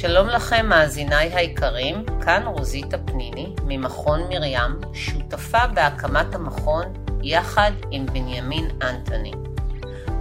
שלום 0.00 0.28
לכם 0.28 0.66
מאזיניי 0.68 1.30
היקרים, 1.34 2.04
כאן 2.24 2.42
רוזיטה 2.46 2.98
פניני 2.98 3.54
ממכון 3.64 4.20
מרים, 4.28 4.80
שותפה 4.92 5.66
בהקמת 5.66 6.34
המכון 6.34 6.84
יחד 7.22 7.70
עם 7.90 8.06
בנימין 8.06 8.70
אנטוני. 8.82 9.32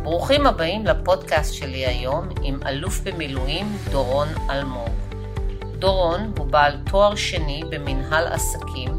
ברוכים 0.04 0.48
הבאים 0.48 0.86
לפודקאסט 0.86 1.54
שלי 1.54 1.86
היום 1.86 2.30
עם 2.42 2.60
אלוף 2.66 3.00
במילואים 3.04 3.78
דורון 3.92 4.28
אלמוג. 4.50 4.90
דורון 5.80 6.32
הוא 6.38 6.48
בעל 6.48 6.78
תואר 6.92 7.16
שני 7.16 7.62
במנהל 7.70 8.28
עסקים 8.28 8.98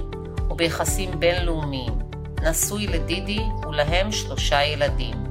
וביחסים 0.50 1.20
בינלאומיים, 1.20 1.98
נשוי 2.42 2.86
לדידי 2.86 3.40
ולהם 3.68 4.12
שלושה 4.12 4.64
ילדים. 4.64 5.24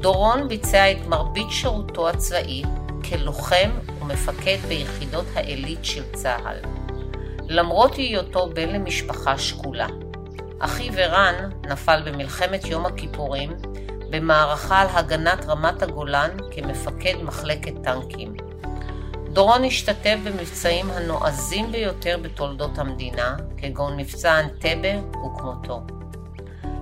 דורון 0.00 0.48
ביצע 0.48 0.92
את 0.92 1.06
מרבית 1.06 1.50
שירותו 1.50 2.08
הצבאי 2.08 2.62
כלוחם 3.08 3.70
ומפקד 4.02 4.58
ביחידות 4.68 5.26
העילית 5.34 5.84
של 5.84 6.02
צה"ל. 6.12 6.56
למרות 7.48 7.94
היותו 7.94 8.50
בן 8.54 8.68
למשפחה 8.68 9.38
שכולה. 9.38 9.86
אחיו 10.58 10.92
ערן 10.98 11.50
נפל 11.68 12.02
במלחמת 12.04 12.64
יום 12.64 12.86
הכיפורים 12.86 13.52
במערכה 14.10 14.80
על 14.80 14.88
הגנת 14.90 15.44
רמת 15.46 15.82
הגולן 15.82 16.30
כמפקד 16.50 17.14
מחלקת 17.22 17.72
טנקים. 17.84 18.34
דורון 19.32 19.64
השתתף 19.64 20.16
במבצעים 20.24 20.90
הנועזים 20.90 21.72
ביותר 21.72 22.18
בתולדות 22.22 22.78
המדינה, 22.78 23.36
כגון 23.56 23.96
מבצע 23.96 24.40
אנטבה 24.40 24.98
וכמותו. 25.10 25.82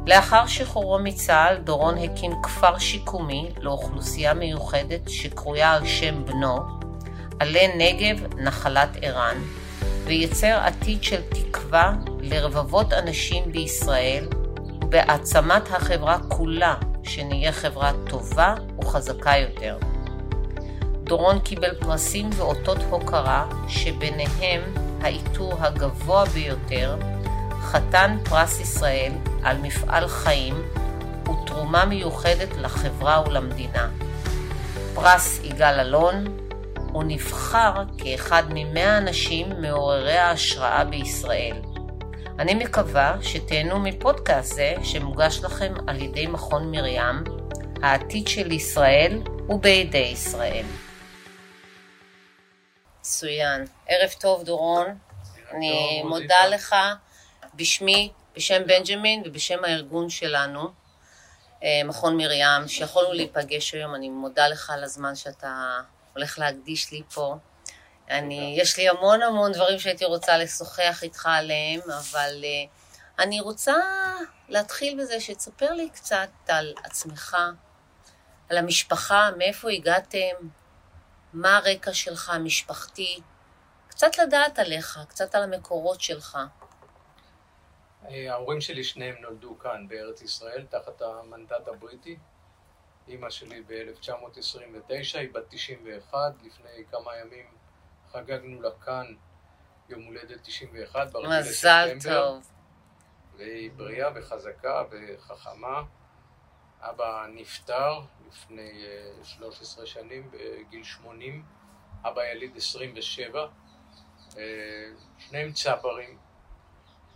לאחר 0.07 0.47
שחרורו 0.47 0.99
מצה"ל, 0.99 1.57
דורון 1.57 1.99
הקים 1.99 2.33
כפר 2.43 2.79
שיקומי 2.79 3.51
לאוכלוסייה 3.61 4.35
מיוחדת 4.35 5.09
שקרויה 5.09 5.73
על 5.73 5.87
שם 5.87 6.25
בנו, 6.25 6.80
עלי 7.41 7.69
נגב 7.77 8.35
נחלת 8.37 8.89
ערן, 9.03 9.37
וייצר 10.05 10.59
עתיד 10.63 11.03
של 11.03 11.21
תקווה 11.29 11.93
לרבבות 12.21 12.93
אנשים 12.93 13.53
בישראל 13.53 14.29
ובהעצמת 14.83 15.71
החברה 15.71 16.19
כולה, 16.29 16.75
שנהיה 17.03 17.53
חברה 17.53 17.93
טובה 18.09 18.55
וחזקה 18.79 19.37
יותר. 19.37 19.79
דורון 21.05 21.39
קיבל 21.39 21.75
פרסים 21.81 22.31
ואותות 22.37 22.79
הוקרה, 22.91 23.47
שביניהם 23.69 24.63
העיטור 25.03 25.55
הגבוה 25.59 26.25
ביותר, 26.25 26.97
חתן 27.61 28.17
פרס 28.25 28.61
ישראל 28.61 29.13
על 29.43 29.57
מפעל 29.59 30.09
חיים 30.09 30.55
ותרומה 31.23 31.85
מיוחדת 31.85 32.57
לחברה 32.57 33.23
ולמדינה. 33.27 33.89
פרס 34.95 35.41
יגאל 35.45 35.81
אלון, 35.81 36.25
הוא 36.93 37.05
נבחר 37.07 37.73
כאחד 37.99 38.43
ממאה 38.49 38.99
אנשים 38.99 39.63
מעוררי 39.63 40.17
ההשראה 40.17 40.85
בישראל. 40.85 41.57
אני 42.39 42.55
מקווה 42.55 43.17
שתהנו 43.23 43.79
מפודקאסט 43.79 44.55
זה 44.55 44.75
שמוגש 44.83 45.41
לכם 45.43 45.75
על 45.87 46.03
ידי 46.03 46.27
מכון 46.27 46.71
מרים, 46.71 47.25
העתיד 47.83 48.29
של 48.29 48.53
ישראל 48.53 49.23
ובידי 49.49 49.99
ישראל. 49.99 50.65
מצוין. 53.01 53.65
ערב 53.89 54.11
טוב 54.21 54.45
דורון, 54.45 54.99
אני 55.51 56.03
מודה 56.05 56.47
לך 56.47 56.75
בשמי, 57.55 58.13
בשם 58.37 58.63
בנג'מין 58.67 59.23
ובשם 59.27 59.65
הארגון 59.65 60.11
שלנו, 60.11 60.69
אה, 61.63 61.81
מכון 61.85 62.17
מרים, 62.17 62.69
שיכולנו 62.69 63.13
להיפגש 63.13 63.75
היום, 63.75 63.95
אני 63.95 64.09
מודה 64.09 64.49
לך 64.49 64.71
על 64.71 64.85
הזמן 64.85 65.15
שאתה 65.15 65.81
הולך 66.15 66.39
להקדיש 66.39 66.93
לי 66.93 67.03
פה. 67.15 67.37
אני, 68.11 68.55
יש 68.59 68.79
לי 68.79 68.89
המון 68.89 69.23
המון 69.23 69.53
דברים 69.53 69.79
שהייתי 69.79 70.05
רוצה 70.05 70.39
לשוחח 70.39 71.01
איתך 71.03 71.29
עליהם, 71.33 71.81
אבל 71.81 72.45
uh, 72.45 73.23
אני 73.23 73.41
רוצה 73.41 73.77
להתחיל 74.49 75.01
בזה 75.01 75.21
שתספר 75.21 75.73
לי 75.73 75.91
קצת 75.91 76.31
על 76.49 76.75
עצמך, 76.85 77.37
על 78.49 78.59
המשפחה, 78.59 79.31
מאיפה 79.39 79.71
הגעתם, 79.71 80.49
מה 81.33 81.57
הרקע 81.57 81.93
שלך 81.93 82.31
המשפחתי, 82.31 83.21
קצת 83.89 84.19
לדעת 84.19 84.59
עליך, 84.59 84.99
קצת 85.09 85.35
על 85.35 85.43
המקורות 85.43 86.01
שלך. 86.01 86.39
אה, 88.09 88.33
ההורים 88.33 88.61
שלי 88.61 88.85
שניהם 88.85 89.17
נולדו 89.21 89.59
כאן 89.59 89.89
בארץ 89.89 90.23
ישראל, 90.23 90.67
תחת 90.71 91.03
המנדט 91.03 91.69
הבריטי. 91.69 92.17
אימא 93.11 93.31
שלי 93.31 93.63
ב-1929, 93.67 95.19
היא 95.19 95.29
בת 95.33 95.45
91, 95.49 96.19
לפני 96.43 96.85
כמה 96.91 97.17
ימים 97.17 97.47
חגגנו 98.13 98.63
לה 98.63 98.71
כאן 98.85 99.15
יום 99.89 100.03
הולדת 100.03 100.43
91, 100.43 101.11
ברגיל 101.13 101.31
לספטמבר. 101.31 101.95
מזל 101.97 102.11
טוב. 102.11 102.51
והיא 103.37 103.71
בריאה 103.77 104.11
וחזקה 104.15 104.85
וחכמה. 104.91 105.83
אבא 106.81 107.27
נפטר 107.35 108.01
לפני 108.29 108.85
13 109.23 109.85
אה, 109.85 109.91
שנים, 109.91 110.31
בגיל 110.31 110.85
80. 110.85 111.45
אבא 112.05 112.25
יליד 112.25 112.57
27. 112.57 113.47
אה, 114.39 114.43
שניהם 115.19 115.53
צברים. 115.53 116.19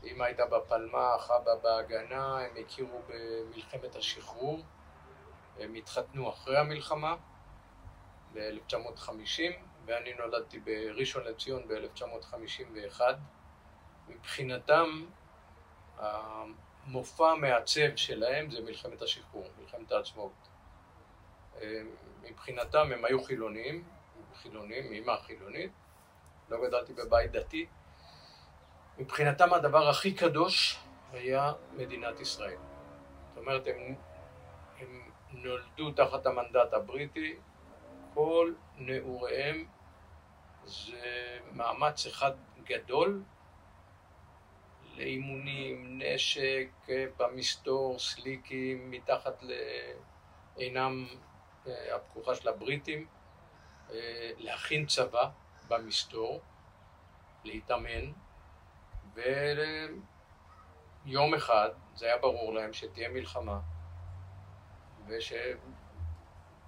אמא 0.05 0.25
הייתה 0.25 0.47
בפלמ"ח, 0.47 1.31
אבא 1.31 1.55
בהגנה, 1.63 2.39
הם 2.39 2.51
הכירו 2.61 3.03
במלחמת 3.09 3.97
השחרור. 3.97 4.63
הם 5.61 5.75
התחתנו 5.75 6.31
אחרי 6.31 6.59
המלחמה, 6.59 7.17
ב-1950, 8.33 9.41
ואני 9.87 10.15
נולדתי 10.15 10.59
בראשון 10.59 11.25
לציון 11.25 11.63
ב-1951. 11.69 13.01
מבחינתם, 14.09 15.07
המופע 15.99 17.31
המעצב 17.31 17.97
שלהם 17.97 18.51
זה 18.51 18.61
מלחמת 18.61 19.03
השחרור, 19.03 19.49
מלחמת 19.61 19.93
העצמאות. 19.93 20.49
מבחינתם 22.23 22.93
הם 22.93 23.05
היו 23.05 23.23
חילונים, 23.23 23.85
חילונים, 24.35 24.93
אימא 24.93 25.17
חילונית, 25.17 25.73
לא 26.49 26.69
גדלתי 26.69 26.93
בבית 26.93 27.33
דתי. 27.33 27.67
מבחינתם 28.99 29.55
הדבר 29.55 29.89
הכי 29.89 30.15
קדוש 30.15 30.79
היה 31.13 31.53
מדינת 31.73 32.21
ישראל. 32.21 32.59
זאת 33.29 33.37
אומרת, 33.37 33.67
הם, 33.67 33.95
הם 34.79 35.11
נולדו 35.35 35.93
תחת 35.93 36.27
המנדט 36.27 36.73
הבריטי, 36.73 37.37
כל 38.15 38.53
נעוריהם 38.77 39.67
זה 40.65 41.39
מאמץ 41.53 42.07
אחד 42.07 42.33
גדול 42.65 43.23
לאימונים, 44.97 46.03
נשק 46.03 46.69
במסתור, 47.17 47.99
סליקים, 47.99 48.91
מתחת 48.91 49.43
לעינם 50.57 51.07
אה, 51.67 51.97
הפקוחה 51.97 52.35
של 52.35 52.49
הבריטים, 52.49 53.07
אה, 53.91 54.31
להכין 54.39 54.87
צבא 54.87 55.29
במסתור, 55.69 56.41
להתאמן, 57.45 58.13
ויום 59.15 60.05
אחד 61.35 61.69
זה 61.95 62.07
היה 62.07 62.19
ברור 62.19 62.55
להם 62.55 62.73
שתהיה 62.73 63.09
מלחמה. 63.09 63.61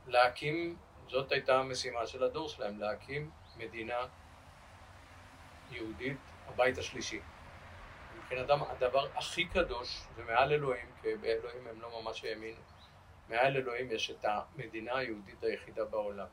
ושלהקים, 0.07 0.77
זאת 1.09 1.33
הייתה 1.33 1.59
המשימה 1.59 2.07
של 2.07 2.23
הדור 2.25 2.49
שלהם, 2.49 2.81
להקים 2.81 3.31
מדינה 3.57 4.07
יהודית, 5.71 6.19
הבית 6.47 6.79
השלישי. 6.79 7.21
מבחינתם 8.17 8.63
הדבר 8.63 9.07
הכי 9.15 9.45
קדוש 9.45 10.07
זה 10.17 10.25
מעל 10.25 10.53
אלוהים, 10.53 10.87
כי 11.03 11.17
באלוהים 11.17 11.67
הם 11.67 11.81
לא 11.81 12.03
ממש 12.03 12.25
האמינו. 12.25 12.61
מעל 13.29 13.57
אלוהים 13.57 13.91
יש 13.91 14.11
את 14.11 14.25
המדינה 14.25 14.97
היהודית 14.97 15.43
היחידה 15.43 15.85
בעולם. 15.85 16.27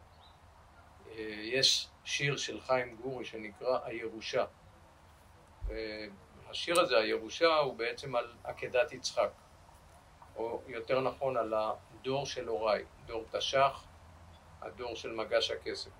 אה, 1.07 1.15
יש 1.43 1.89
שיר 2.03 2.37
של 2.37 2.61
חיים 2.61 2.95
גורי 2.95 3.25
שנקרא 3.25 3.79
הירושה. 3.83 4.45
השיר 6.49 6.79
הזה, 6.79 6.97
הירושה, 6.97 7.55
הוא 7.55 7.75
בעצם 7.75 8.15
על 8.15 8.33
עקדת 8.43 8.91
יצחק, 8.91 9.29
או 10.35 10.61
יותר 10.67 11.01
נכון 11.01 11.37
על 11.37 11.53
הדור 12.03 12.25
של 12.25 12.47
הוריי, 12.47 12.83
דור 13.05 13.25
תש"ח, 13.31 13.83
הדור 14.61 14.95
של 14.95 15.11
מגש 15.11 15.51
הכסף. 15.51 15.91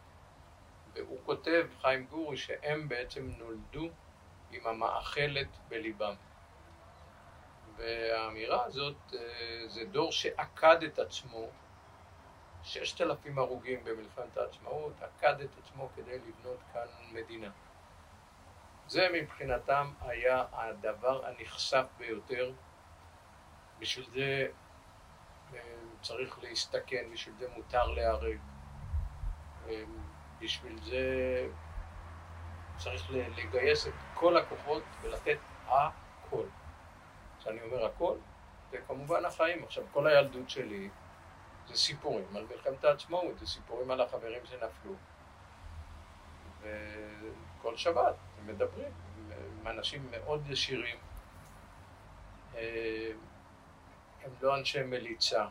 והוא 0.94 1.19
כותב, 1.25 1.67
חיים 1.81 2.05
גורי, 2.05 2.38
שהם 2.38 2.89
בעצם 2.89 3.29
נולדו 3.38 3.89
עם 4.51 4.67
המאכלת 4.67 5.47
בליבם. 5.67 6.13
והאמירה 7.75 8.65
הזאת, 8.65 8.95
אה, 9.13 9.67
זה 9.67 9.85
דור 9.85 10.11
שעקד 10.11 10.83
את 10.83 11.00
עצמו, 11.00 11.47
ששת 12.63 13.01
אלפים 13.01 13.39
הרוגים 13.39 13.83
במלחמת 13.83 14.38
העצמאות, 14.38 14.94
עקד 15.01 15.41
את 15.41 15.49
עצמו 15.63 15.89
כדי 15.95 16.19
לבנות 16.19 16.59
כאן 16.73 16.88
מדינה. 17.11 17.49
זה 18.88 19.07
מבחינתם 19.13 19.91
היה 20.01 20.45
הדבר 20.51 21.25
הנכסף 21.25 21.85
ביותר. 21.97 22.51
בשביל 23.79 24.06
זה 24.13 24.47
צריך 26.03 26.39
להסתכן, 26.44 27.05
בשביל 27.13 27.35
זה 27.39 27.47
מותר 27.55 27.88
להיהרג. 27.88 28.38
בשביל 30.39 30.79
זה 30.83 31.05
צריך 32.77 33.11
לגייס 33.11 33.88
את 33.88 33.94
כל 34.13 34.38
הכוחות 34.38 34.83
ולתת 35.01 35.38
הכל. 35.67 36.45
כשאני 37.39 37.61
אומר 37.61 37.85
הכל, 37.85 38.15
זה 38.71 38.77
כמובן 38.88 39.25
החיים. 39.25 39.63
עכשיו, 39.63 39.83
כל 39.91 40.07
הילדות 40.07 40.50
שלי 40.50 40.89
זה 41.67 41.77
סיפורים 41.77 42.35
על 42.35 42.45
מלחמת 42.45 42.83
העצמאות, 42.83 43.39
זה 43.39 43.47
סיפורים 43.47 43.91
על 43.91 44.01
החברים 44.01 44.45
שנפלו. 44.45 44.94
וכל 46.61 47.77
שבת 47.77 48.15
הם 48.39 48.47
מדברים 48.47 48.91
עם 49.29 49.67
אנשים 49.67 50.07
מאוד 50.11 50.47
ישירים. 50.47 50.97
אה, 52.56 53.11
הם 54.23 54.31
לא 54.41 54.57
אנשי 54.57 54.83
מליצה, 54.83 55.45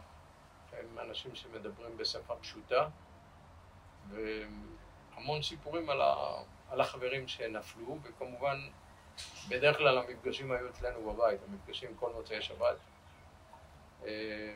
הם 0.82 0.99
אנשים 0.99 1.34
שמדברים 1.34 1.96
בשפה 1.96 2.34
פשוטה, 2.37 2.88
והמון 4.08 5.43
סיפורים 5.43 5.90
על, 5.90 6.00
ה... 6.00 6.43
על 6.70 6.81
החברים 6.81 7.29
שנפלו, 7.29 7.99
וכמובן, 8.02 8.69
בדרך 9.49 9.76
כלל 9.76 9.99
המפגשים 9.99 10.52
היו 10.52 10.69
אצלנו 10.69 11.12
בבית, 11.12 11.40
המפגשים 11.49 11.96
כל 11.96 12.12
מוצאי 12.12 12.43
שבת. 12.43 12.76
אה, 14.05 14.55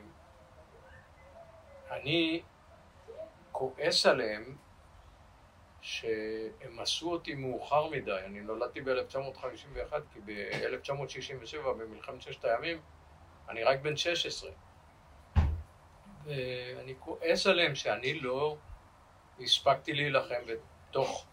אני 1.90 2.42
כועס 3.52 4.06
עליהם 4.06 4.56
שהם 5.80 6.78
עשו 6.78 7.12
אותי 7.12 7.34
מאוחר 7.34 7.86
מדי. 7.86 8.18
אני 8.24 8.40
נולדתי 8.40 8.80
ב-1951, 8.80 9.94
כי 10.12 10.20
ב-1967, 10.24 11.62
במלחמת 11.62 12.22
ששת 12.22 12.44
הימים, 12.44 12.80
אני 13.48 13.64
רק 13.64 13.80
בן 13.80 13.96
16. 13.96 14.50
ואני 16.26 16.94
כועס 16.98 17.46
עליהם 17.46 17.74
שאני 17.74 18.20
לא 18.20 18.56
הספקתי 19.40 19.92
להילחם, 19.92 20.42
ותוך 20.46 21.26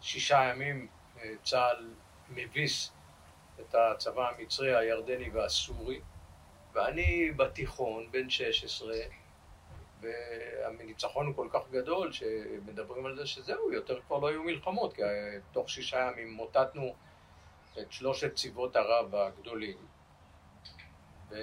שישה 0.00 0.50
ימים 0.50 0.88
אה, 1.18 1.32
צה"ל 1.42 1.90
מביס 2.28 2.92
את 3.60 3.74
הצבא 3.74 4.28
המצרי, 4.28 4.76
הירדני 4.76 5.30
והסורי, 5.30 6.00
ואני 6.72 7.30
בתיכון, 7.36 8.10
בן 8.10 8.30
16, 8.30 8.94
והניצחון 10.00 11.26
הוא 11.26 11.34
כל 11.34 11.48
כך 11.52 11.60
גדול 11.70 12.12
שמדברים 12.12 13.06
על 13.06 13.16
זה 13.16 13.26
שזהו, 13.26 13.72
יותר 13.72 14.00
כבר 14.06 14.18
לא 14.18 14.28
היו 14.28 14.42
מלחמות, 14.42 14.94
כי 14.94 15.02
תוך 15.52 15.70
שישה 15.70 16.10
ימים 16.12 16.32
מוטטנו 16.32 16.94
את 17.78 17.92
שלושת 17.92 18.34
צבאות 18.34 18.76
ערב 18.76 19.14
הגדולים. 19.14 19.76
ו... 21.30 21.36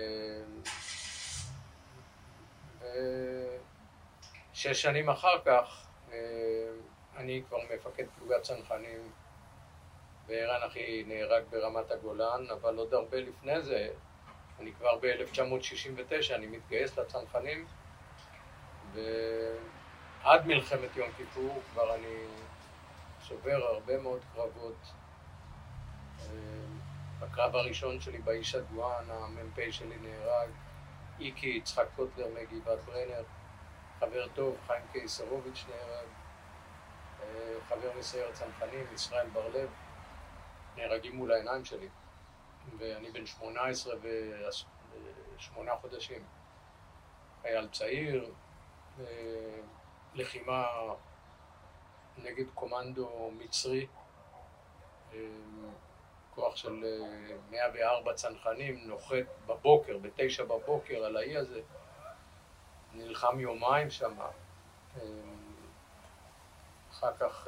ושש 4.54 4.82
שנים 4.82 5.10
אחר 5.10 5.42
כך 5.46 5.88
אה, 6.12 6.18
אני 7.18 7.44
כבר 7.48 7.58
מפקד 7.76 8.06
פלוגת 8.18 8.42
צנחנים 8.42 9.12
וערן 10.28 10.64
אחי 10.68 11.04
נהרג 11.08 11.44
ברמת 11.50 11.92
הגולן, 11.92 12.46
אבל 12.52 12.78
עוד 12.78 12.94
הרבה 12.94 13.18
לפני 13.18 13.62
זה, 13.62 13.90
אני 14.60 14.74
כבר 14.74 14.98
ב-1969, 15.02 16.34
אני 16.36 16.48
מתגייס 16.48 16.98
לצנחנים 16.98 17.66
ועד 18.94 20.48
מלחמת 20.48 20.96
יום 20.96 21.10
כיפור 21.18 21.62
כבר 21.72 21.96
אני 21.96 22.26
שובר 23.24 23.66
הרבה 23.66 23.98
מאוד 23.98 24.22
קרבות. 24.36 24.78
אה, 26.20 26.26
בקרב 27.20 27.56
הראשון 27.56 28.00
שלי 28.00 28.18
באיש 28.18 28.56
הדואן, 28.56 29.06
המ"פ 29.10 29.72
שלי 29.72 29.96
נהרג, 30.02 30.50
איקי 31.20 31.48
יצחק 31.48 31.88
קוטלר 31.96 32.28
מגבעת 32.34 32.80
ברנר, 32.86 33.24
חבר 34.00 34.28
טוב, 34.28 34.58
חיים 34.68 34.84
קיסרוביץ' 34.92 35.66
נהרג, 35.70 36.08
אה, 37.24 37.58
חבר 37.70 37.92
מסייר 38.00 38.32
צנחנים, 38.32 38.86
ישראל 38.94 39.30
בר-לב, 39.30 39.70
נהרגים 40.76 41.16
מול 41.16 41.32
העיניים 41.32 41.66
שלי, 41.66 41.90
ואני 42.78 43.12
בן 43.12 43.26
18 43.26 43.96
ושמונה 45.38 45.76
חודשים. 45.76 46.24
חייל 47.42 47.68
צעיר, 47.68 48.34
לחימה 50.14 50.68
נגד 52.18 52.46
קומנדו 52.54 53.32
מצרי, 53.38 53.88
כוח 56.36 56.56
של 56.56 56.84
104 57.52 58.14
צנחנים, 58.14 58.88
נוחת 58.88 59.16
בבוקר, 59.46 59.98
בתשע 59.98 60.44
בבוקר 60.44 61.06
על 61.06 61.18
האי 61.18 61.38
הזה, 61.38 61.62
נלחם 62.94 63.40
יומיים 63.40 63.90
שם, 63.90 64.14
אחר 66.92 67.12
כך 67.20 67.48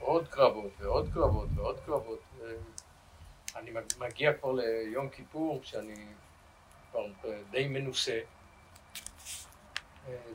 עוד 0.00 0.28
קרבות 0.28 0.72
ועוד 0.78 1.10
קרבות 1.14 1.48
ועוד 1.54 1.80
קרבות. 1.86 2.20
אני 3.56 3.70
מגיע 3.98 4.32
כבר 4.32 4.52
ליום 4.52 5.08
כיפור, 5.08 5.62
כשאני 5.62 6.06
כבר 6.90 7.06
די 7.50 7.68
מנוסה. 7.68 8.20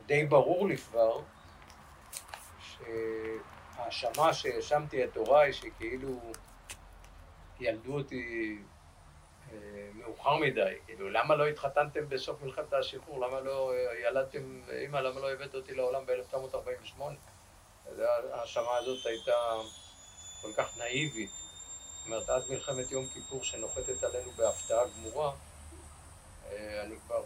די 0.06 0.26
ברור 0.26 0.66
לי 0.66 0.76
כבר 0.76 1.20
שהאשמה 2.60 4.34
שהאשמתי 4.34 5.04
את 5.04 5.16
הוריי, 5.16 5.52
שכאילו 5.52 6.20
ילדו 7.60 7.94
אותי 7.94 8.58
אה, 9.52 9.56
מאוחר 9.94 10.36
מדי, 10.36 10.74
כאילו, 10.86 11.10
למה 11.10 11.34
לא 11.34 11.46
התחתנתם 11.46 12.08
בסוף 12.08 12.42
מלחמת 12.42 12.72
השחרור? 12.72 13.26
למה 13.26 13.40
לא 13.40 13.72
אה, 13.72 14.08
ילדתם, 14.08 14.60
אמא, 14.86 14.98
למה 14.98 15.20
לא 15.20 15.32
הבאת 15.32 15.54
אותי 15.54 15.74
לעולם 15.74 16.06
ב-1948? 16.06 17.02
ההאשמה 18.32 18.76
הזאת 18.76 19.06
הייתה 19.06 19.32
כל 20.42 20.52
כך 20.56 20.78
נאיבית. 20.78 21.30
זאת 21.30 22.06
אומרת, 22.06 22.28
עד 22.28 22.42
מלחמת 22.50 22.90
יום 22.90 23.06
כיפור 23.06 23.44
שנוחתת 23.44 24.04
עלינו 24.04 24.30
בהפתעה 24.30 24.84
גמורה, 24.88 25.32
אה, 26.50 26.82
אני 26.82 26.96
כבר 27.06 27.24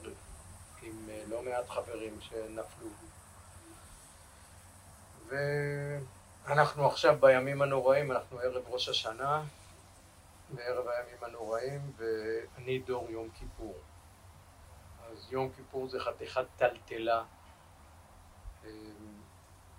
עם 0.82 1.08
לא 1.28 1.42
מעט 1.42 1.68
חברים 1.68 2.18
שנפלו. 2.20 2.88
ואנחנו 6.46 6.86
עכשיו 6.86 7.16
בימים 7.20 7.62
הנוראים, 7.62 8.12
אנחנו 8.12 8.38
ערב 8.38 8.62
ראש 8.68 8.88
השנה, 8.88 9.42
וערב 10.54 10.88
הימים 10.88 11.24
הנוראים, 11.24 11.92
ואני 11.96 12.78
דור 12.78 13.10
יום 13.10 13.30
כיפור. 13.30 13.74
אז 15.10 15.32
יום 15.32 15.52
כיפור 15.52 15.88
זה 15.88 16.00
חתיכת 16.00 16.46
טלטלה. 16.56 17.24
אה, 18.64 18.70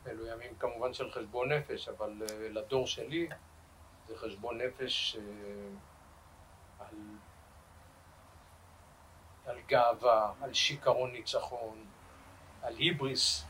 אלו 0.07 0.27
ימים 0.27 0.55
כמובן 0.59 0.93
של 0.93 1.11
חשבון 1.11 1.51
נפש, 1.51 1.87
אבל 1.89 2.21
אה, 2.21 2.49
לדור 2.49 2.87
שלי 2.87 3.29
זה 4.07 4.17
חשבון 4.17 4.61
נפש 4.61 5.17
על 6.79 6.95
על 9.47 9.59
גאווה, 9.67 10.33
על 10.41 10.53
שיכרון 10.53 11.11
ניצחון, 11.11 11.85
על 12.61 12.75
היבריס. 12.75 13.45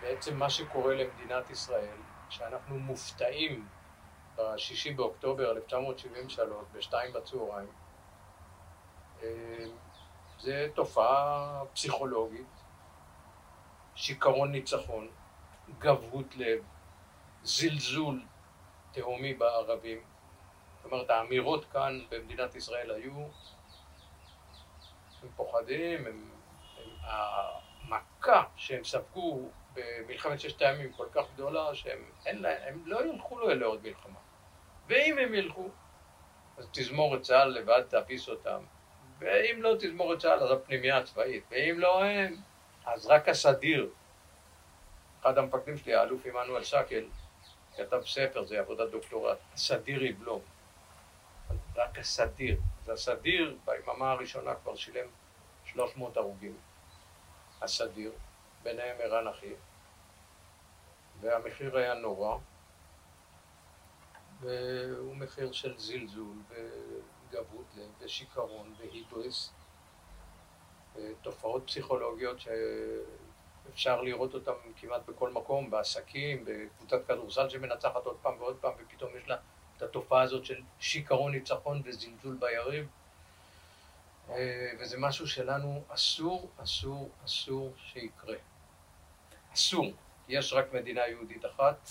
בעצם 0.00 0.36
מה 0.36 0.50
שקורה 0.50 0.94
למדינת 0.94 1.50
ישראל, 1.50 1.96
שאנחנו 2.28 2.78
מופתעים 2.78 3.68
בשישי 4.36 4.92
באוקטובר 4.92 5.50
1973, 5.50 6.64
בשתיים 6.72 7.12
בצהריים, 7.12 7.68
זה 10.40 10.68
תופעה 10.74 11.62
פסיכולוגית, 11.74 12.46
שיכרון 13.94 14.52
ניצחון, 14.52 15.08
גבהות 15.78 16.36
לב, 16.36 16.62
זלזול 17.42 18.22
תהומי 18.92 19.34
בערבים, 19.34 20.04
זאת 20.82 20.92
אומרת, 20.92 21.10
האמירות 21.10 21.64
כאן 21.64 22.00
במדינת 22.10 22.54
ישראל 22.54 22.90
היו, 22.90 23.12
הם 25.22 25.28
פוחדים, 25.36 26.06
הם, 26.06 26.30
הם, 26.78 26.90
המכה 27.02 28.44
שהם 28.56 28.84
ספגו 28.84 29.48
במלחמת 29.74 30.40
ששת 30.40 30.62
הימים 30.62 30.92
כל 30.92 31.06
כך 31.12 31.24
גדולה, 31.34 31.74
שהם 31.74 32.10
לה, 32.26 32.50
לא 32.84 33.06
ילכו 33.06 33.38
לעוד 33.48 33.82
מלחמה. 33.82 34.23
ואם 34.86 35.18
הם 35.18 35.34
ילכו, 35.34 35.68
אז 36.58 36.68
תזמורת 36.72 37.22
צה"ל 37.22 37.48
לבד 37.48 37.82
תאפיס 37.88 38.28
אותם. 38.28 38.62
ואם 39.18 39.62
לא 39.62 39.74
תזמורת 39.78 40.18
צה"ל, 40.18 40.38
אז 40.40 40.50
הפנימייה 40.50 40.98
הצבאית. 40.98 41.44
ואם 41.50 41.74
לא 41.78 42.04
הם, 42.04 42.36
אז 42.86 43.06
רק 43.06 43.28
הסדיר. 43.28 43.90
אחד 45.20 45.38
המפקדים 45.38 45.76
שלי, 45.76 45.94
האלוף 45.94 46.26
עמנואל 46.26 46.64
שקל, 46.64 47.04
כתב 47.76 48.02
ספר, 48.06 48.44
זה 48.44 48.60
עבודת 48.60 48.90
דוקטורט, 48.90 49.38
הסדיר 49.54 50.04
יבלום. 50.04 50.40
רק 51.76 51.98
הסדיר. 51.98 52.60
אז 52.82 52.88
הסדיר 52.88 53.56
ביממה 53.64 54.10
הראשונה 54.10 54.54
כבר 54.54 54.74
שילם 54.74 55.06
300 55.64 56.16
הרוגים. 56.16 56.56
הסדיר, 57.62 58.12
ביניהם 58.62 58.96
ערן 59.00 59.28
אחי, 59.28 59.52
והמחיר 61.20 61.76
היה 61.76 61.94
נורא, 61.94 62.38
והוא 64.44 65.16
מחיר 65.16 65.52
של 65.52 65.78
זלזול 65.78 66.36
וגבות 66.48 67.64
לב 67.76 67.90
ושיכרון 68.00 68.74
והיבריס, 68.78 69.52
תופעות 71.22 71.62
פסיכולוגיות 71.66 72.36
אפשר 73.70 74.02
לראות 74.02 74.34
אותם 74.34 74.52
כמעט 74.76 75.02
בכל 75.06 75.30
מקום, 75.30 75.70
בעסקים, 75.70 76.44
בקבוצת 76.44 77.06
כדורסל 77.06 77.48
שמנצחת 77.48 78.06
עוד 78.06 78.16
פעם 78.22 78.40
ועוד 78.40 78.56
פעם, 78.60 78.72
ופתאום 78.78 79.16
יש 79.16 79.28
לה 79.28 79.36
את 79.76 79.82
התופעה 79.82 80.22
הזאת 80.22 80.44
של 80.44 80.62
שיכרון 80.80 81.32
ניצחון 81.32 81.82
וזלזול 81.84 82.36
ביריב. 82.36 82.88
וזה 84.80 84.98
משהו 84.98 85.26
שלנו 85.26 85.84
אסור, 85.88 86.50
אסור, 86.56 87.10
אסור 87.24 87.72
שיקרה. 87.76 88.36
אסור. 89.54 89.92
יש 90.28 90.52
רק 90.52 90.72
מדינה 90.72 91.06
יהודית 91.06 91.44
אחת, 91.44 91.88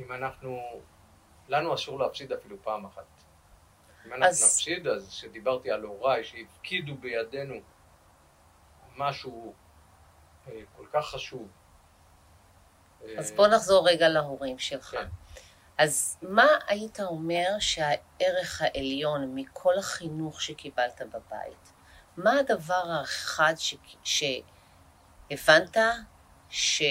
ואם 0.00 0.12
אנחנו, 0.12 0.80
לנו 1.48 1.74
אסור 1.74 1.98
להפסיד 1.98 2.32
אפילו 2.32 2.56
פעם 2.62 2.86
אחת. 2.86 3.04
אם 4.06 4.12
אנחנו 4.12 4.26
אז... 4.26 4.42
נפסיד, 4.44 4.86
אז 4.86 5.08
כשדיברתי 5.08 5.70
על 5.70 5.82
הוריי 5.82 6.24
שהפקידו 6.24 6.94
בידינו 6.94 7.54
משהו 8.96 9.54
אה, 10.48 10.60
כל 10.76 10.86
כך 10.92 11.06
חשוב. 11.06 11.48
אז 13.18 13.32
בוא 13.32 13.48
נחזור 13.48 13.88
רגע 13.88 14.08
להורים 14.08 14.58
שלך. 14.58 14.90
כן. 14.90 15.06
אז 15.78 16.18
מה 16.22 16.46
היית 16.66 17.00
אומר 17.00 17.48
שהערך 17.58 18.62
העליון 18.62 19.34
מכל 19.34 19.78
החינוך 19.78 20.42
שקיבלת 20.42 21.02
בבית? 21.02 21.72
מה 22.16 22.38
הדבר 22.38 22.82
האחד 22.90 23.54
ש... 23.56 23.74
שהבנת 24.04 25.76
שזה... 26.50 26.86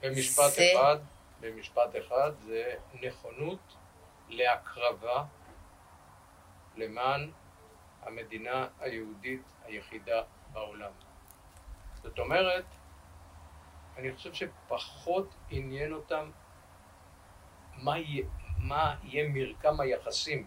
במשפט 0.00 0.52
אחד, 0.74 0.96
במשפט 1.42 1.96
אחד 1.98 2.30
זה 2.38 2.74
נכונות 3.02 3.76
להקרבה 4.28 5.24
למען 6.76 7.30
המדינה 8.02 8.68
היהודית 8.80 9.42
היחידה 9.64 10.22
בעולם. 10.52 10.92
זאת 11.94 12.18
אומרת, 12.18 12.64
אני 13.96 14.16
חושב 14.16 14.32
שפחות 14.32 15.34
עניין 15.50 15.92
אותם 15.92 16.30
מה 17.76 17.98
יהיה, 17.98 18.24
מה 18.58 18.94
יהיה 19.02 19.28
מרקם 19.28 19.80
היחסים 19.80 20.46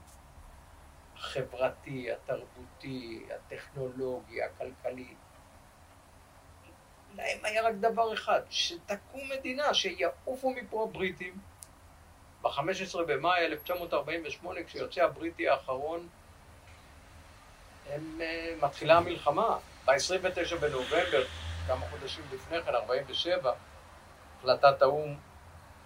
החברתי, 1.16 2.12
התרבותי, 2.12 3.26
הטכנולוגי, 3.36 4.44
הכלכלי. 4.44 5.16
להם 7.18 7.38
היה 7.44 7.64
רק 7.64 7.76
דבר 7.76 8.14
אחד, 8.14 8.42
שתקום 8.50 9.22
מדינה, 9.30 9.74
שיעופו 9.74 10.50
מפה 10.50 10.84
הבריטים. 10.84 11.38
ב-15 12.42 12.98
במאי 13.08 13.46
1948, 13.46 14.64
כשיוצא 14.64 15.04
הבריטי 15.04 15.50
האחרון, 15.50 16.08
הם, 17.90 18.20
uh, 18.20 18.66
מתחילה 18.66 18.98
המלחמה. 18.98 19.58
ב-29 19.86 20.56
בנובמבר, 20.56 21.24
כמה 21.68 21.86
חודשים 21.90 22.24
לפני 22.34 22.62
כן, 22.62 22.76
47, 22.76 23.54
החלטת 24.40 24.82
האו"ם, 24.82 25.16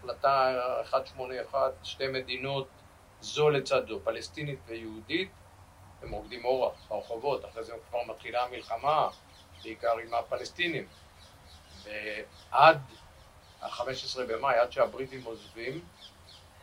החלטה 0.04 0.54
181, 0.92 1.74
שתי 1.84 2.08
מדינות, 2.08 2.68
זו 3.22 3.50
לצד 3.50 3.88
זו, 3.88 4.00
פלסטינית 4.04 4.60
ויהודית, 4.66 5.32
הם 6.02 6.12
רוקדים 6.12 6.46
אורח 6.46 6.74
ברחובות, 6.90 7.46
אחרי 7.46 7.64
זה 7.64 7.74
כבר 7.90 8.00
מתחילה 8.08 8.44
המלחמה, 8.44 9.10
בעיקר 9.64 9.98
עם 9.98 10.14
הפלסטינים. 10.14 10.88
ועד 12.51 12.81
ה-15 13.62 14.19
במאי, 14.27 14.55
עד 14.58 14.72
שהבריטים 14.72 15.24
עוזבים, 15.24 15.86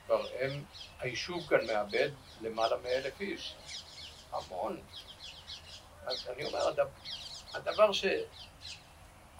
כבר 0.06 0.26
הם, 0.40 0.64
היישוב 1.00 1.46
כאן 1.48 1.66
מאבד 1.66 2.10
למעלה 2.40 2.76
מאלף 2.76 3.20
איש. 3.20 3.54
המון. 4.32 4.80
אז 6.06 6.28
אני 6.28 6.44
אומר, 6.44 6.72
הדבר 7.54 7.92
ש... 7.92 8.04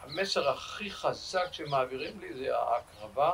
המסר 0.07 0.49
הכי 0.49 0.91
חזק 0.91 1.53
שמעבירים 1.53 2.21
לי 2.21 2.35
זה 2.35 2.57
ההקרבה 2.57 3.33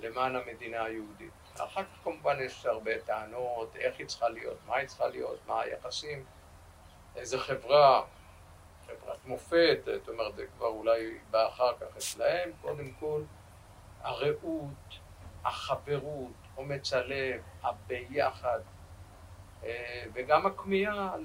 למען 0.00 0.36
המדינה 0.36 0.84
היהודית. 0.84 1.32
אחר 1.56 1.84
כך 1.84 2.04
כמובן 2.04 2.36
יש 2.40 2.66
הרבה 2.66 2.98
טענות, 2.98 3.76
איך 3.76 3.98
היא 3.98 4.06
צריכה 4.06 4.28
להיות, 4.28 4.56
מה 4.66 4.76
היא 4.76 4.88
צריכה 4.88 5.08
להיות, 5.08 5.38
מה 5.46 5.60
היחסים, 5.60 6.24
איזה 7.16 7.38
חברה, 7.38 8.04
חברת 8.88 9.26
מופת, 9.26 9.78
זאת 9.84 10.08
אומרת, 10.08 10.36
זה 10.36 10.46
כבר 10.56 10.66
אולי 10.66 11.18
בא 11.30 11.48
אחר 11.48 11.72
כך 11.80 11.96
אצלהם, 11.96 12.50
קודם 12.60 12.90
כל, 13.00 13.22
הרעות, 14.02 14.98
החברות, 15.44 16.32
אומץ 16.56 16.92
הלב, 16.92 17.42
הביחד, 17.62 18.60
אה, 19.64 20.04
וגם 20.12 20.46
הכמיהה 20.46 21.16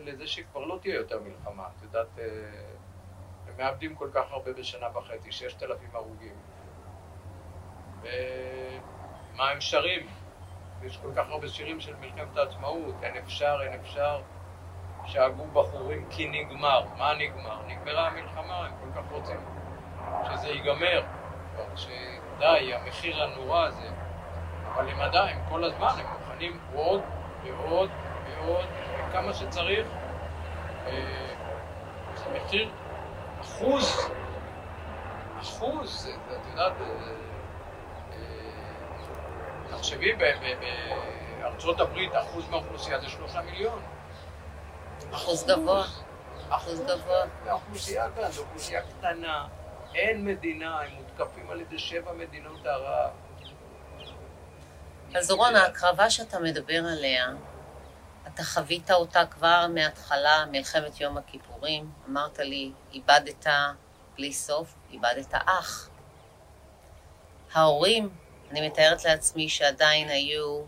לזה 0.00 0.26
שכבר 0.26 0.64
לא 0.64 0.78
תהיה 0.82 0.94
יותר 0.94 1.20
מלחמה. 1.20 1.68
את 1.76 1.82
יודעת, 1.82 2.18
אה, 2.18 2.24
הם 3.46 3.56
מאבדים 3.58 3.94
כל 3.94 4.10
כך 4.14 4.32
הרבה 4.32 4.52
בשנה 4.52 4.98
וחצי, 4.98 5.32
ששת 5.32 5.62
אלפים 5.62 5.90
הרוגים. 5.92 6.34
ומה 8.02 9.50
הם 9.50 9.60
שרים? 9.60 10.06
יש 10.82 10.96
כל 10.96 11.10
כך 11.16 11.28
הרבה 11.28 11.48
שירים 11.48 11.80
של 11.80 11.96
מלחמת 11.96 12.36
העצמאות, 12.36 12.94
אין 13.02 13.16
אפשר, 13.16 13.58
אין 13.62 13.80
אפשר. 13.80 14.22
שאגו 15.04 15.46
בחורים 15.46 16.06
כי 16.10 16.28
נגמר. 16.28 16.86
מה 16.98 17.14
נגמר? 17.14 17.62
נגמרה 17.66 18.06
המלחמה, 18.06 18.66
הם 18.66 18.72
כל 18.80 19.00
כך 19.00 19.10
רוצים 19.10 19.40
שזה 20.22 20.48
ייגמר. 20.48 21.02
שדי, 21.76 22.74
המחיר 22.74 23.22
הנורא 23.22 23.64
הזה. 23.66 23.90
אבל 24.74 24.88
הם 24.88 25.00
עדיין, 25.00 25.38
כל 25.48 25.64
הזמן, 25.64 25.88
הם 25.98 26.06
מוכנים 26.06 26.60
עוד 26.74 27.02
ועוד 27.42 27.90
ועוד, 28.24 28.66
כמה 29.12 29.34
שצריך. 29.34 29.86
אה, 30.86 31.34
זה 32.14 32.30
מחיר, 32.30 32.70
אחוז, 33.40 34.10
אחוז, 35.40 36.08
את 36.26 36.46
יודעת, 36.46 36.80
אה, 36.80 36.86
אה, 38.12 38.16
תחשבי, 39.70 40.12
בארצות 41.40 41.80
הברית 41.80 42.16
אחוז 42.16 42.48
מהאוכלוסייה 42.48 43.00
זה 43.00 43.08
שלושה 43.08 43.42
מיליון. 43.42 43.82
אחוז 45.12 45.44
גבוה. 45.44 45.86
אחוז 46.48 46.80
גבוה. 46.80 47.24
האוכלוסייה 47.46 48.06
כאן 48.16 48.30
זו 48.30 48.42
אוכלוסייה 48.42 48.82
קטנה, 48.82 49.48
אין 49.94 50.24
מדינה, 50.24 50.80
הם 50.80 50.90
מותקפים 50.94 51.50
על 51.50 51.60
ידי 51.60 51.78
שבע 51.78 52.12
מדינות 52.12 52.66
ערב. 52.66 53.10
אז 55.14 55.30
רון, 55.30 55.56
ההקרבה 55.56 56.10
שאתה 56.10 56.38
מדבר 56.38 56.84
עליה, 56.86 57.28
אתה 58.26 58.44
חווית 58.44 58.90
אותה 58.90 59.26
כבר 59.26 59.66
מההתחלה, 59.74 60.44
מלחמת 60.50 61.00
יום 61.00 61.18
הכיפורים. 61.18 61.90
אמרת 62.08 62.38
לי, 62.38 62.72
איבדת 62.92 63.46
בלי 64.16 64.32
סוף, 64.32 64.74
איבדת 64.90 65.34
אח. 65.34 65.88
ההורים, 67.52 68.08
אני 68.50 68.68
מתארת 68.68 69.04
לעצמי 69.04 69.48
שעדיין 69.48 70.08
היו 70.08 70.62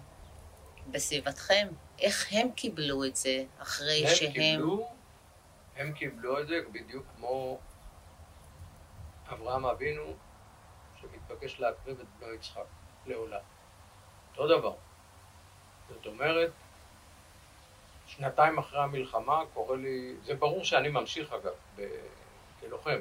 בסביבתכם. 0.90 1.68
איך 2.02 2.32
הם 2.32 2.52
קיבלו 2.52 3.04
את 3.04 3.16
זה 3.16 3.44
אחרי 3.58 4.06
הם 4.06 4.14
שהם... 4.14 4.32
קיבלו, 4.32 4.88
הם 5.76 5.92
קיבלו 5.92 6.40
את 6.40 6.46
זה 6.46 6.60
בדיוק 6.72 7.06
כמו 7.16 7.58
אברהם 9.32 9.66
אבינו, 9.66 10.14
שמתבקש 11.00 11.60
להקריב 11.60 12.00
את 12.00 12.06
בנו 12.20 12.34
יצחק 12.34 12.64
לעולם. 13.06 13.40
אותו 14.30 14.58
דבר. 14.58 14.74
זאת 15.88 16.06
אומרת, 16.06 16.52
שנתיים 18.06 18.58
אחרי 18.58 18.80
המלחמה 18.80 19.42
קורה 19.54 19.76
לי, 19.76 20.14
זה 20.24 20.34
ברור 20.34 20.64
שאני 20.64 20.88
ממשיך 20.88 21.32
אגב, 21.32 21.52
ב... 21.76 21.82
כלוחם. 22.60 23.00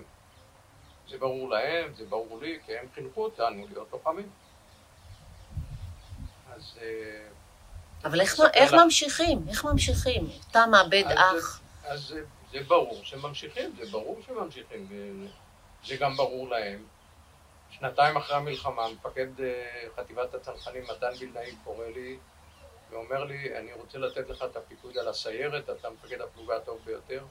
זה 1.10 1.18
ברור 1.18 1.50
להם, 1.50 1.94
זה 1.94 2.06
ברור 2.06 2.42
לי, 2.42 2.60
כי 2.66 2.78
הם 2.78 2.86
חינכו 2.94 3.24
אותנו 3.24 3.68
להיות 3.68 3.92
לוחמים. 3.92 4.30
אז... 6.50 6.80
אבל 8.06 8.22
איך, 8.22 8.40
איך 8.54 8.74
ממשיכים? 8.74 9.46
איך 9.50 9.66
ממשיכים? 9.66 10.30
אתה 10.52 10.66
מאבד 10.66 11.04
אח. 11.16 11.62
אז 11.84 12.08
זה, 12.08 12.24
זה 12.52 12.64
ברור 12.68 13.00
שממשיכים, 13.04 13.74
זה 13.80 13.92
ברור 13.92 14.22
שממשיכים, 14.28 14.88
זה 15.86 15.96
גם 15.96 16.18
ברור 16.18 16.50
להם. 16.50 16.84
שנתיים 17.72 18.18
אחרי 18.18 18.36
המלחמה, 18.36 18.88
מפקד 18.90 19.42
אה, 19.42 19.88
חטיבת 19.96 20.34
הצנחנים 20.34 20.84
מתן 20.84 21.12
וילנאי 21.20 21.56
קורא 21.64 21.86
לי 21.86 22.18
ואומר 22.90 23.24
לי, 23.24 23.58
אני 23.58 23.74
רוצה 23.74 23.98
לתת 23.98 24.30
לך 24.30 24.44
את 24.52 24.56
הפיקוד 24.56 24.98
על 24.98 25.08
הסיירת, 25.08 25.70
אתה 25.70 25.90
מפקד 25.90 26.22
הפלוגה 26.22 26.56
הטוב 26.56 26.80
ביותר, 26.86 27.26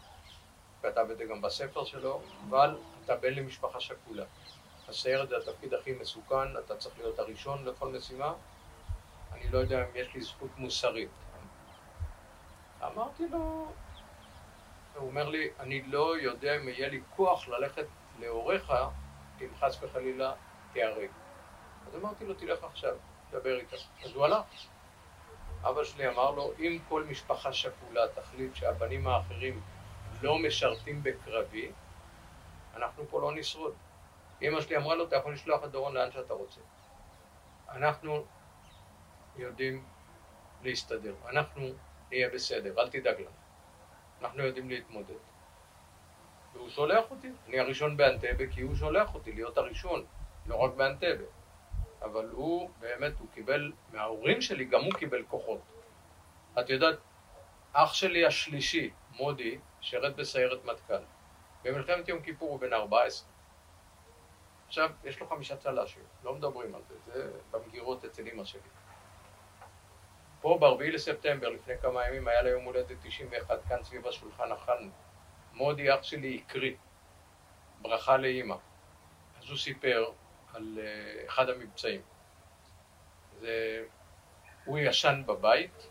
כתב 0.83 1.07
את 1.13 1.19
זה 1.19 1.25
גם 1.25 1.43
בספר 1.43 1.85
שלו, 1.85 2.21
אבל 2.49 2.77
אתה 3.05 3.17
בן 3.17 3.35
למשפחה 3.35 3.81
שכולה. 3.81 4.25
הסיירת 4.89 5.29
זה 5.29 5.37
התפקיד 5.37 5.75
הכי 5.75 5.93
מסוכן, 5.93 6.57
אתה 6.65 6.77
צריך 6.77 6.95
להיות 6.99 7.19
הראשון 7.19 7.65
לכל 7.65 7.89
משימה. 7.89 8.33
אני 9.33 9.49
לא 9.49 9.59
יודע 9.59 9.83
אם 9.83 9.89
יש 9.95 10.15
לי 10.15 10.21
זכות 10.21 10.51
מוסרית. 10.57 11.11
אמרתי 12.83 13.29
לו, 13.29 13.73
הוא 14.95 15.09
אומר 15.09 15.29
לי, 15.29 15.49
אני 15.61 15.83
לא 15.83 16.19
יודע 16.19 16.57
אם 16.57 16.69
יהיה 16.69 16.89
לי 16.89 17.01
כוח 17.17 17.49
ללכת 17.49 17.87
להוריך 18.19 18.73
אם 19.41 19.49
חס 19.61 19.83
וחלילה 19.83 20.33
תיהרג. 20.73 21.09
אז 21.87 21.97
אמרתי 21.97 22.25
לו, 22.25 22.35
תלך 22.35 22.65
עכשיו, 22.65 22.97
דבר 23.31 23.59
איתו. 23.59 23.77
אז 24.05 24.13
הוא 24.15 24.25
הלך. 24.25 24.45
אבא 25.63 25.85
שלי 25.85 26.09
אמר 26.09 26.31
לו, 26.31 26.53
אם 26.59 26.79
כל 26.89 27.05
משפחה 27.05 27.53
שכולה 27.53 28.09
תחליט 28.15 28.55
שהבנים 28.55 29.07
האחרים 29.07 29.61
לא 30.23 30.39
משרתים 30.39 31.03
בקרבי, 31.03 31.73
אנחנו 32.77 33.05
פה 33.11 33.21
לא 33.21 33.33
נשרוד. 33.35 33.75
אמא 34.43 34.61
שלי 34.61 34.77
אמרה 34.77 34.95
לו, 34.95 35.05
אתה 35.05 35.17
יכול 35.17 35.33
לשלוח 35.33 35.65
את 35.65 35.71
דורון 35.71 35.95
לאן 35.95 36.13
שאתה 36.13 36.35
רוצה. 36.35 36.61
אנחנו 37.69 38.25
יודעים 39.37 39.85
להסתדר, 40.63 41.15
אנחנו 41.29 41.69
נהיה 42.11 42.29
בסדר, 42.29 42.81
אל 42.81 42.91
תדאג 42.91 43.21
לנו. 43.21 43.31
אנחנו 44.21 44.43
יודעים 44.43 44.69
להתמודד. 44.69 45.15
והוא 46.53 46.69
שולח 46.69 47.11
אותי. 47.11 47.31
אני 47.49 47.61
הראשון 47.61 47.97
באנטבה 47.97 48.47
כי 48.51 48.61
הוא 48.61 48.75
שולח 48.75 49.15
אותי 49.15 49.33
להיות 49.33 49.59
הראשון, 49.59 50.05
לא 50.47 50.57
רק 50.57 50.75
באנטבה. 50.75 51.25
אבל 52.03 52.29
הוא, 52.29 52.71
באמת, 52.81 53.19
הוא 53.19 53.29
קיבל, 53.35 53.73
מההורים 53.93 54.41
שלי 54.41 54.65
גם 54.65 54.85
הוא 54.85 54.93
קיבל 54.93 55.23
כוחות. 55.23 55.61
את 56.61 56.71
יודעת, 56.71 56.99
אח 57.73 57.95
שלי 57.95 58.27
השלישי, 58.27 58.91
מודי, 59.11 59.59
שירת 59.81 60.17
בסיירת 60.17 60.65
מטכ"ל. 60.65 61.03
במלחמת 61.65 62.09
יום 62.09 62.23
כיפור 62.23 62.51
הוא 62.51 62.61
בן 62.61 62.73
14. 62.73 63.29
עכשיו, 64.67 64.91
יש 65.05 65.21
לו 65.21 65.27
חמישה 65.27 65.57
צל"שים, 65.57 66.03
לא 66.25 66.35
מדברים 66.35 66.75
על 66.75 66.83
זה, 66.89 66.95
זה 67.05 67.33
במגירות 67.51 68.05
אצל 68.05 68.29
אמא 68.33 68.45
שלי. 68.45 68.61
פה 70.41 70.59
ב-4 70.61 70.83
לספטמבר, 70.83 71.49
לפני 71.49 71.75
כמה 71.83 72.09
ימים, 72.09 72.29
היה 72.29 72.43
לה 72.43 72.51
יום 72.51 72.65
הולדת 72.65 72.97
91, 73.03 73.59
כאן 73.69 73.83
סביב 73.83 74.07
השולחן 74.07 74.53
אכלנו. 74.53 74.91
מודי 75.53 75.95
אח 75.95 76.03
שלי 76.03 76.43
הקריא 76.45 76.75
ברכה 77.83 78.17
לאימא. 78.17 78.55
אז 79.39 79.49
הוא 79.49 79.59
סיפר 79.59 80.11
על 80.55 80.79
uh, 80.79 81.27
אחד 81.27 81.49
המבצעים. 81.49 82.01
זה, 83.41 83.85
הוא 84.65 84.79
ישן 84.79 85.23
בבית 85.27 85.87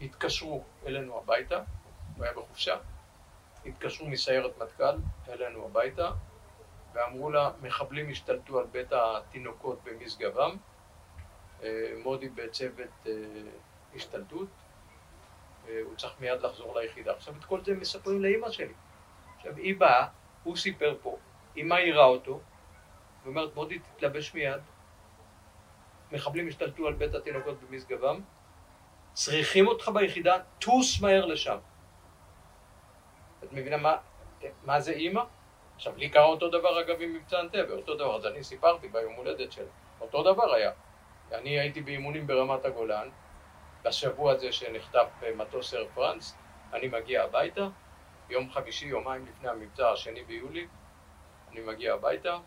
והתקשרו 0.00 0.64
אלינו 0.86 1.18
הביתה, 1.18 1.62
הוא 2.16 2.24
היה 2.24 2.32
בחופשה, 2.32 2.76
התקשרו 3.66 4.06
מסיירת 4.06 4.58
מטכ"ל 4.58 4.96
אלינו 5.28 5.66
הביתה 5.66 6.10
ואמרו 6.92 7.30
לה, 7.30 7.50
מחבלים 7.62 8.10
השתלטו 8.10 8.58
על 8.58 8.66
בית 8.66 8.92
התינוקות 8.92 9.84
במשגבם, 9.84 10.50
אה, 10.50 10.75
מודי 12.02 12.28
בצוות 12.28 13.06
אה, 13.06 13.12
השתלטות, 13.94 14.48
הוא 15.84 15.96
צריך 15.96 16.12
מיד 16.20 16.40
לחזור 16.40 16.78
ליחידה. 16.78 17.12
עכשיו 17.12 17.34
את 17.38 17.44
כל 17.44 17.64
זה 17.64 17.74
מספרים 17.74 18.22
לאימא 18.22 18.50
שלי. 18.50 18.72
עכשיו 19.36 19.56
היא 19.56 19.76
באה, 19.76 20.06
הוא 20.42 20.56
סיפר 20.56 20.96
פה, 21.02 21.16
אמא 21.56 21.74
עירה 21.74 22.04
אותו, 22.04 22.40
ואומרת 23.24 23.54
מודי 23.54 23.78
תתלבש 23.78 24.34
מיד, 24.34 24.60
מחבלים 26.12 26.48
השתלטו 26.48 26.86
על 26.86 26.94
בית 26.94 27.14
התינוקות 27.14 27.62
במשגבם, 27.62 28.20
צריכים 29.12 29.66
אותך 29.66 29.88
ביחידה, 29.94 30.36
טוס 30.58 31.00
מהר 31.00 31.26
לשם. 31.26 31.58
את 33.44 33.52
מבינה 33.52 33.76
מה, 33.76 33.96
מה 34.64 34.80
זה 34.80 34.92
אימא? 34.92 35.22
עכשיו 35.76 35.96
לי 35.96 36.08
קרה 36.08 36.24
אותו 36.24 36.48
דבר 36.48 36.80
אגב 36.80 37.00
עם 37.00 37.14
מבצע 37.14 37.40
אנטבה, 37.40 37.72
אותו 37.72 37.94
דבר, 37.94 38.16
אז 38.16 38.26
אני 38.26 38.44
סיפרתי 38.44 38.88
ביום 38.88 39.14
הולדת 39.14 39.52
שלה, 39.52 39.70
אותו 40.00 40.22
דבר 40.22 40.54
היה. 40.54 40.72
אני 41.32 41.60
הייתי 41.60 41.80
באימונים 41.80 42.26
ברמת 42.26 42.64
הגולן, 42.64 43.08
בשבוע 43.82 44.32
הזה 44.32 44.52
שנחטף 44.52 45.06
במטוס 45.20 45.74
אר 45.74 45.86
פרנס, 45.94 46.36
אני 46.72 46.88
מגיע 46.88 47.24
הביתה, 47.24 47.68
יום 48.28 48.50
חמישי, 48.50 48.86
יומיים 48.86 49.26
לפני 49.26 49.48
המבצע 49.48 49.90
השני 49.90 50.24
ביולי, 50.24 50.66
אני 51.48 51.60
מגיע 51.60 51.94
הביתה, 51.94 52.38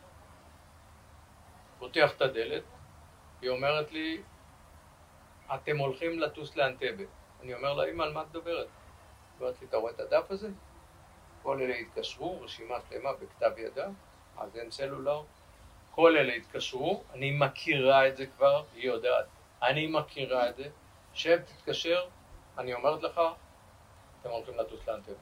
פותח 1.79 2.11
את 2.15 2.21
הדלת, 2.21 2.63
היא 3.41 3.49
אומרת 3.49 3.91
לי, 3.91 4.21
אתם 5.55 5.77
הולכים 5.77 6.19
לטוס 6.19 6.55
לאנטבה. 6.55 7.03
אני 7.41 7.53
אומר 7.53 7.73
לה, 7.73 7.91
אמא, 7.91 8.03
על 8.03 8.13
מה 8.13 8.21
את 8.21 8.27
מדברת? 8.29 8.67
היא 8.67 9.41
אומרת 9.41 9.61
לי, 9.61 9.67
אתה 9.67 9.77
רואה 9.77 9.91
את 9.91 9.99
הדף 9.99 10.31
הזה? 10.31 10.49
כל 11.43 11.61
אלה 11.61 11.75
התקשרו, 11.75 12.41
רשימה 12.41 12.75
שלמה 12.89 13.13
בכתב 13.13 13.51
ידה, 13.57 13.87
אז 14.37 14.55
אין 14.55 14.71
סלולר. 14.71 15.23
כל 15.91 16.17
אלה 16.17 16.33
התקשרו, 16.33 17.03
אני 17.13 17.31
מכירה 17.31 18.07
את 18.07 18.17
זה 18.17 18.25
כבר, 18.25 18.63
היא 18.73 18.87
יודעת, 18.87 19.25
אני 19.61 19.87
מכירה 19.87 20.49
את 20.49 20.55
זה, 20.55 20.63
שב, 21.13 21.39
תתקשר, 21.41 22.07
אני 22.57 22.73
אומרת 22.73 23.03
לך, 23.03 23.21
אתם 24.21 24.29
הולכים 24.29 24.57
לטוס 24.57 24.87
לאנטבה. 24.87 25.13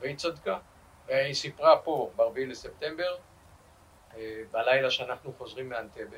והיא 0.00 0.16
צדקה. 0.16 0.58
והיא 1.06 1.34
סיפרה 1.34 1.78
פה, 1.78 2.10
ב-4 2.16 2.34
לספטמבר, 2.36 3.16
אה, 4.16 4.42
בלילה 4.50 4.90
שאנחנו 4.90 5.32
חוזרים 5.38 5.68
מאנטבה, 5.68 6.16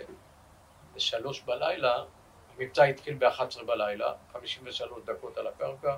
בשלוש 0.95 1.41
בלילה, 1.43 2.05
המבצע 2.59 2.85
התחיל 2.85 3.15
ב-11 3.15 3.65
בלילה, 3.67 4.13
53 4.33 5.05
דקות 5.05 5.39
על 5.39 5.47
הקרקע, 5.47 5.97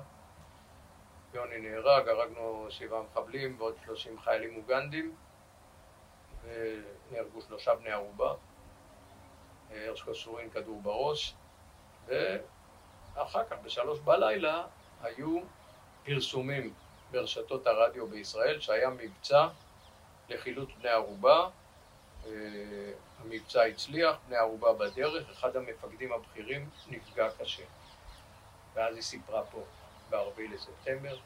יוני 1.33 1.59
נהרג, 1.59 2.07
הרגנו 2.09 2.67
שבעה 2.69 3.01
מחבלים 3.01 3.55
ועוד 3.59 3.75
30 3.85 4.19
חיילים 4.19 4.57
אוגנדים, 4.57 5.15
ונהרגו 7.09 7.41
שלושה 7.41 7.75
בני 7.75 7.91
ערובה, 7.91 8.33
הרשקו 9.71 10.15
סורין 10.15 10.49
כדור 10.49 10.81
בראש, 10.81 11.33
ואחר 12.07 13.43
כך, 13.49 13.55
בשלוש 13.63 13.99
בלילה, 13.99 14.65
היו 15.01 15.39
פרסומים 16.05 16.73
ברשתות 17.11 17.67
הרדיו 17.67 18.07
בישראל 18.07 18.59
שהיה 18.59 18.89
מבצע 18.89 19.47
לחילוץ 20.29 20.69
בני 20.79 20.89
ערובה. 20.89 21.49
אה, 22.25 22.31
המבצע 23.19 23.63
הצליח, 23.63 24.15
בני 24.27 24.37
ערובה 24.37 24.73
בדרך, 24.73 25.29
אחד 25.29 25.55
המפקדים 25.55 26.13
הבכירים 26.13 26.69
נפגע 26.87 27.29
קשה. 27.39 27.63
ואז 28.73 28.95
היא 28.95 29.03
סיפרה 29.03 29.43
פה, 29.45 29.63
ב-4 30.09 30.41
לספטמבר, 30.53 31.17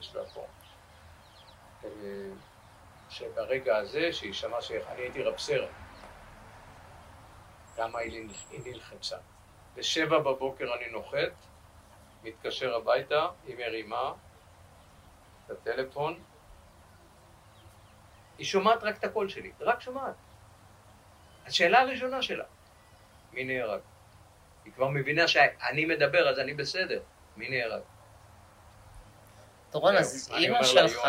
יש 0.00 0.14
לה 0.14 0.24
פה, 0.24 0.46
אה, 1.84 1.90
שברגע 3.14 3.76
הזה, 3.76 4.12
שהיא 4.12 4.32
שמעה 4.32 4.62
שאני 4.62 5.02
הייתי 5.02 5.22
רב 5.22 5.38
סרן, 5.38 5.68
למה 7.78 7.98
היא 7.98 8.28
נלחצה. 8.64 9.16
בשבע 9.74 10.18
בבוקר 10.18 10.74
אני 10.74 10.90
נוחת, 10.90 11.32
מתקשר 12.22 12.74
הביתה, 12.74 13.28
היא 13.46 13.56
מרימה 13.56 14.12
את 15.46 15.50
הטלפון, 15.50 16.22
היא 18.38 18.46
שומעת 18.46 18.82
רק 18.82 18.98
את 18.98 19.04
הקול 19.04 19.28
שלי, 19.28 19.52
רק 19.60 19.80
שומעת. 19.80 20.14
השאלה 21.46 21.80
הראשונה 21.80 22.22
שלה, 22.22 22.44
מי 23.32 23.44
נהרג? 23.44 23.80
היא 24.64 24.72
כבר 24.72 24.88
מבינה 24.88 25.28
שאני 25.28 25.84
מדבר 25.84 26.28
אז 26.28 26.38
אני 26.38 26.54
בסדר, 26.54 27.02
מי 27.36 27.48
נהרג? 27.48 27.82
דורון, 29.70 29.96
אז 29.96 30.30
אימא 30.36 30.62
שלך... 30.64 31.00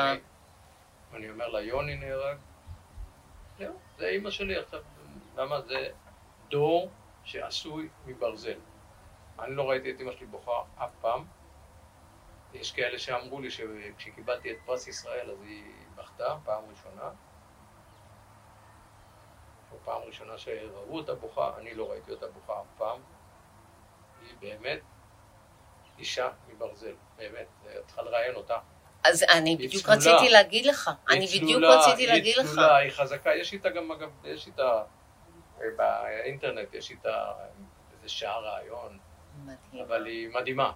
אני 1.15 1.29
אומר 1.29 1.47
לה, 1.47 1.61
יוני 1.61 1.95
נהרג. 1.95 2.37
זהו, 3.57 3.75
זה 3.97 4.07
אימא 4.07 4.29
שלי 4.29 4.57
עכשיו. 4.57 4.81
למה 5.35 5.61
זה 5.61 5.89
דור 6.49 6.91
שעשוי 7.23 7.89
מברזל. 8.05 8.59
אני 9.39 9.55
לא 9.55 9.69
ראיתי 9.69 9.91
את 9.91 10.01
אמא 10.01 10.11
שלי 10.11 10.25
בוכה 10.25 10.63
אף 10.77 10.91
פעם. 11.01 11.25
יש 12.53 12.71
כאלה 12.71 12.99
שאמרו 12.99 13.41
לי 13.41 13.51
שכשקיבלתי 13.51 14.51
את 14.51 14.57
פרס 14.65 14.87
ישראל 14.87 15.31
אז 15.31 15.41
היא 15.41 15.63
בכתה 15.95 16.37
פעם 16.45 16.63
ראשונה. 16.69 17.11
פעם 19.85 20.01
ראשונה 20.01 20.37
שראו 20.37 20.97
אותה 20.97 21.15
בוכה, 21.15 21.57
אני 21.57 21.73
לא 21.73 21.91
ראיתי 21.91 22.11
אותה 22.11 22.27
בוכה 22.27 22.61
אף 22.61 22.67
פעם. 22.77 23.01
היא 24.21 24.35
באמת 24.39 24.79
אישה 25.97 26.29
מברזל, 26.47 26.95
באמת, 27.17 27.47
צריכה 27.85 28.01
לראיין 28.01 28.35
אותה. 28.35 28.59
אז 29.07 29.23
אני 29.23 29.55
בדיוק 29.55 29.83
צלולה, 29.83 29.97
רציתי 29.97 30.29
להגיד 30.29 30.65
לך, 30.65 30.91
אני 31.09 31.27
צלולה, 31.27 31.43
בדיוק 31.43 31.63
רציתי 31.63 32.07
להגיד 32.07 32.37
לך. 32.37 32.45
היא 32.45 32.53
צלולה, 32.53 32.75
היא 32.75 32.91
חזקה, 32.91 33.35
יש 33.35 33.53
איתה 33.53 33.69
גם, 33.69 33.91
אגב, 33.91 34.09
יש 34.23 34.47
איתה, 34.47 34.83
אה, 35.61 35.65
באינטרנט 35.77 36.73
יש 36.73 36.91
איתה 36.91 37.31
איזה 37.97 38.09
שעה 38.09 38.39
רעיון, 38.39 38.97
מדהים. 39.45 39.83
אבל 39.83 40.05
היא 40.05 40.29
מדהימה. 40.29 40.71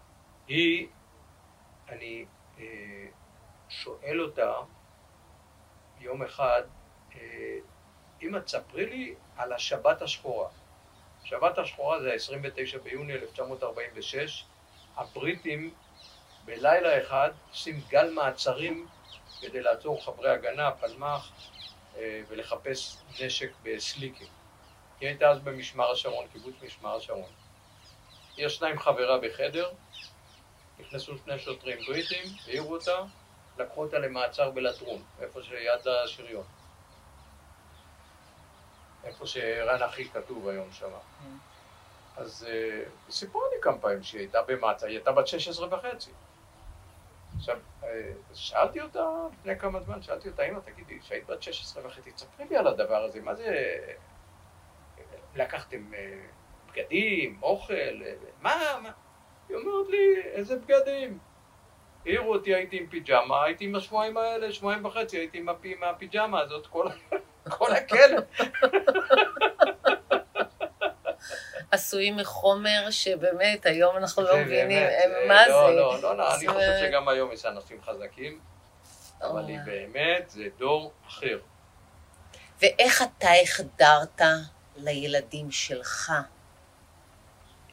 היא, 0.47 0.87
אני 1.89 2.25
אה, 2.59 2.65
שואל 3.69 4.21
אותה 4.21 4.53
יום 5.99 6.23
אחד, 6.23 6.61
אה, 7.15 7.57
אמא, 8.21 8.39
תספרי 8.39 8.85
לי 8.85 9.15
על 9.37 9.53
השבת 9.53 10.01
השחורה. 10.01 10.49
השבת 11.23 11.57
השחורה 11.57 12.01
זה 12.01 12.11
ה-29 12.11 12.77
ביוני 12.83 13.13
1946, 13.13 14.45
הבריטים 14.97 15.73
בלילה 16.49 17.01
אחד 17.01 17.29
עושים 17.49 17.81
גל 17.89 18.13
מעצרים 18.13 18.87
כדי 19.41 19.61
לעצור 19.61 20.05
חברי 20.05 20.29
הגנה, 20.29 20.71
פלמ"ח, 20.71 21.31
אה, 21.97 22.21
ולחפש 22.27 22.97
נשק 23.21 23.51
בסליקים. 23.63 24.27
היא 24.99 25.09
הייתה 25.09 25.29
אז 25.29 25.39
במשמר 25.39 25.91
השרון, 25.91 26.27
קיבוץ 26.27 26.53
משמר 26.63 26.95
השרון. 26.95 27.31
היא 28.37 28.45
ישנה 28.45 28.67
עם 28.67 28.79
חברה 28.79 29.17
בחדר, 29.17 29.71
נכנסו 30.79 31.17
שני 31.17 31.39
שוטרים 31.39 31.77
בריטים, 31.87 32.25
העירו 32.47 32.73
אותה, 32.73 33.01
לקחו 33.57 33.83
אותה 33.83 33.99
למעצר 33.99 34.51
בלטרון, 34.51 35.03
איפה 35.21 35.43
שיד 35.43 35.87
השריון. 35.87 36.45
איפה 39.03 39.27
שערן 39.27 39.83
אחי 39.83 40.09
כתוב 40.09 40.47
היום 40.47 40.71
שם. 40.71 40.91
אז 42.17 42.47
אה, 42.49 42.83
סיפרו 43.09 43.41
לי 43.41 43.61
כמה 43.61 43.77
פעמים 43.77 44.03
שהיא 44.03 44.19
הייתה 44.21 44.41
במעצר, 44.41 44.87
היא 44.87 44.95
הייתה 44.95 45.11
בת 45.11 45.27
16 45.27 45.67
וחצי. 45.71 46.11
עכשיו, 47.39 47.57
אה, 47.83 48.11
שאלתי 48.33 48.81
אותה 48.81 49.09
לפני 49.33 49.59
כמה 49.59 49.79
זמן, 49.79 50.01
שאלתי 50.01 50.29
אותה, 50.29 50.43
אמא, 50.43 50.59
תגידי, 50.59 50.99
כשהיית 50.99 51.25
בת 51.27 51.43
16 51.43 51.85
וחצי, 51.85 52.11
תספרי 52.11 52.45
לי 52.49 52.57
על 52.57 52.67
הדבר 52.67 53.03
הזה, 53.03 53.21
מה 53.21 53.35
זה... 53.35 53.77
לקחתם 55.35 55.93
אה, 55.93 56.19
בגדים, 56.71 57.39
אוכל, 57.41 57.73
אה, 57.73 58.13
מה, 58.41 58.55
מה? 58.83 58.91
היא 59.49 59.57
אומרת 59.57 59.89
לי, 59.89 60.21
איזה 60.23 60.55
בגדים? 60.59 61.19
העירו 62.05 62.33
אותי, 62.33 62.55
הייתי 62.55 62.77
עם 62.77 62.87
פיג'מה, 62.87 63.43
הייתי 63.43 63.65
עם 63.65 63.75
השבועיים 63.75 64.17
האלה, 64.17 64.51
שבועיים 64.51 64.85
וחצי, 64.85 65.17
הייתי 65.17 65.37
עם 65.37 65.49
הפי, 65.49 65.75
הפיג'מה 65.81 66.39
הזאת 66.39 66.67
כל, 66.67 66.87
כל 67.57 67.71
הכלא. 67.71 68.21
עשויים 71.71 72.17
מחומר 72.17 72.87
שבאמת 72.91 73.65
היום 73.65 73.97
אנחנו 73.97 74.23
לא 74.23 74.37
מבינים 74.37 74.87
באמת, 74.87 75.27
מה 75.27 75.47
לא, 75.47 75.67
זה. 75.69 75.75
לא, 75.75 76.01
לא, 76.01 76.17
לא, 76.17 76.35
אני 76.35 76.47
חושב 76.47 76.79
שגם 76.87 77.07
היום 77.09 77.31
יש 77.31 77.45
אנשים 77.45 77.81
חזקים, 77.81 78.39
אבל 79.21 79.45
היא. 79.47 79.59
באמת, 79.65 80.29
זה 80.29 80.43
דור 80.57 80.91
אחר. 81.07 81.39
ואיך 82.61 83.01
אתה 83.01 83.29
החדרת 83.43 84.21
לילדים 84.75 85.51
שלך 85.51 86.11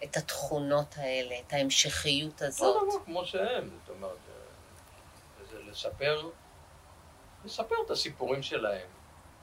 את 0.04 0.16
התכונות 0.16 0.94
האלה, 0.96 1.34
את 1.46 1.52
ההמשכיות 1.52 2.42
הזאת? 2.42 2.60
אותו 2.76 2.84
דבר 2.96 3.04
כמו 3.04 3.24
שהם, 3.26 3.70
זאת 3.86 3.96
אומרת, 3.96 4.16
זה- 4.26 5.56
זה 5.56 5.70
לספר, 5.70 6.28
לספר 7.44 7.74
את 7.86 7.90
הסיפורים 7.90 8.42
שלהם. 8.42 8.86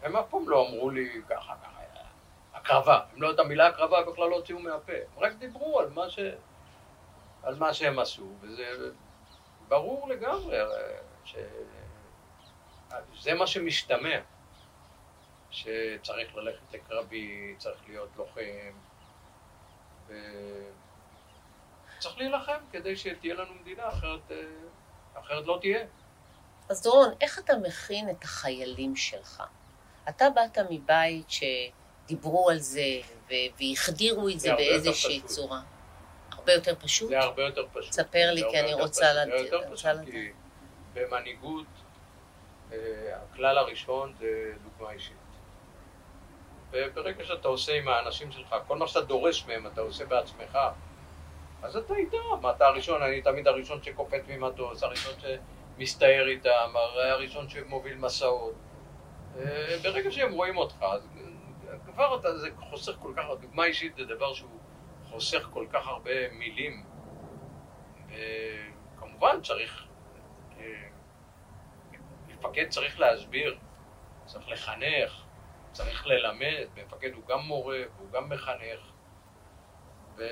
הם 0.03 0.15
אף 0.15 0.25
פעם 0.29 0.49
לא 0.49 0.67
אמרו 0.67 0.89
לי 0.89 1.21
ככה, 1.29 1.53
ככה, 1.63 1.72
הקרבה. 2.53 2.99
הם 3.13 3.21
לא, 3.21 3.31
את 3.31 3.39
המילה 3.39 3.67
הקרבה 3.67 4.03
בכלל 4.11 4.29
לא 4.29 4.35
הוציאו 4.35 4.59
מהפה. 4.59 4.93
הם 4.93 5.23
רק 5.23 5.33
דיברו 5.33 5.79
על 5.79 5.89
מה, 5.89 6.09
ש... 6.09 6.19
על 7.43 7.55
מה 7.55 7.73
שהם 7.73 7.99
עשו, 7.99 8.27
וזה 8.41 8.65
ברור 9.67 10.09
לגמרי 10.09 10.57
ש... 11.25 11.35
זה 13.19 13.33
מה 13.33 13.47
שמשתמע. 13.47 14.19
שצריך 15.53 16.35
ללכת 16.35 16.73
לקרבי, 16.73 17.55
צריך 17.57 17.81
להיות 17.87 18.09
לוחם, 18.17 18.71
ו... 20.07 20.13
צריך 21.99 22.17
להילחם 22.17 22.57
כדי 22.71 22.95
שתהיה 22.95 23.33
לנו 23.33 23.53
מדינה, 23.61 23.87
אחרת, 23.89 24.31
אה, 24.31 24.37
אחרת 25.19 25.45
לא 25.45 25.57
תהיה. 25.61 25.85
אז 26.69 26.83
דורון, 26.83 27.13
איך 27.21 27.39
אתה 27.39 27.53
מכין 27.57 28.09
את 28.09 28.23
החיילים 28.23 28.95
שלך? 28.95 29.43
אתה 30.09 30.25
באת 30.29 30.57
מבית 30.69 31.29
שדיברו 32.07 32.49
על 32.49 32.59
זה 32.59 32.85
והחדירו 33.59 34.29
את 34.29 34.39
זה 34.39 34.53
באיזושהי. 34.55 35.21
צורה. 35.21 35.59
הרבה 36.31 36.53
יותר 36.53 36.75
פשוט? 36.75 37.09
זה 37.09 37.19
הרבה 37.19 37.43
יותר 37.43 37.65
פשוט. 37.73 37.91
ספר 37.91 38.31
לי, 38.33 38.43
כי 38.51 38.59
אני 38.59 38.73
רוצה. 38.73 39.13
לדעת- 39.13 39.27
זה 39.27 39.55
יותר 39.55 39.73
פשוט. 39.73 39.89
כי 40.11 40.29
במנהיגות, 40.93 41.65
אה, 42.71 42.77
הכלל 43.31 43.57
הראשון 43.57 44.13
זה 44.19 44.27
דוגמה 44.63 44.91
אישית. 44.93 45.13
וברגע 46.71 47.23
שאתה 47.23 47.47
עושה 47.47 47.73
עם 47.77 47.87
האנשים 47.87 48.31
שלך, 48.31 48.55
כל 48.67 48.77
מה 48.77 48.87
שאתה 48.87 49.01
דורש 49.01 49.45
מהם 49.47 49.67
אתה 49.67 49.81
עושה 49.81 50.05
בעצמך, 50.05 50.57
אז 51.63 51.77
אתה 51.77 51.95
איתם. 51.95 52.17
אתה 52.55 52.65
הראשון, 52.67 53.03
אני 53.03 53.21
תמיד 53.21 53.47
הראשון 53.47 53.83
שקופץ 53.83 54.21
ממטוס, 54.27 54.83
הראשון 54.83 55.13
שמסתער 55.19 56.27
איתם, 56.27 56.73
הראשון 57.11 57.49
שמוביל 57.49 57.95
מסעות. 57.97 58.53
אה, 59.39 59.77
ברגע 59.83 60.11
שהם 60.11 60.31
רואים 60.33 60.57
אותך, 60.57 60.75
אז 60.81 61.01
כבר 61.85 62.19
אתה, 62.19 62.37
זה 62.37 62.49
חוסך 62.59 62.93
כל 62.99 63.13
כך, 63.17 63.23
דוגמה 63.41 63.65
אישית 63.65 63.95
זה 63.95 64.05
דבר 64.05 64.33
שהוא 64.33 64.59
חוסך 65.03 65.49
כל 65.53 65.65
כך 65.69 65.87
הרבה 65.87 66.29
מילים. 66.31 66.83
וכמובן 68.07 69.41
צריך, 69.41 69.87
אה, 70.59 70.87
מפקד 72.27 72.69
צריך 72.69 72.99
להסביר, 72.99 73.57
צריך 74.25 74.49
לחנך, 74.49 75.23
צריך 75.71 76.07
ללמד, 76.07 76.67
מפקד 76.75 77.13
הוא 77.13 77.23
גם 77.27 77.39
מורה, 77.39 77.79
הוא 77.97 78.11
גם 78.11 78.29
מחנך. 78.29 78.91
ו... 80.15 80.23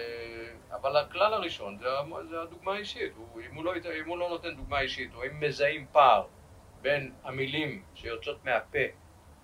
אבל 0.72 0.98
הכלל 0.98 1.34
הראשון 1.34 1.78
זה, 1.78 1.88
זה 2.30 2.42
הדוגמה 2.42 2.74
האישית. 2.74 3.14
הוא, 3.16 3.42
אם, 3.42 3.56
הוא 3.56 3.64
לא, 3.64 3.74
אם 4.02 4.08
הוא 4.08 4.18
לא 4.18 4.30
נותן 4.30 4.56
דוגמה 4.56 4.80
אישית, 4.80 5.14
או 5.14 5.26
אם 5.26 5.40
מזהים 5.40 5.86
פער 5.92 6.28
בין 6.82 7.14
המילים 7.24 7.84
שיוצאות 7.96 8.46
מהפה 8.46 8.80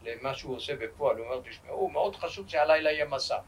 למה 0.04 0.34
שהוא 0.34 0.56
עושה 0.56 0.76
בפועל, 0.76 1.18
הוא 1.18 1.26
אומר, 1.26 1.42
תשמעו, 1.50 1.90
מאוד 1.90 2.16
חשוב 2.16 2.50
שהלילה 2.50 2.92
יהיה 2.92 3.06
מסע. 3.06 3.40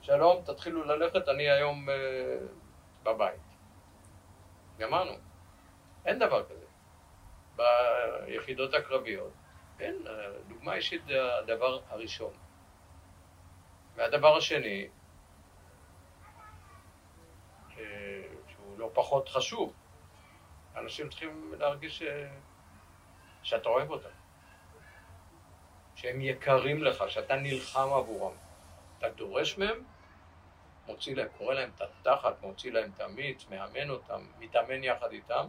שלום, 0.00 0.42
תתחילו 0.44 0.84
ללכת, 0.84 1.28
אני 1.28 1.50
היום 1.50 1.88
אה, 1.90 1.94
בבית. 3.02 3.40
גמרנו. 4.78 5.12
אין 6.06 6.18
דבר 6.18 6.44
כזה. 6.44 6.66
ביחידות 7.56 8.74
הקרביות, 8.74 9.32
אה, 9.80 9.90
דוגמה 10.48 10.74
אישית 10.74 11.04
זה 11.06 11.36
הדבר 11.38 11.80
הראשון. 11.88 12.32
והדבר 13.94 14.36
השני, 14.36 14.88
אה, 17.78 18.22
שהוא 18.48 18.78
לא 18.78 18.90
פחות 18.94 19.28
חשוב, 19.28 19.72
אנשים 20.76 21.08
צריכים 21.08 21.54
להרגיש 21.58 21.98
ש... 21.98 22.02
שאתה 23.42 23.68
אוהב 23.68 23.90
אותם, 23.90 24.08
שהם 25.98 26.20
יקרים 26.20 26.82
לך, 26.82 27.04
שאתה 27.10 27.36
נלחם 27.36 27.92
עבורם. 27.92 28.32
אתה 28.98 29.08
דורש 29.08 29.58
מהם, 29.58 29.84
מוציא 30.86 31.16
להם, 31.16 31.28
קורא 31.38 31.54
להם 31.54 31.70
את 31.74 31.80
התחת, 31.80 32.42
מוציא 32.42 32.72
להם 32.72 32.90
את 32.96 33.00
המיץ, 33.00 33.46
מאמן 33.50 33.90
אותם, 33.90 34.26
מתאמן 34.38 34.84
יחד 34.84 35.12
איתם, 35.12 35.46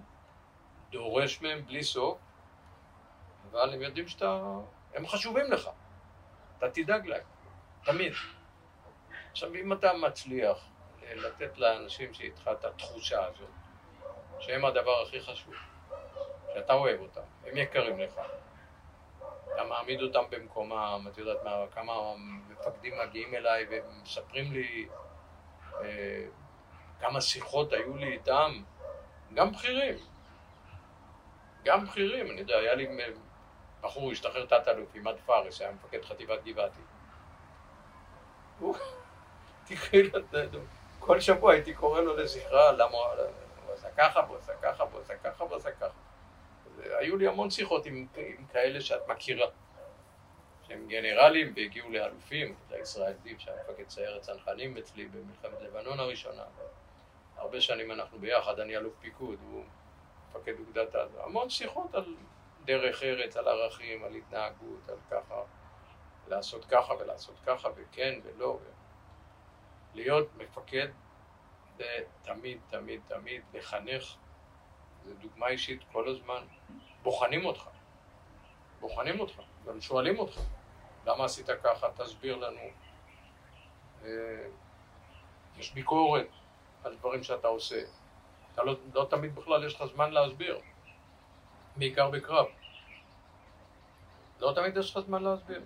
דורש 0.90 1.42
מהם 1.42 1.66
בלי 1.66 1.84
סוף, 1.84 2.18
אבל 3.52 3.74
הם 3.74 3.82
יודעים 3.82 4.08
שאתה... 4.08 4.42
הם 4.94 5.08
חשובים 5.08 5.52
לך. 5.52 5.70
אתה 6.58 6.70
תדאג 6.70 7.08
להם, 7.08 7.26
תמיד. 7.84 8.14
עכשיו, 9.32 9.56
אם 9.56 9.74
אתה 9.74 9.94
מצליח 9.94 10.66
לתת 11.04 11.58
לאנשים 11.58 12.14
שאיתך 12.14 12.50
את 12.52 12.66
התחושה 12.66 13.26
הזאת, 13.26 13.50
שהם 14.40 14.66
הדבר 14.66 15.02
הכי 15.08 15.22
חשוב, 15.22 15.54
שאתה 16.54 16.74
אוהב 16.74 17.00
אותם, 17.00 17.22
הם 17.46 17.58
יקרים 17.58 18.00
לך, 18.00 18.20
אתה 19.54 19.64
מעמיד 19.64 20.02
אותם 20.02 20.24
במקומם, 20.30 21.08
את 21.12 21.18
יודעת 21.18 21.44
מה, 21.44 21.66
כמה 21.72 21.94
מפקדים 22.50 22.94
מגיעים 23.00 23.36
אליי 23.36 23.66
ומספרים 23.70 24.52
לי 24.54 24.88
אה, 25.82 26.26
כמה 27.00 27.22
שיחות 27.22 27.74
היו 27.74 27.98
לי 27.98 28.14
איתם, 28.14 28.62
גם 29.34 29.52
בכירים, 29.52 29.96
גם 31.64 31.86
בכירים, 31.86 32.32
אני 32.32 32.40
יודע, 32.40 32.58
היה 32.58 32.76
לי 32.76 32.88
בחור, 33.82 34.12
השתחרר 34.12 34.46
תת-אלוף, 34.46 34.94
עימאד 34.94 35.16
פארס, 35.26 35.62
היה 35.62 35.72
מפקד 35.72 36.06
חטיבת 36.06 36.44
גבעתי. 36.44 36.82
הוא, 38.60 38.76
כל 41.00 41.20
שבוע 41.20 41.54
הייתי 41.54 41.74
קורא 41.74 42.02
לו 42.02 42.18
לזכרה, 42.18 42.72
למה 42.72 42.98
הוא 42.98 43.74
עשה 43.74 43.88
ככה, 43.98 44.20
והוא 44.28 44.38
עשה 44.38 44.54
ככה, 44.62 44.84
והוא 44.84 45.02
עשה 45.02 45.14
ככה, 45.24 45.44
והוא 45.44 45.56
עשה 45.56 45.72
ככה. 45.72 46.09
היו 46.84 47.18
לי 47.18 47.28
המון 47.28 47.50
שיחות 47.50 47.86
עם, 47.86 48.08
עם 48.18 48.46
כאלה 48.52 48.82
שאת 48.82 49.08
מכירה, 49.08 49.48
שהם 50.68 50.88
גנרלים 50.88 51.54
והגיעו 51.56 51.90
לאלופים, 51.90 52.56
זה 52.70 52.78
ישראל 52.78 53.14
זיו, 53.24 53.40
שהיה 53.40 53.58
מפקד 53.64 53.90
סיירת 53.90 54.22
צנחנים 54.22 54.78
אצלי 54.78 55.06
במלחמת 55.06 55.62
לבנון 55.62 56.00
הראשונה. 56.00 56.44
הרבה 57.38 57.62
שנים 57.62 57.92
אנחנו 57.92 58.20
ביחד, 58.20 58.60
אני 58.60 58.78
אלוף 58.78 58.94
פיקוד, 59.00 59.40
הוא 59.42 59.64
מפקד 60.30 60.54
אוגדת 60.60 60.96
עזה. 60.96 61.24
המון 61.24 61.50
שיחות 61.50 61.96
על 61.96 62.16
דרך 62.66 63.04
ארץ, 63.04 63.38
על 63.38 63.48
ערכים, 63.48 64.04
על 64.04 64.16
התנהגות, 64.16 64.90
על 64.90 64.98
ככה, 65.12 65.42
לעשות 66.28 66.66
ככה 66.66 66.94
ולעשות 66.94 67.36
ככה, 67.46 67.70
וכן 67.76 68.20
ולא. 68.24 68.60
להיות 69.94 70.30
מפקד 70.38 70.88
זה 71.78 71.98
תמיד, 72.22 72.60
תמיד, 72.70 73.02
תמיד 73.08 73.42
לחנך, 73.54 74.16
זה 75.10 75.16
דוגמה 75.16 75.48
אישית 75.48 75.82
כל 75.92 76.10
הזמן. 76.10 76.44
בוחנים 77.04 77.46
אותך, 77.46 77.64
בוחנים 78.80 79.20
אותך, 79.20 79.42
גם 79.68 79.82
שואלים 79.82 80.20
אותך, 80.20 80.42
למה 81.06 81.26
עשית 81.26 81.50
ככה, 81.64 81.88
תסביר 81.98 82.36
לנו. 82.36 82.60
אה, 84.04 84.10
יש 85.58 85.74
ביקורת 85.74 86.28
על 86.84 86.96
דברים 86.96 87.24
שאתה 87.24 87.48
עושה. 87.48 87.82
אתה 88.54 88.64
לא, 88.64 88.76
לא 88.94 89.08
תמיד 89.10 89.36
בכלל 89.36 89.66
יש 89.66 89.76
לך 89.76 89.86
זמן 89.86 90.12
להסביר, 90.12 90.60
בעיקר 91.76 92.10
בקרב. 92.10 92.46
לא 94.40 94.52
תמיד 94.56 94.78
יש 94.78 94.92
לך 94.92 95.06
זמן 95.06 95.24
להסביר. 95.24 95.62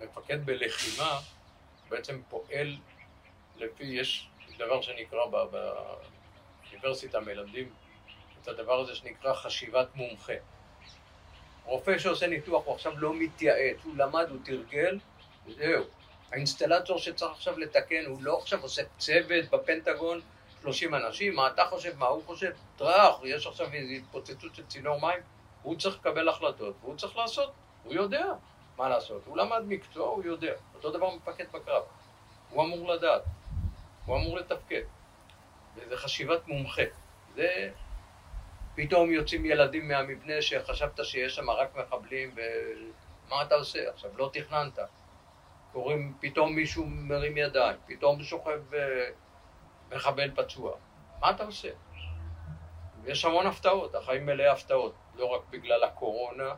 מפקד 0.00 0.46
בלחימה 0.46 1.18
בעצם 1.88 2.22
פועל 2.28 2.76
לפי, 3.56 3.84
יש 3.84 4.28
דבר 4.58 4.80
שנקרא 4.80 5.26
באוניברסיטה 6.76 7.20
מלמדים 7.20 7.68
את 8.42 8.48
הדבר 8.48 8.80
הזה 8.80 8.94
שנקרא 8.94 9.34
חשיבת 9.34 9.86
מומחה. 9.94 10.32
רופא 11.64 11.98
שעושה 11.98 12.26
ניתוח 12.26 12.66
הוא 12.66 12.74
עכשיו 12.74 12.98
לא 12.98 13.14
מתייעץ, 13.14 13.76
הוא 13.84 13.96
למד, 13.96 14.26
הוא 14.30 14.38
תרגל, 14.44 14.98
וזהו. 15.46 15.84
האינסטלטור 16.32 16.98
שצריך 16.98 17.32
עכשיו 17.32 17.58
לתקן, 17.58 18.04
הוא 18.06 18.22
לא 18.22 18.38
עכשיו 18.38 18.62
עושה 18.62 18.82
צוות 18.98 19.50
בפנטגון, 19.50 20.20
30 20.62 20.94
אנשים, 20.94 21.34
מה 21.34 21.46
אתה 21.46 21.64
חושב, 21.70 21.98
מה 21.98 22.06
הוא 22.06 22.22
חושב, 22.26 22.50
טראח, 22.76 23.20
יש 23.24 23.46
עכשיו 23.46 23.72
איזו 23.72 23.92
התפוצצות 23.92 24.54
של 24.54 24.66
צינור 24.66 25.00
מים, 25.00 25.20
הוא 25.62 25.76
צריך 25.76 25.96
לקבל 25.96 26.28
החלטות, 26.28 26.74
והוא 26.80 26.96
צריך 26.96 27.16
לעשות, 27.16 27.52
הוא 27.84 27.94
יודע 27.94 28.24
מה 28.76 28.88
לעשות, 28.88 29.22
הוא 29.26 29.36
למד 29.36 29.62
מקצוע, 29.66 30.08
הוא 30.08 30.24
יודע, 30.24 30.52
אותו 30.74 30.90
דבר 30.90 31.14
מפקד 31.14 31.44
בקרב, 31.52 31.82
הוא 32.50 32.64
אמור 32.64 32.88
לדעת, 32.88 33.22
הוא 34.06 34.16
אמור 34.16 34.36
לתפקד, 34.36 34.82
וזה 35.76 35.96
חשיבת 35.96 36.48
מומחה, 36.48 36.82
זה 37.34 37.70
פתאום 38.74 39.10
יוצאים 39.10 39.44
ילדים 39.44 39.88
מהמבנה 39.88 40.42
שחשבת 40.42 41.04
שיש 41.04 41.34
שם 41.34 41.50
רק 41.50 41.76
מחבלים 41.76 42.34
ומה 42.34 43.42
אתה 43.42 43.54
עושה 43.54 43.90
עכשיו, 43.90 44.10
לא 44.18 44.30
תכננת 44.32 44.78
קוראים, 45.72 46.14
פתאום 46.20 46.54
מישהו 46.54 46.86
מרים 46.86 47.36
ידיים, 47.36 47.76
פתאום 47.86 48.22
שוכב 48.22 48.74
אה, 48.74 49.10
מחבל 49.90 50.30
פצוע. 50.34 50.76
מה 51.20 51.30
אתה 51.30 51.44
עושה? 51.44 51.68
יש 53.04 53.24
המון 53.24 53.46
הפתעות, 53.46 53.94
החיים 53.94 54.26
מלאי 54.26 54.48
הפתעות, 54.48 54.94
לא 55.14 55.24
רק 55.24 55.40
בגלל 55.50 55.84
הקורונה 55.84 56.54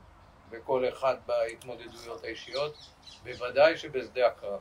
וכל 0.51 0.89
אחד 0.89 1.17
בהתמודדויות 1.27 2.25
האישיות, 2.25 2.77
בוודאי 3.25 3.77
שבשדה 3.77 4.27
הקרב. 4.27 4.61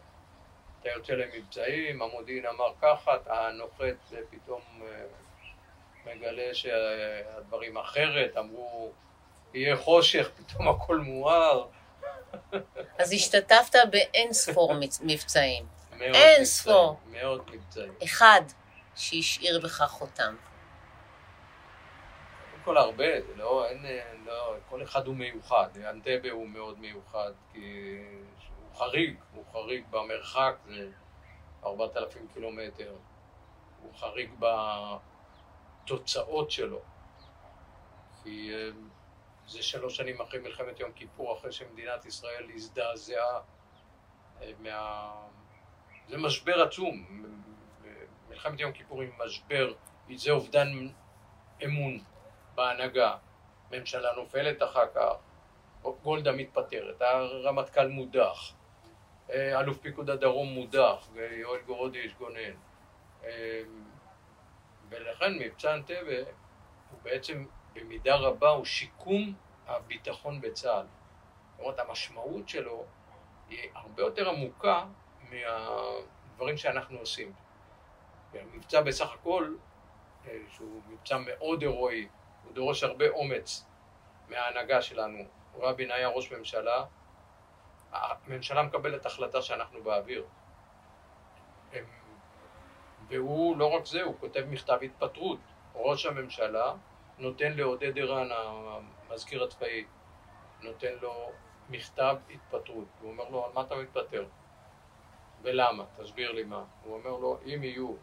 אתה 0.82 0.90
יוצא 0.90 1.14
למבצעים, 1.14 2.02
המודיעין 2.02 2.46
אמר 2.46 2.72
ככה, 2.82 3.16
אתה 3.16 3.50
נוחת 3.54 3.96
ופתאום 4.12 4.62
אה, 4.82 5.06
מגלה 6.06 6.54
שהדברים 6.54 7.78
אחרת, 7.78 8.38
אמרו 8.38 8.92
יהיה 9.54 9.78
חושך, 9.78 10.30
פתאום 10.38 10.68
הכל 10.68 10.98
מואר. 10.98 11.68
אז 13.00 13.14
השתתפת 13.14 13.76
באין 13.92 14.34
ספור 14.34 14.74
מבצעים. 15.02 15.66
אין 16.00 16.46
ספור. 16.46 17.00
מאוד 17.12 17.42
מבצעים. 17.52 17.94
אחד 18.04 18.42
שהשאיר 18.96 19.60
בך 19.64 19.84
חותם. 19.88 20.36
קודם 22.52 22.64
כל 22.64 22.78
הרבה, 22.78 23.22
זה 23.22 23.36
לא, 23.36 23.66
אין, 23.70 23.86
לא, 24.26 24.56
כל 24.70 24.84
אחד 24.84 25.08
הוא 25.08 25.16
מיוחד. 25.16 25.68
אנטבה 25.90 26.32
הוא 26.32 26.48
מאוד 26.48 26.80
מיוחד, 26.80 27.32
כי 27.54 27.98
חריג, 28.78 29.16
הוא 29.34 29.44
חריג 29.52 29.84
במרחק, 29.90 30.56
זה 30.68 30.92
4,000 31.64 32.28
קילומטר. 32.34 32.96
הוא 33.82 33.94
חריג 33.96 34.32
בתוצאות 35.84 36.52
שלו. 36.52 36.82
כי 38.24 38.52
אה, 38.54 38.70
זה 39.48 39.64
שלוש 39.64 39.98
שנים 39.98 40.22
אחרי 40.22 40.40
מלחמת 40.40 40.80
יום 40.80 40.92
כיפור, 40.92 41.38
אחרי 41.38 41.52
שמדינת 41.52 42.06
ישראל 42.06 42.50
הזדעזעה 42.54 43.40
אה, 44.42 44.52
מה... 44.60 45.12
זה 46.10 46.18
משבר 46.18 46.62
עצום. 46.62 47.06
מלחמת 48.30 48.60
יום 48.60 48.72
כיפור 48.72 49.02
היא 49.02 49.10
משבר, 49.26 49.74
זה 50.16 50.32
אובדן 50.32 50.68
אמון 51.66 52.00
בהנהגה. 52.56 53.18
ממשלה 53.72 54.14
נופלת 54.16 54.64
אחר 54.64 54.88
כך, 54.96 55.14
גולדה 56.04 56.32
מתפטרת, 56.32 57.02
הרמטכ"ל 57.02 57.88
מודח, 57.88 58.54
אלוף 59.30 59.78
פיקוד 59.78 60.10
הדרום 60.10 60.48
מודח, 60.48 61.08
ויואל 61.14 61.62
גורודי 61.62 62.08
גונן. 62.18 62.54
אה, 63.24 63.62
ולכן 64.90 65.34
מבצע 65.40 65.74
אנטבה 65.74 66.18
הוא 66.92 67.00
בעצם 67.04 67.46
במידה 67.74 68.16
רבה 68.16 68.50
הוא 68.50 68.66
שיקום 68.66 69.34
הביטחון 69.68 70.42
בצה"ל. 70.42 70.86
זאת 71.52 71.60
אומרת, 71.60 71.80
המשמעות 71.80 72.50
שלו 72.50 72.86
היא 73.50 73.70
הרבה 73.74 74.04
יותר 74.04 74.30
עמוקה 74.30 74.86
מהדברים 75.30 76.58
שאנחנו 76.58 77.00
עושים. 77.00 77.34
המבצע 78.34 78.82
בסך 78.82 79.14
הכל, 79.14 79.56
אה, 80.28 80.38
שהוא 80.50 80.82
מבצע 80.88 81.18
מאוד 81.18 81.62
הירואי, 81.62 82.08
הוא 82.44 82.54
דורש 82.54 82.84
הרבה 82.84 83.10
אומץ 83.10 83.66
מההנהגה 84.30 84.82
שלנו. 84.82 85.24
רבין 85.60 85.92
היה 85.92 86.08
ראש 86.08 86.32
ממשלה, 86.32 86.86
הממשלה 87.92 88.64
מקבלת 88.64 89.06
החלטה 89.06 89.42
שאנחנו 89.42 89.84
באוויר. 89.84 90.26
הם... 91.74 91.86
והוא, 93.08 93.58
לא 93.58 93.76
רק 93.76 93.86
זה, 93.86 94.04
הוא 94.04 94.16
כותב 94.20 94.46
מכתב 94.50 94.80
התפטרות. 94.82 95.40
ראש 95.76 96.06
הממשלה 96.06 96.74
נותן 97.18 97.54
לעודד 97.54 98.00
ערן, 98.00 98.28
המזכיר 99.10 99.44
הצבאי, 99.44 99.86
נותן 100.62 100.94
לו 101.02 101.32
מכתב 101.70 102.16
התפטרות. 102.30 102.88
הוא 103.02 103.12
אומר 103.12 103.30
לו, 103.30 103.46
על 103.46 103.52
מה 103.54 103.62
אתה 103.62 103.76
מתפטר? 103.76 104.26
ולמה? 105.42 105.84
תסביר 105.98 106.32
לי 106.32 106.44
מה. 106.44 106.64
הוא 106.84 106.94
אומר 106.94 107.18
לו, 107.18 107.40
אם 107.46 107.64
יהיו 107.64 107.96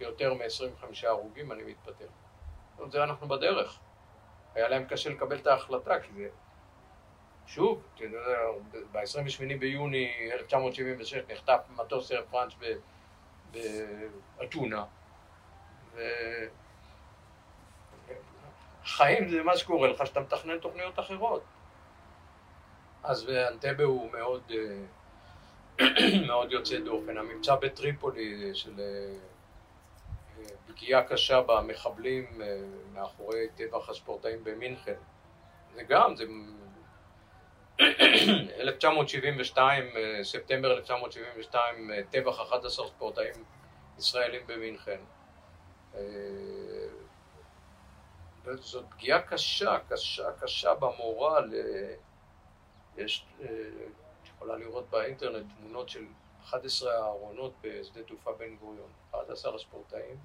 יותר 0.00 0.34
מ-25 0.34 0.84
הרוגים, 1.02 1.52
אני 1.52 1.62
מתפטר. 1.62 2.08
זאת 2.78 2.92
זה 2.92 3.04
אנחנו 3.04 3.28
בדרך. 3.28 3.78
היה 4.54 4.68
להם 4.68 4.84
קשה 4.84 5.10
לקבל 5.10 5.38
את 5.38 5.46
ההחלטה, 5.46 6.00
כי 6.00 6.12
זה... 6.12 6.28
שוב, 7.54 7.82
ב-28 8.92 9.58
ביוני 9.58 10.30
1976 10.32 11.14
נחטף 11.28 11.60
מטוס 11.76 12.12
אר 12.12 12.22
פרנס 12.30 12.52
באתונה, 14.38 14.84
ו... 15.94 16.00
חיים 18.84 19.28
זה 19.28 19.42
מה 19.42 19.56
שקורה 19.56 19.88
לך 19.88 20.06
שאתה 20.06 20.20
מתכנן 20.20 20.58
תוכניות 20.58 20.98
אחרות. 20.98 21.42
אז 23.02 23.30
אנטבה 23.30 23.84
הוא 23.84 24.12
מאוד, 24.12 24.42
אה, 24.50 25.86
מאוד 26.28 26.52
יוצא 26.52 26.78
דופן. 26.78 27.16
המבצע 27.16 27.54
בטריפולי 27.54 28.54
של 28.54 28.80
אה, 28.80 29.14
פגיעה 30.66 31.04
קשה 31.04 31.40
במחבלים 31.42 32.42
אה, 32.42 32.60
מאחורי 32.92 33.48
טבח 33.54 33.88
הספורטאים 33.88 34.44
במינכן, 34.44 34.94
זה 35.74 35.82
גם, 35.82 36.16
זה 36.16 36.24
1972, 37.80 39.84
ספטמבר 40.22 40.72
1972, 40.72 41.90
טבח 42.10 42.40
11 42.40 42.86
ספורטאים 42.86 43.44
ישראלים 43.98 44.46
במינכן. 44.46 45.00
זאת 48.44 48.84
פגיעה 48.90 49.22
קשה, 49.22 49.78
קשה, 49.88 50.32
קשה 50.40 50.74
במורל. 50.74 51.50
אה, 51.54 51.94
יש, 52.96 53.26
אה, 53.40 53.46
את 54.22 54.28
יכולה 54.28 54.56
לראות 54.56 54.90
באינטרנט 54.90 55.46
תמונות 55.58 55.88
של 55.88 56.06
11 56.44 56.94
הארונות 56.94 57.52
בשדה 57.60 58.02
תעופה 58.02 58.32
בן 58.32 58.56
גוריון, 58.56 58.90
11 59.10 59.54
הספורטאים, 59.54 60.16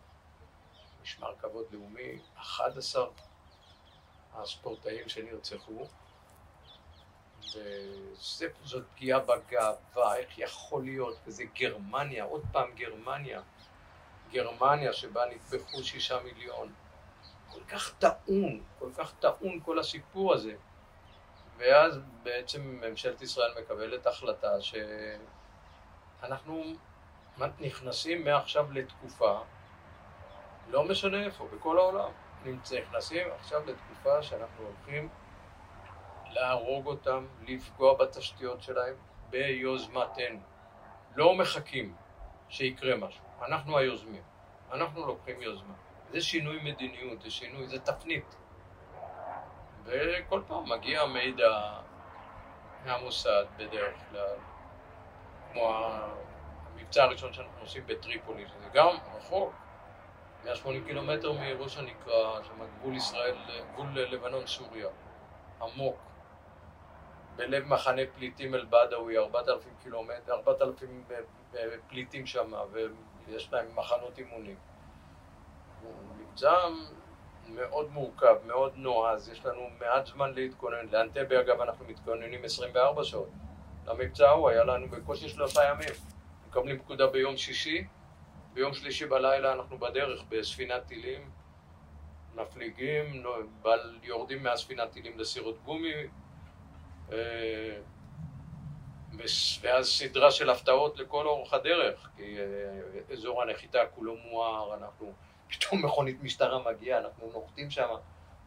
משמר 1.02 1.36
כבוד 1.39 1.65
לאומי, 1.72 2.20
11 2.36 3.08
הספורטאים 4.34 5.10
שנרצחו, 5.10 5.86
וזאת 7.54 8.84
פגיעה 8.96 9.20
בגאווה, 9.20 10.16
איך 10.16 10.40
יכול 10.40 10.84
להיות, 10.84 11.18
וזה 11.26 11.44
גרמניה, 11.56 12.24
עוד 12.24 12.44
פעם 12.52 12.72
גרמניה, 12.76 13.42
גרמניה 14.32 14.94
שבה 14.94 15.24
נטבחו 15.26 15.84
שישה 15.84 16.20
מיליון. 16.20 16.74
כל 17.52 17.64
כך 17.68 17.94
טעון, 18.00 18.64
כל 18.80 18.90
כך 18.98 19.14
טעון 19.20 19.60
כל 19.66 19.80
הסיפור 19.80 20.34
הזה. 20.34 20.56
ואז 21.58 22.00
בעצם 22.24 22.62
ממשלת 22.62 23.22
ישראל 23.22 23.52
מקבלת 23.62 24.08
החלטה 24.08 24.62
שאנחנו 26.22 26.64
נכנסים 27.60 28.24
מעכשיו 28.24 28.72
לתקופה, 28.72 29.40
לא 30.70 30.84
משנה 30.84 31.26
איפה, 31.26 31.48
בכל 31.56 31.78
העולם, 31.78 32.12
נכנסים 32.46 33.28
עכשיו 33.40 33.66
לתקופה 33.66 34.24
שאנחנו 34.24 34.66
הולכים 34.66 35.10
להרוג 36.36 36.88
אותם, 36.88 37.26
לפגוע 37.48 37.93
בתשתיות 37.93 38.62
שלהם 38.62 38.95
ביוזמתנו. 39.30 40.39
לא 41.15 41.36
מחכים 41.36 41.95
שיקרה 42.50 42.95
משהו, 42.95 43.24
אנחנו 43.41 43.78
היוזמים, 43.78 44.24
אנחנו 44.71 45.08
לוקחים 45.08 45.41
יוזמה. 45.41 45.74
זה 46.12 46.21
שינוי 46.21 46.60
מדיניות, 46.63 47.21
זה 47.21 47.32
שינוי, 47.32 47.67
זה 47.67 47.80
תפנית. 47.80 48.36
וכל 49.84 50.41
פעם 50.48 50.69
מגיע 50.69 51.06
מידע 51.06 51.71
מהמוסד 52.86 53.45
בדרך 53.58 53.95
כלל, 54.10 54.36
כמו 55.52 55.78
המבצע 56.76 57.04
הראשון 57.04 57.34
שאנחנו 57.34 57.62
עושים 57.62 57.84
בטריפולי, 57.86 58.48
שזה 58.48 58.69
גם 58.74 58.95
רחוק, 59.17 59.54
180 60.45 60.86
קילומטר 60.86 61.34
מראש 61.34 61.78
הנקרא, 61.78 62.43
שם 62.43 62.65
גבול 62.80 62.95
ישראל, 62.95 63.36
גבול 63.74 63.88
לבנון-סוריה, 64.00 64.88
עמוק, 65.62 65.98
בלב 67.36 67.67
מחנה 67.67 68.02
פליטים 68.15 68.56
אל-בדאווי, 68.56 69.17
4,000 69.17 69.74
קילומטר, 69.84 70.34
4,000 70.34 71.04
פליטים 71.88 72.26
שם, 72.26 72.52
ויש 72.71 73.54
להם 73.54 73.65
מחנות 73.76 74.17
אימונים. 74.17 74.56
מבצע 76.17 76.54
מאוד 77.48 77.91
מורכב, 77.91 78.36
מאוד 78.45 78.74
נועז, 78.76 79.30
יש 79.30 79.45
לנו 79.45 79.69
מעט 79.80 80.06
זמן 80.06 80.34
להתכונן. 80.34 80.86
לאנטבה 80.91 81.39
אגב 81.39 81.62
אנחנו 81.62 81.86
מתכוננים 81.86 82.45
24 82.45 83.04
שעות. 83.04 83.30
למבצע 83.86 84.30
ההוא 84.30 84.50
היה 84.50 84.63
לנו 84.63 84.88
בקושי 84.89 85.30
שלושה 85.30 85.62
ימים. 85.69 85.93
מקבלים 86.48 86.80
פקודה 86.80 87.08
ביום 87.08 87.38
שישי, 87.38 87.88
ביום 88.54 88.74
שלישי 88.74 89.06
בלילה 89.06 89.54
אנחנו 89.54 89.78
בדרך 89.78 90.24
בספינת 90.30 90.86
טילים, 90.86 91.30
מפליגים, 92.36 93.24
יורדים 94.04 94.43
מהספינת 94.43 94.91
טילים 94.91 95.19
לסירות 95.19 95.63
גומי, 95.63 95.93
אה, 95.93 96.06
ואז 99.62 99.88
סדרה 99.88 100.32
של 100.32 100.50
הפתעות 100.50 101.00
לכל 101.00 101.28
אורך 101.28 101.54
הדרך, 101.54 102.10
כי 102.18 102.38
אה, 102.39 103.13
אזור 103.13 103.41
הנחיתה 103.41 103.80
כולו 103.96 104.15
מואר, 104.18 104.74
אנחנו, 104.74 105.13
פתאום 105.50 105.86
מכונית 105.86 106.24
משטרה 106.24 106.72
מגיעה, 106.72 107.00
אנחנו 107.00 107.32
נוחתים 107.34 107.70
שם 107.70 107.88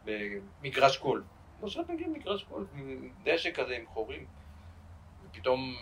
במגרש 0.05 0.97
גולף. 0.97 1.23
שאת 1.67 1.89
מגיעים 1.89 2.13
למגרש 2.13 2.43
גולף, 2.43 2.67
דשא 3.23 3.51
כזה 3.51 3.75
עם 3.75 3.85
חורים, 3.85 4.25
ופתאום 5.23 5.75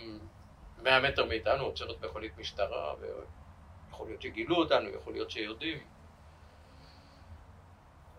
100 0.82 1.00
מטר 1.00 1.24
מאיתנו 1.24 1.64
עוצרת 1.64 2.04
מכונית 2.04 2.38
משטרה, 2.38 2.94
ויכול 3.00 4.06
להיות 4.06 4.22
שגילו 4.22 4.56
אותנו, 4.56 4.88
יכול 4.88 5.12
להיות 5.12 5.30
שיודעים. 5.30 5.78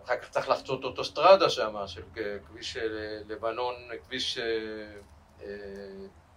אחר 0.10 0.20
כך 0.20 0.30
צריך 0.30 0.50
לחצות 0.50 0.84
אוטוסטרדה 0.84 1.50
שם, 1.50 1.88
של 1.88 2.02
כביש 2.48 2.78
אה, 2.78 2.84
לבנון, 3.28 3.76
כביש 4.06 4.38
אה, 4.38 5.46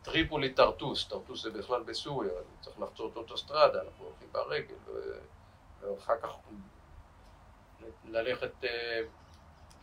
טריפולי 0.02 0.52
טרטוס, 0.52 1.08
טרטוס 1.08 1.42
זה 1.42 1.50
בכלל 1.50 1.82
בסוריה, 1.82 2.30
צריך 2.60 2.80
לחצות 2.80 3.16
אוטוסטרדה, 3.16 3.82
אנחנו 3.82 4.04
הולכים 4.04 4.28
ברגל, 4.32 4.74
ואחר 5.80 6.16
כך 6.22 6.30
ללכת 8.04 8.64
אה, 8.64 9.00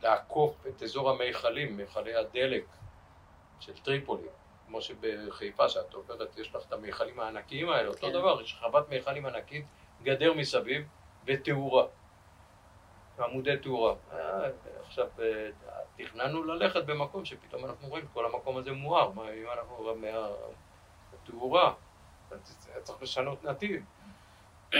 לעקוף 0.01 0.67
את 0.67 0.83
אזור 0.83 1.09
המיכלים, 1.09 1.77
מיכלי 1.77 2.15
הדלק 2.15 2.65
של 3.59 3.77
טריפולי, 3.77 4.27
כמו 4.67 4.81
שבחיפה 4.81 5.69
שאת 5.69 5.93
עוברת, 5.93 6.37
יש 6.37 6.55
לך 6.55 6.61
את 6.67 6.73
המיכלים 6.73 7.19
הענקיים 7.19 7.69
האלה, 7.69 7.93
כן. 7.93 8.05
אותו 8.05 8.19
דבר, 8.19 8.41
יש 8.41 8.57
חוות 8.59 8.89
מיכלים 8.89 9.25
ענקית, 9.25 9.65
גדר 10.03 10.33
מסביב 10.33 10.87
ותאורה, 11.25 11.85
עמודי 13.21 13.57
תאורה. 13.57 13.95
אה, 14.11 14.49
עכשיו, 14.85 15.07
אה, 15.19 15.49
תכננו 15.97 16.43
ללכת 16.43 16.85
במקום 16.85 17.25
שפתאום 17.25 17.65
אנחנו 17.65 17.87
רואים 17.87 18.05
כל 18.13 18.25
המקום 18.25 18.57
הזה 18.57 18.71
מואר, 18.71 19.11
מה 19.11 19.31
אם 19.31 19.45
אנחנו 19.53 19.75
רואים 19.75 20.05
מהתאורה, 21.11 21.73
צריך 22.83 23.01
לשנות 23.01 23.43
נתיב. 23.43 23.83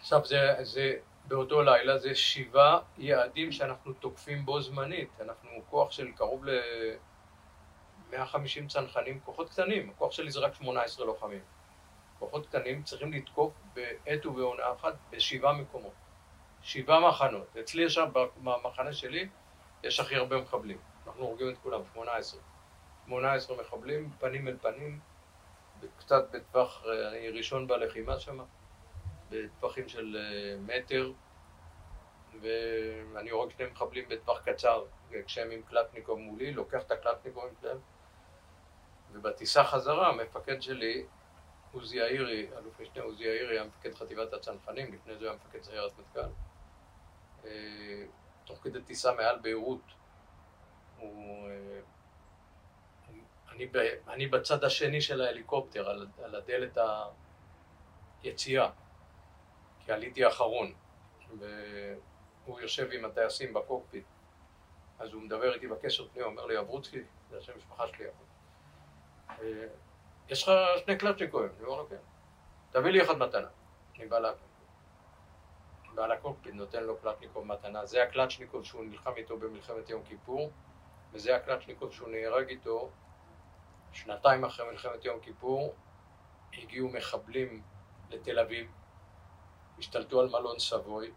עכשיו 0.00 0.24
זה, 0.24 0.54
זה 0.60 0.96
באותו 1.24 1.62
לילה 1.62 1.98
זה 1.98 2.14
שבעה 2.14 2.78
יעדים 2.98 3.52
שאנחנו 3.52 3.92
תוקפים 3.92 4.44
בו 4.44 4.60
זמנית, 4.60 5.08
אנחנו 5.20 5.50
כוח 5.70 5.90
של 5.90 6.12
קרוב 6.12 6.44
ל-150 6.44 8.68
צנחנים, 8.68 9.20
כוחות 9.24 9.50
קטנים, 9.50 9.90
הכוח 9.90 10.12
שלי 10.12 10.30
זה 10.30 10.40
רק 10.40 10.54
18 10.54 11.06
לוחמים. 11.06 11.40
כוחות 12.18 12.46
קטנים 12.46 12.82
צריכים 12.82 13.12
לתקוף 13.12 13.52
בעת 13.74 14.26
ובעונה 14.26 14.72
אחת 14.72 14.94
בשבעה 15.10 15.52
מקומות. 15.52 16.01
שבעה 16.62 17.08
מחנות. 17.08 17.56
אצלי 17.56 17.82
יש 17.82 17.94
שם, 17.94 18.08
במחנה 18.42 18.92
שלי, 18.92 19.28
יש 19.82 20.00
הכי 20.00 20.16
הרבה 20.16 20.40
מחבלים. 20.40 20.78
אנחנו 21.06 21.24
הורגים 21.24 21.48
את 21.48 21.58
כולם, 21.62 21.80
18. 21.92 22.40
18 23.06 23.56
מחבלים, 23.56 24.10
פנים 24.18 24.48
אל 24.48 24.56
פנים, 24.62 25.00
קצת 25.98 26.30
בטווח, 26.30 26.84
אני 27.08 27.28
ראשון 27.28 27.66
בלחימה 27.66 28.20
שם, 28.20 28.38
בטווחים 29.30 29.88
של 29.88 30.16
אה, 30.16 30.56
מטר, 30.60 31.12
ואני 32.40 33.30
הורג 33.30 33.50
שני 33.50 33.66
מחבלים 33.66 34.08
בטווח 34.08 34.40
קצר, 34.44 34.84
כשהם 35.26 35.50
עם 35.50 35.62
קלטניקוב 35.62 36.18
מולי, 36.18 36.52
לוקח 36.52 36.82
את 36.82 36.90
הקלטניקוב 36.90 37.44
שלהם, 37.60 37.78
ובטיסה 39.12 39.64
חזרה, 39.64 40.08
המפקד 40.08 40.62
שלי, 40.62 41.04
עוזי 41.72 41.96
יאירי, 41.96 42.46
אלוף 42.58 42.80
משנה 42.80 43.02
עוזי 43.02 43.24
יאירי, 43.24 43.58
היה 43.58 43.64
מפקד 43.64 43.94
חטיבת 43.94 44.32
הצנחנים, 44.32 44.94
לפני 44.94 45.16
זה 45.16 45.24
היה 45.24 45.36
מפקד 45.36 45.62
סיירת 45.62 45.92
מטכ"ל. 45.98 46.51
אה, 47.44 48.04
תוך 48.44 48.58
כדי 48.62 48.82
טיסה 48.82 49.12
מעל 49.14 49.38
ביירות. 49.38 49.80
הוא... 50.98 51.48
אה, 51.48 51.80
אני, 53.52 53.68
אני 54.08 54.26
בצד 54.26 54.64
השני 54.64 55.00
של 55.00 55.20
ההליקופטר, 55.20 55.90
על, 55.90 56.06
על 56.24 56.34
הדלת 56.34 56.78
היציאה, 58.22 58.70
כי 59.84 59.92
עליתי 59.92 60.24
האחרון, 60.24 60.74
והוא 61.38 62.60
יושב 62.60 62.88
עם 62.92 63.04
הטייסים 63.04 63.54
בקוקפיט, 63.54 64.04
אז 64.98 65.12
הוא 65.12 65.22
מדבר 65.22 65.54
איתי 65.54 65.68
בקשר 65.68 66.08
פנימה, 66.08 66.26
אומר 66.26 66.46
לי, 66.46 66.58
אברוצקי, 66.58 67.02
זה 67.30 67.38
השם 67.38 67.52
המשפחה 67.52 67.88
שלי, 67.88 68.06
אה, 69.30 69.66
יש 70.28 70.42
לך 70.42 70.52
שני 70.84 70.98
קלצ'ניקויים? 70.98 71.50
אני 71.56 71.64
אומר 71.66 71.76
לו, 71.76 71.88
כן. 71.88 71.96
תביא 72.70 72.90
לי 72.90 73.02
אחד 73.02 73.18
מתנה. 73.18 73.48
אני 73.98 74.06
בא 74.06 74.18
להקליט. 74.18 74.51
בעל 75.94 76.12
הקוקפיט 76.12 76.54
נותן 76.54 76.84
לו 76.84 76.96
קלצ'ניקוב 76.96 77.46
מתנה. 77.46 77.86
זה 77.86 78.02
הקלצ'ניקוב 78.02 78.64
שהוא 78.64 78.84
נלחם 78.84 79.12
איתו 79.16 79.36
במלחמת 79.36 79.90
יום 79.90 80.02
כיפור, 80.04 80.50
וזה 81.12 81.36
הקלצ'ניקוב 81.36 81.92
שהוא 81.92 82.08
נהרג 82.08 82.48
איתו 82.48 82.90
שנתיים 83.92 84.44
אחרי 84.44 84.70
מלחמת 84.70 85.04
יום 85.04 85.20
כיפור. 85.20 85.74
הגיעו 86.52 86.88
מחבלים 86.88 87.62
לתל 88.10 88.38
אביב, 88.38 88.70
השתלטו 89.78 90.20
על 90.20 90.28
מלון 90.28 90.58
סבוי, 90.58 91.10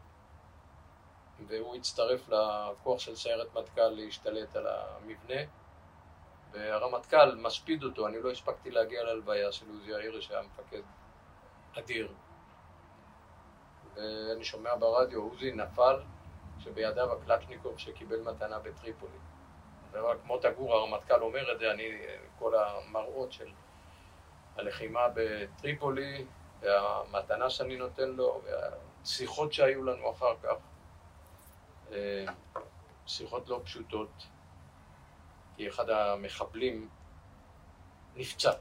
והוא 1.47 1.75
הצטרף 1.75 2.29
לכוח 2.29 2.99
של 2.99 3.15
סיירת 3.15 3.53
מטכ"ל 3.53 3.87
להשתלט 3.87 4.55
על 4.55 4.67
המבנה, 4.67 5.41
והרמטכ"ל 6.51 7.35
מספיד 7.35 7.83
אותו, 7.83 8.07
אני 8.07 8.21
לא 8.21 8.31
הספקתי 8.31 8.71
להגיע 8.71 9.03
להלוויה 9.03 9.51
של 9.51 9.69
עוזי 9.69 9.91
יאירי 9.91 10.21
שהיה 10.21 10.41
מפקד 10.41 10.81
אדיר. 11.79 12.13
ואני 13.95 14.43
שומע 14.43 14.75
ברדיו, 14.75 15.21
עוזי 15.21 15.51
נפל, 15.51 16.01
שבידיו 16.59 17.13
הקלצ'ניקוב 17.13 17.79
שקיבל 17.79 18.21
מתנה 18.21 18.59
בטריפולי. 18.59 19.17
כמו 20.23 20.37
תגור 20.37 20.73
הרמטכ"ל 20.73 21.21
אומר 21.21 21.51
את 21.51 21.59
זה, 21.59 21.71
אני, 21.71 21.83
כל 22.39 22.53
המראות 22.55 23.31
של 23.31 23.51
הלחימה 24.55 25.07
בטריפולי, 25.15 26.25
והמתנה 26.61 27.49
שאני 27.49 27.77
נותן 27.77 28.09
לו, 28.09 28.41
והשיחות 28.43 29.53
שהיו 29.53 29.83
לנו 29.83 30.11
אחר 30.11 30.35
כך, 30.43 30.55
אה, 31.91 32.25
שיחות 33.05 33.49
לא 33.49 33.61
פשוטות, 33.63 34.27
כי 35.55 35.67
אחד 35.67 35.89
המחבלים 35.89 36.89
נפצע. 38.15 38.51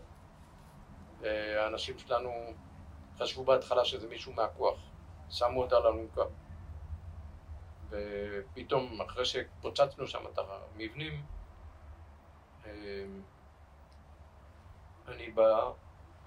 והאנשים 1.20 1.98
שלנו 1.98 2.52
חשבו 3.18 3.44
בהתחלה 3.44 3.84
שזה 3.84 4.08
מישהו 4.08 4.32
מהכוח. 4.32 4.78
שמו 5.30 5.62
אותה 5.62 5.76
על 5.76 5.82
אלונקה. 5.86 6.22
ופתאום, 7.88 9.00
אחרי 9.00 9.24
שפוצצנו 9.24 10.06
שם 10.06 10.26
את 10.32 10.38
המבנים, 10.38 11.22
אמ, 12.64 13.22
אני 15.08 15.30
בא, 15.30 15.70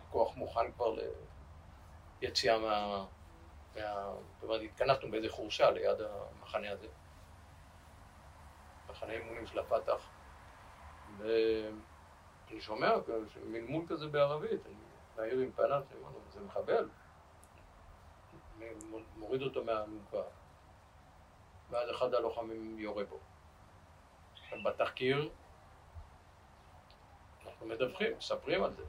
הכוח 0.01 0.36
מוכן 0.36 0.71
כבר 0.71 0.95
ליציאה 2.21 2.60
מה... 2.60 3.05
מה... 3.75 4.13
אומרת, 4.43 4.62
התכנסנו 4.62 5.12
באיזה 5.12 5.29
חורשה 5.29 5.71
ליד 5.71 5.97
המחנה 6.01 6.71
הזה. 6.71 6.88
מחנה 8.89 9.13
אימונים 9.13 9.47
של 9.47 9.60
הפת"ח. 9.60 10.10
ואני 11.17 12.62
שומע 12.62 12.95
מלמול 13.45 13.86
כזה 13.88 14.07
בערבית, 14.07 14.65
אני 14.65 14.75
מעיר 15.17 15.39
עם 15.39 15.51
פנס, 15.51 15.91
אני 15.91 15.99
אומר 15.99 16.12
לו, 16.12 16.21
זה 16.29 16.41
מחבל. 16.41 16.89
מוריד 19.15 19.41
אותו 19.41 19.63
מהאלונקה, 19.63 20.22
ואז 21.70 21.89
אחד 21.91 22.13
הלוחמים 22.13 22.80
יורה 22.80 23.04
בו. 23.04 23.20
בתחקיר 24.63 25.30
אנחנו 27.45 27.66
מדווחים, 27.66 28.18
מספרים 28.18 28.64
על 28.64 28.74
זה. 28.74 28.84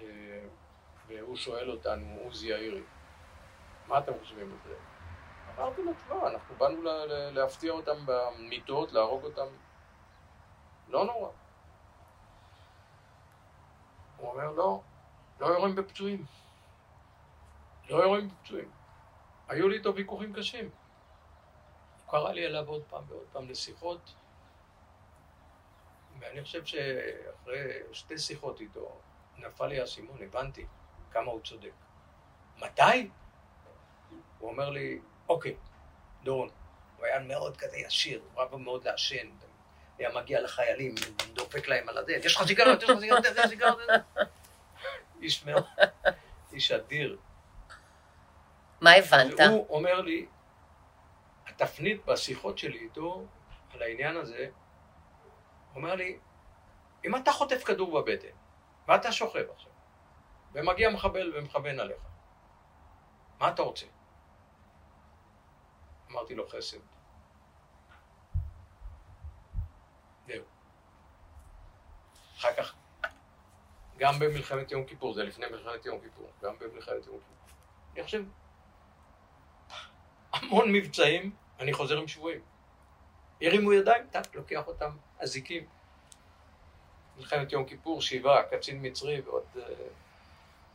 אה, 0.00 0.44
והוא 1.06 1.36
שואל 1.36 1.70
אותנו, 1.70 2.18
עוזי 2.24 2.48
יאירי, 2.48 2.82
מה 3.86 3.98
אתם 3.98 4.12
חושבים 4.18 4.52
על 4.52 4.58
זה? 4.68 4.74
אמרתי 5.56 5.82
לו, 5.82 5.92
תשמע, 5.94 6.28
אנחנו 6.28 6.54
באנו 6.54 6.82
להפתיע 7.32 7.72
אותם 7.72 8.06
במיטות, 8.06 8.92
להרוג 8.92 9.24
אותם. 9.24 9.46
לא 10.88 11.04
נורא. 11.04 11.30
הוא 14.16 14.30
אומר, 14.30 14.50
לא, 14.52 14.80
לא 15.40 15.46
יורים 15.46 15.74
בפצועים. 15.74 16.24
לא 17.92 18.06
רואים 18.06 18.28
פצועים. 18.42 18.70
היו 19.48 19.68
לי 19.68 19.76
איתו 19.76 19.94
ויכוחים 19.94 20.32
קשים. 20.32 20.64
הוא 20.64 22.10
קרא 22.10 22.32
לי 22.32 22.46
אליו 22.46 22.68
עוד 22.68 22.82
פעם 22.88 23.04
ועוד 23.08 23.26
פעם 23.32 23.50
לשיחות, 23.50 24.14
ואני 26.18 26.42
חושב 26.42 26.64
שאחרי 26.64 27.72
שתי 27.92 28.18
שיחות 28.18 28.60
איתו, 28.60 29.00
נפל 29.38 29.66
לי 29.66 29.80
האסימון, 29.80 30.22
הבנתי 30.22 30.66
כמה 31.10 31.30
הוא 31.30 31.40
צודק. 31.40 31.72
מתי? 32.58 33.10
הוא 34.38 34.50
אומר 34.50 34.70
לי, 34.70 35.00
אוקיי, 35.28 35.56
דורון, 36.22 36.48
הוא 36.96 37.06
היה 37.06 37.18
מאוד 37.18 37.56
כזה 37.56 37.76
ישיר, 37.76 38.22
הוא 38.34 38.42
רב 38.42 38.56
מאוד 38.56 38.84
לעשן, 38.84 39.30
היה 39.98 40.10
מגיע 40.14 40.40
לחיילים, 40.40 40.94
דופק 41.32 41.68
להם 41.68 41.88
על 41.88 41.98
הדלת, 41.98 42.24
יש 42.24 42.36
לך 42.36 42.46
סיגרות, 42.46 42.82
יש 42.82 42.90
לך 42.90 42.98
סיגרות, 43.00 43.24
יש 43.24 43.38
לך 43.38 43.46
סיגרות. 43.48 43.80
איש 45.22 45.44
מאוד, 45.44 45.64
איש 46.52 46.72
אדיר. 46.72 47.18
מה 48.82 48.90
הבנת? 48.90 49.40
הוא 49.40 49.66
אומר 49.70 50.00
לי, 50.00 50.26
התפנית 51.46 52.04
בשיחות 52.04 52.58
שלי 52.58 52.78
איתו 52.78 53.26
על 53.70 53.82
העניין 53.82 54.16
הזה, 54.16 54.48
הוא 55.72 55.76
אומר 55.76 55.94
לי, 55.94 56.18
אם 57.04 57.16
אתה 57.16 57.32
חוטף 57.32 57.64
כדור 57.64 58.00
בבטן, 58.00 58.28
ואתה 58.88 59.12
שוכב 59.12 59.50
עכשיו, 59.54 59.72
ומגיע 60.52 60.90
מחבל 60.90 61.32
ומכוון 61.36 61.80
עליך, 61.80 62.02
מה 63.40 63.48
אתה 63.48 63.62
רוצה? 63.62 63.86
אמרתי 66.10 66.34
לו 66.34 66.48
חסד. 66.48 66.78
זהו. 70.26 70.44
אחר 72.38 72.54
כך, 72.56 72.74
גם 73.96 74.18
במלחמת 74.18 74.70
יום 74.72 74.84
כיפור, 74.84 75.14
זה 75.14 75.24
לפני 75.24 75.46
מלחמת 75.46 75.86
יום 75.86 76.00
כיפור, 76.00 76.30
גם 76.42 76.58
במלחמת 76.58 77.06
יום 77.06 77.18
כיפור. 77.18 77.56
אני 77.94 78.04
חושב, 78.04 78.24
המון 80.32 80.72
מבצעים, 80.72 81.30
אני 81.60 81.72
חוזר 81.72 81.98
עם 81.98 82.08
שבויים. 82.08 82.40
הרימו 83.42 83.72
ידיים, 83.72 84.06
טק, 84.10 84.34
לוקח 84.34 84.66
אותם 84.66 84.90
אזיקים. 85.18 85.66
מלחמת 87.16 87.52
יום 87.52 87.64
כיפור, 87.64 88.02
שבעה, 88.02 88.42
קצין 88.42 88.78
מצרי 88.82 89.20
ועוד... 89.20 89.44
אה, 89.56 89.62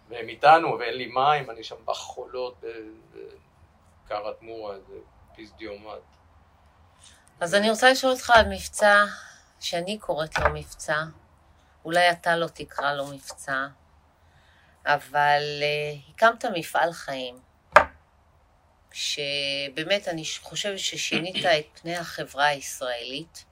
והם 0.10 0.30
איתנו, 0.30 0.78
ואין 0.80 0.94
לי 0.94 1.08
מים, 1.08 1.50
אני 1.50 1.64
שם 1.64 1.76
בחולות, 1.86 2.64
בקרת 4.06 4.42
מורה, 4.42 4.76
איזה 4.76 4.94
פיסדיומט. 5.36 6.02
אז 7.40 7.56
אני 7.56 7.70
רוצה 7.70 7.92
לשאול 7.92 8.12
אותך 8.12 8.30
על 8.30 8.46
מבצע 8.50 9.06
שאני 9.60 9.98
קוראת 9.98 10.40
לו 10.40 10.46
מבצע. 10.54 11.04
אולי 11.86 12.12
אתה 12.12 12.36
לא 12.36 12.48
תקרא 12.48 12.94
לו 12.94 13.08
מבצע, 13.08 13.68
אבל 14.86 15.42
uh, 15.62 16.12
הקמת 16.12 16.46
מפעל 16.46 16.92
חיים, 16.94 17.40
שבאמת 18.92 20.08
אני 20.08 20.24
חושבת 20.42 20.80
ששינית 20.80 21.46
את 21.60 21.80
פני 21.82 21.96
החברה 21.96 22.46
הישראלית, 22.46 23.46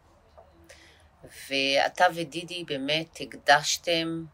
ואתה 1.49 2.05
ודידי 2.15 2.63
באמת 2.63 3.17
הקדשתם 3.21 4.25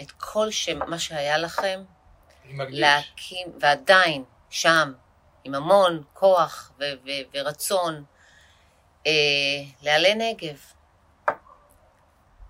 את 0.00 0.12
כל 0.12 0.48
מה 0.86 0.98
שהיה 0.98 1.38
לכם 1.38 1.84
להקים, 2.54 3.48
ועדיין 3.60 4.24
שם, 4.50 4.92
עם 5.44 5.54
המון 5.54 6.02
כוח 6.12 6.72
ו- 6.80 6.84
ו- 7.04 7.28
ורצון, 7.34 8.04
אה, 9.06 9.12
לעלי 9.82 10.14
נגב. 10.14 10.58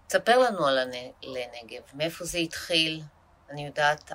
תספר 0.06 0.38
לנו 0.38 0.66
על 0.66 0.78
עלי 0.78 1.46
נגב, 1.62 1.82
מאיפה 1.94 2.24
זה 2.24 2.38
התחיל, 2.38 3.02
אני 3.50 3.66
יודעת, 3.66 4.12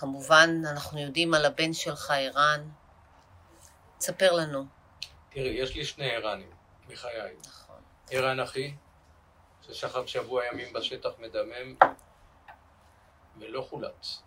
כמובן 0.00 0.50
אנחנו 0.70 1.00
יודעים 1.00 1.34
על 1.34 1.44
הבן 1.44 1.72
שלך, 1.72 2.10
ערן. 2.10 2.68
תספר 3.98 4.32
לנו. 4.32 4.64
תראי, 5.30 5.48
יש 5.48 5.74
לי 5.74 5.84
שני 5.84 6.10
ערנים 6.10 6.50
מחיי. 6.88 7.36
נכון. 7.46 7.80
ערן 8.10 8.40
אחי, 8.40 8.74
ששכב 9.62 10.06
שבוע 10.06 10.46
ימים 10.46 10.72
בשטח 10.72 11.10
מדמם, 11.18 11.74
ולא 13.36 13.62
חולץ. 13.62 14.22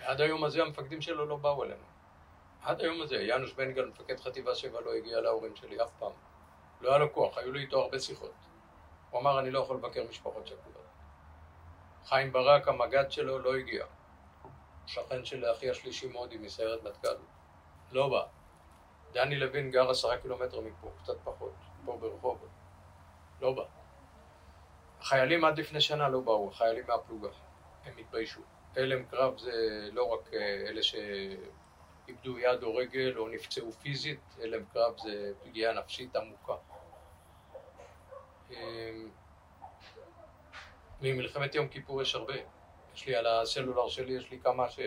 ועד 0.00 0.20
היום 0.20 0.44
הזה 0.44 0.62
המפקדים 0.62 1.02
שלו 1.02 1.26
לא 1.26 1.36
באו 1.36 1.64
אלינו. 1.64 1.84
עד 2.62 2.80
היום 2.80 3.02
הזה, 3.02 3.16
יאנוש 3.16 3.52
בן 3.52 3.72
גל, 3.72 3.84
מפקד 3.84 4.20
חטיבה 4.20 4.54
7, 4.54 4.80
לא 4.80 4.94
הגיע 4.94 5.20
להורים 5.20 5.56
שלי 5.56 5.82
אף 5.82 5.90
פעם. 5.98 6.12
לא 6.80 6.90
היה 6.90 6.98
לו 6.98 7.12
כוח, 7.12 7.38
היו 7.38 7.52
לי 7.52 7.60
איתו 7.60 7.80
הרבה 7.80 7.98
שיחות. 7.98 8.34
הוא 9.10 9.20
אמר, 9.20 9.38
אני 9.40 9.50
לא 9.50 9.60
יכול 9.60 9.76
לבקר 9.76 10.04
משפחות 10.10 10.46
שכולות. 10.46 10.86
חיים 12.04 12.32
ברק, 12.32 12.68
המג"ד 12.68 13.10
שלו, 13.10 13.38
לא 13.38 13.56
הגיע. 13.56 13.84
שכן 14.88 15.24
של 15.24 15.50
אחי 15.50 15.70
השלישי 15.70 16.06
מודי 16.06 16.38
מסיירת 16.38 16.82
מטכ"ל. 16.82 17.16
לא 17.92 18.08
בא. 18.08 18.26
דני 19.12 19.36
לוין 19.36 19.70
גר 19.70 19.90
עשרה 19.90 20.18
קילומטר 20.18 20.60
מפה, 20.60 20.90
קצת 21.02 21.16
פחות, 21.24 21.52
פה 21.84 21.96
ברחובות. 21.96 22.48
לא 23.40 23.52
בא. 23.52 23.62
החיילים 25.00 25.44
עד 25.44 25.58
לפני 25.58 25.80
שנה 25.80 26.08
לא 26.08 26.20
באו, 26.20 26.50
החיילים 26.50 26.84
מהפלוגה. 26.88 27.28
הם 27.84 27.98
התביישו. 27.98 28.40
הלם 28.76 29.04
קרב 29.04 29.38
זה 29.38 29.88
לא 29.92 30.04
רק 30.12 30.34
אה, 30.34 30.38
אלה 30.68 30.82
שאיבדו 30.82 32.38
יד 32.38 32.62
או 32.62 32.74
רגל 32.74 33.14
או 33.16 33.28
נפצעו 33.28 33.72
פיזית, 33.72 34.20
הלם 34.42 34.64
קרב 34.72 34.98
זה 34.98 35.32
פגיעה 35.44 35.72
נפשית 35.72 36.16
עמוקה. 36.16 36.54
אמ, 38.50 39.08
ממלחמת 41.00 41.54
יום 41.54 41.68
כיפור 41.68 42.02
יש 42.02 42.14
הרבה. 42.14 42.57
יש 42.98 43.06
לי 43.06 43.16
על 43.16 43.26
הסלולר 43.26 43.88
שלי, 43.88 44.12
יש 44.12 44.30
לי 44.30 44.40
כמה 44.40 44.70
ש... 44.70 44.80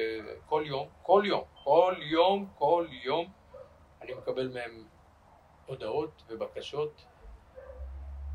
כל 0.45 0.63
יום, 0.65 0.89
כל 1.01 1.23
יום, 1.25 1.43
כל 1.63 1.95
יום, 1.99 2.49
כל 2.57 2.87
יום, 2.89 3.31
אני 4.01 4.13
מקבל 4.13 4.47
מהם 4.47 4.87
הודעות 5.65 6.23
ובקשות, 6.27 7.05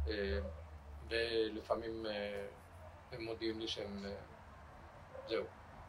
אמ, 0.07 0.13
ולפעמים 1.09 2.07
אה, 2.07 2.47
הם 3.13 3.25
מודיעים 3.25 3.61
לי 3.61 3.69
שהם 3.69 4.05
זהו, 5.29 5.45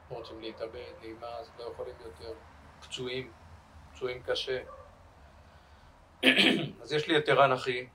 רוצים 0.10 0.42
להתאבד, 0.42 0.92
להימאס, 1.02 1.52
לא 1.60 1.64
יכולים 1.64 1.96
יותר, 2.06 2.34
פצועים, 2.82 3.32
פצועים 3.94 4.24
קשה. 4.24 4.64
אז 6.82 6.94
יש 6.94 7.08
לי 7.08 7.18
את 7.18 7.30
ערן 7.30 7.52
אחי, 7.52 7.88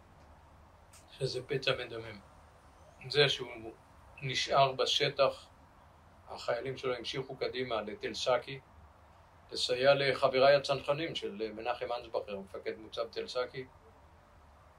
שזה 1.10 1.42
פצע 1.46 1.72
מדמם. 1.78 2.20
זה 3.08 3.28
שהוא 3.28 3.72
נשאר 4.22 4.72
בשטח, 4.72 5.51
החיילים 6.34 6.76
שלו 6.76 6.94
המשיכו 6.94 7.36
קדימה 7.36 7.82
לתל 7.82 8.14
סאקי, 8.14 8.60
לסייע 9.52 9.94
לחבריי 9.94 10.54
הצנחנים 10.54 11.14
של 11.14 11.52
מנחם 11.54 11.86
אנסבכר, 11.98 12.38
מפקד 12.38 12.78
מוצב 12.78 13.08
תל 13.10 13.28
סאקי, 13.28 13.66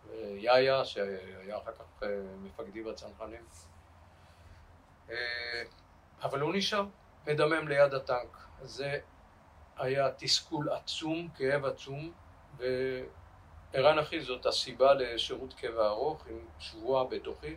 ויאיה, 0.09 0.85
שהיה 0.85 1.57
אחר 1.57 1.71
כך 1.71 2.03
אה, 2.03 2.07
מפקדי 2.37 2.83
בצנחנים. 2.83 3.45
אה, 5.09 5.63
אבל 6.23 6.39
הוא 6.39 6.53
נשאר 6.55 6.85
מדמם 7.27 7.67
ליד 7.67 7.93
הטנק. 7.93 8.37
זה 8.61 8.99
היה 9.77 10.11
תסכול 10.11 10.69
עצום, 10.69 11.27
כאב 11.37 11.65
עצום, 11.65 12.11
וערן 12.57 13.99
אחי 13.99 14.21
זאת 14.21 14.45
הסיבה 14.45 14.93
לשירות 14.93 15.53
קבע 15.53 15.87
ארוך 15.87 16.27
עם 16.27 16.45
שבועה 16.59 17.03
בתוכי. 17.03 17.55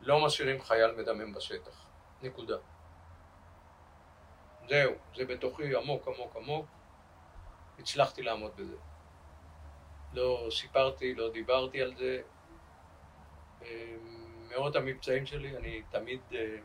לא 0.00 0.26
משאירים 0.26 0.62
חייל 0.62 0.90
מדמם 0.92 1.34
בשטח. 1.34 1.86
נקודה. 2.22 2.56
זהו, 4.68 4.92
זה 5.16 5.24
בתוכי 5.24 5.76
עמוק 5.76 6.08
עמוק 6.08 6.36
עמוק. 6.36 6.66
הצלחתי 7.78 8.22
לעמוד 8.22 8.56
בזה. 8.56 8.76
לא 10.12 10.48
סיפרתי, 10.50 11.14
לא 11.14 11.30
דיברתי 11.30 11.82
על 11.82 11.94
זה. 11.96 12.22
מאות 14.50 14.76
המבצעים 14.76 15.26
שלי, 15.26 15.56
אני 15.56 15.82
תמיד 15.90 16.20
אה, 16.34 16.56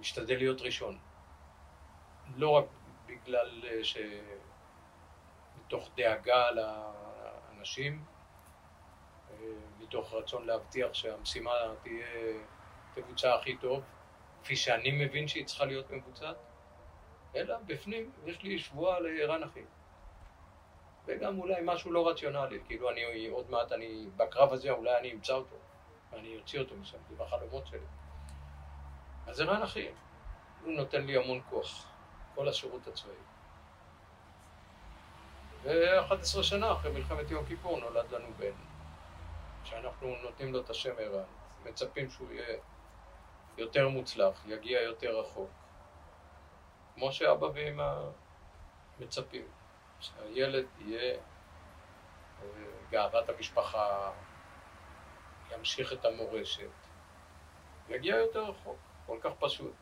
משתדל 0.00 0.36
להיות 0.36 0.60
ראשון. 0.60 0.98
לא 2.36 2.50
רק 2.50 2.64
בגלל 3.06 3.62
אה, 3.64 3.84
ש... 3.84 3.96
מתוך 5.72 5.90
דאגה 5.96 6.50
לאנשים, 6.50 8.04
אה, 9.30 9.36
מתוך 9.78 10.12
רצון 10.14 10.46
להבטיח 10.46 10.94
שהמשימה 10.94 11.50
תהיה, 11.82 12.06
תבוצע 12.94 13.34
הכי 13.34 13.56
טוב, 13.56 13.82
כפי 14.42 14.56
שאני 14.56 15.04
מבין 15.04 15.28
שהיא 15.28 15.46
צריכה 15.46 15.64
להיות 15.64 15.90
מבוצעת, 15.90 16.36
אלא 17.36 17.56
בפנים 17.66 18.10
יש 18.26 18.42
לי 18.42 18.58
שבועה 18.58 19.00
לערן 19.00 19.42
אחי. 19.42 19.62
וגם 21.06 21.38
אולי 21.38 21.60
משהו 21.64 21.92
לא 21.92 22.08
רציונלי, 22.08 22.58
כאילו 22.66 22.90
אני 22.90 23.28
עוד 23.28 23.50
מעט, 23.50 23.72
אני 23.72 24.06
בקרב 24.16 24.52
הזה 24.52 24.70
אולי 24.70 24.98
אני 24.98 25.12
אמצא 25.12 25.32
אותו, 25.32 25.56
ואני 26.12 26.36
אוציא 26.36 26.60
אותו 26.60 26.76
משם, 26.76 26.98
זה 27.08 27.16
בחלומות 27.16 27.66
שלי. 27.66 27.78
אז 29.26 29.36
זה 29.36 29.44
רן 29.44 29.62
אחי, 29.62 29.88
הוא 30.64 30.72
נותן 30.72 31.06
לי 31.06 31.16
המון 31.16 31.40
כוח, 31.50 31.86
כל 32.34 32.48
השירות 32.48 32.86
הצבאי. 32.86 33.14
ו-11 35.62 36.42
שנה 36.42 36.72
אחרי 36.72 36.92
מלחמת 36.92 37.30
יום 37.30 37.44
כיפור 37.44 37.80
נולד 37.80 38.10
לנו 38.10 38.28
בן, 38.38 38.52
שאנחנו 39.64 40.16
נותנים 40.22 40.52
לו 40.52 40.60
את 40.60 40.70
השם 40.70 40.94
ערן, 40.98 41.24
מצפים 41.64 42.10
שהוא 42.10 42.32
יהיה 42.32 42.56
יותר 43.56 43.88
מוצלח, 43.88 44.42
יגיע 44.46 44.80
יותר 44.80 45.20
רחוק, 45.20 45.50
כמו 46.94 47.12
שאבא 47.12 47.46
ואמא 47.54 48.00
מצפים, 48.98 49.46
שהילד 50.00 50.66
יהיה 50.78 51.18
גאוות 52.90 53.28
המשפחה, 53.28 54.12
ימשיך 55.50 55.92
את 55.92 56.04
המורשת, 56.04 56.70
יגיע 57.88 58.16
יותר 58.16 58.44
רחוק. 58.44 58.78
כל 59.06 59.18
כך 59.20 59.30
פשוט. 59.38 59.74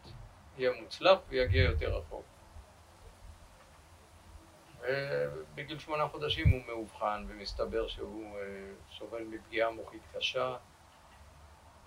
יהיה 0.56 0.72
מוצלח 0.80 1.18
ויגיע 1.28 1.62
יותר 1.62 1.96
רחוק. 1.98 2.24
ו... 4.80 4.86
ובגיל 5.34 5.78
שמונה 5.78 6.08
חודשים 6.08 6.48
הוא 6.48 6.60
מאובחן 6.66 7.26
ומסתבר 7.28 7.88
שהוא 7.88 8.38
אה, 8.38 8.42
סובל 8.98 9.22
מפגיעה 9.22 9.70
מוחית 9.70 10.02
קשה 10.14 10.56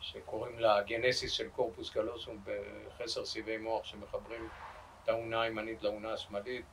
שקוראים 0.04 0.60
לה 0.60 0.82
גנסיס 0.82 1.32
של 1.32 1.50
קורפוס 1.50 1.90
קלוסום 1.90 2.44
בחסר 2.44 3.26
סיבי 3.26 3.58
מוח 3.58 3.86
שמחברים 3.86 4.50
את 5.04 5.10
האונה 5.10 5.42
הימנית 5.42 5.84
לאונה 5.84 6.14
השמאלית. 6.14 6.66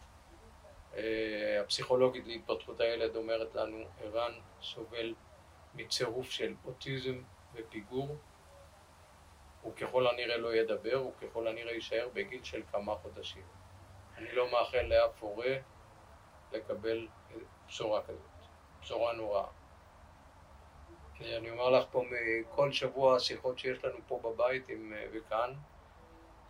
אה, 0.96 1.60
הפסיכולוגית 1.60 2.26
להתפתחות 2.26 2.80
הילד 2.80 3.16
אומרת 3.16 3.54
לנו, 3.54 3.84
ערן 4.00 4.32
סובל 4.62 5.14
מצירוף 5.74 6.30
של 6.30 6.54
אוטיזם 6.64 7.22
ופיגור. 7.54 8.16
הוא 9.62 9.74
ככל 9.74 10.06
הנראה 10.06 10.36
לא 10.36 10.54
ידבר, 10.54 10.94
הוא 10.94 11.12
ככל 11.22 11.48
הנראה 11.48 11.72
יישאר 11.72 12.08
בגיל 12.12 12.44
של 12.44 12.62
כמה 12.72 12.94
חודשים. 12.94 13.44
אני 14.16 14.32
לא 14.32 14.50
מאחל 14.52 14.82
לאף 14.82 15.22
הורה 15.22 15.56
לקבל 16.52 17.08
בשורה 17.66 18.02
כזאת, 18.02 18.30
בשורה 18.82 19.12
נוראה. 19.12 19.59
אני 21.20 21.50
אומר 21.50 21.70
לך 21.70 21.84
פה 21.90 22.04
מכל 22.10 22.72
שבוע 22.72 23.16
השיחות 23.16 23.58
שיש 23.58 23.84
לנו 23.84 23.98
פה 24.06 24.20
בבית 24.24 24.68
עם, 24.68 24.92
וכאן, 25.12 25.54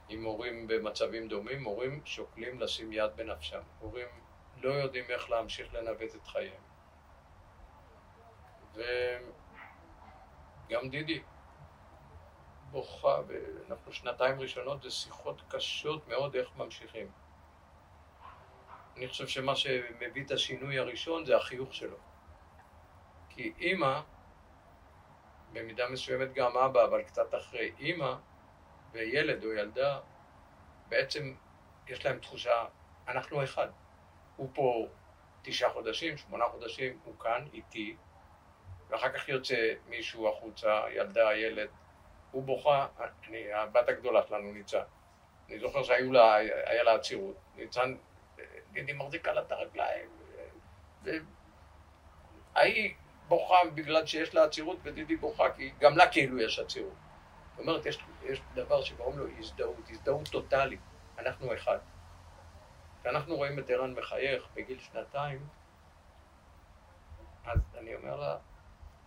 עם 0.09 0.25
הורים 0.25 0.67
במצבים 0.67 1.29
דומים, 1.29 1.65
הורים 1.65 2.01
שוקלים 2.05 2.61
לשים 2.61 2.93
יד 2.93 3.11
בנפשם. 3.17 3.61
הורים 3.79 4.09
לא 4.57 4.73
יודעים 4.73 5.05
איך 5.09 5.31
להמשיך 5.31 5.75
לנווט 5.75 6.15
את 6.15 6.27
חייהם. 6.27 6.63
וגם 10.69 10.89
דידי 10.89 11.23
בוכה, 12.71 13.21
ואנחנו 13.27 13.93
שנתיים 13.93 14.41
ראשונות 14.41 14.83
זה 14.83 14.91
שיחות 14.91 15.43
קשות 15.49 16.09
מאוד 16.09 16.37
איך 16.37 16.49
ממשיכים. 16.57 17.11
אני 18.97 19.09
חושב 19.09 19.27
שמה 19.27 19.57
שמביא 19.57 20.25
את 20.25 20.31
השינוי 20.31 20.79
הראשון 20.79 21.25
זה 21.25 21.37
החיוך 21.37 21.75
שלו. 21.75 21.97
כי 23.29 23.53
אימא, 23.59 24.01
במידה 25.53 25.89
מסוימת 25.89 26.33
גם 26.33 26.57
אבא, 26.57 26.85
אבל 26.85 27.03
קצת 27.03 27.35
אחרי, 27.35 27.73
אימא 27.79 28.15
וילד 28.93 29.45
או 29.45 29.53
ילדה, 29.53 30.01
בעצם 30.89 31.35
יש 31.89 32.07
להם 32.07 32.19
תחושה, 32.19 32.65
אנחנו 33.09 33.45
אחד. 33.45 33.69
הוא 34.37 34.51
פה 34.55 34.87
תשעה 35.43 35.71
חודשים, 35.71 36.17
שמונה 36.17 36.45
חודשים, 36.45 36.99
הוא 37.05 37.19
כאן, 37.19 37.47
איתי, 37.53 37.97
ואחר 38.89 39.13
כך 39.13 39.29
יוצא 39.29 39.75
מישהו 39.89 40.29
החוצה, 40.29 40.83
ילדה, 40.91 41.35
ילד, 41.35 41.69
הוא 42.31 42.43
בוכה, 42.43 42.87
אני, 43.29 43.53
הבת 43.53 43.89
הגדולה 43.89 44.23
שלנו, 44.29 44.53
ניצן. 44.53 44.83
אני 45.49 45.59
זוכר 45.59 45.83
שהיו 45.83 46.13
לה, 46.13 46.35
היה 46.67 46.83
לה 46.83 46.95
עצירות. 46.95 47.37
ניצן 47.57 47.97
גידי 48.73 48.93
מחזיקה 48.93 49.33
לה 49.33 49.41
את 49.41 49.53
הרגליים. 49.53 50.09
ההיא 52.55 52.95
בוכה 53.31 53.55
בגלל 53.75 54.07
שיש 54.07 54.35
לה 54.35 54.45
עצירות 54.45 54.79
ודידי 54.83 55.17
בוכה 55.17 55.45
כי 55.57 55.73
גם 55.79 55.97
לה 55.97 56.11
כאילו 56.11 56.41
יש 56.41 56.59
עצירות. 56.59 56.95
זאת 57.51 57.59
אומרת, 57.59 57.87
יש, 57.87 57.99
יש 58.23 58.41
דבר 58.55 58.83
שקוראים 58.83 59.19
לו 59.19 59.27
הזדהות, 59.39 59.91
הזדהות 59.91 60.29
טוטאלית. 60.29 60.81
אנחנו 61.19 61.55
אחד. 61.55 61.79
כשאנחנו 63.01 63.37
רואים 63.37 63.59
את 63.59 63.71
ערן 63.71 63.95
מחייך 63.95 64.49
בגיל 64.55 64.79
שנתיים, 64.79 65.47
אז 67.45 67.61
אני 67.79 67.95
אומר 67.95 68.17
לה, 68.17 68.37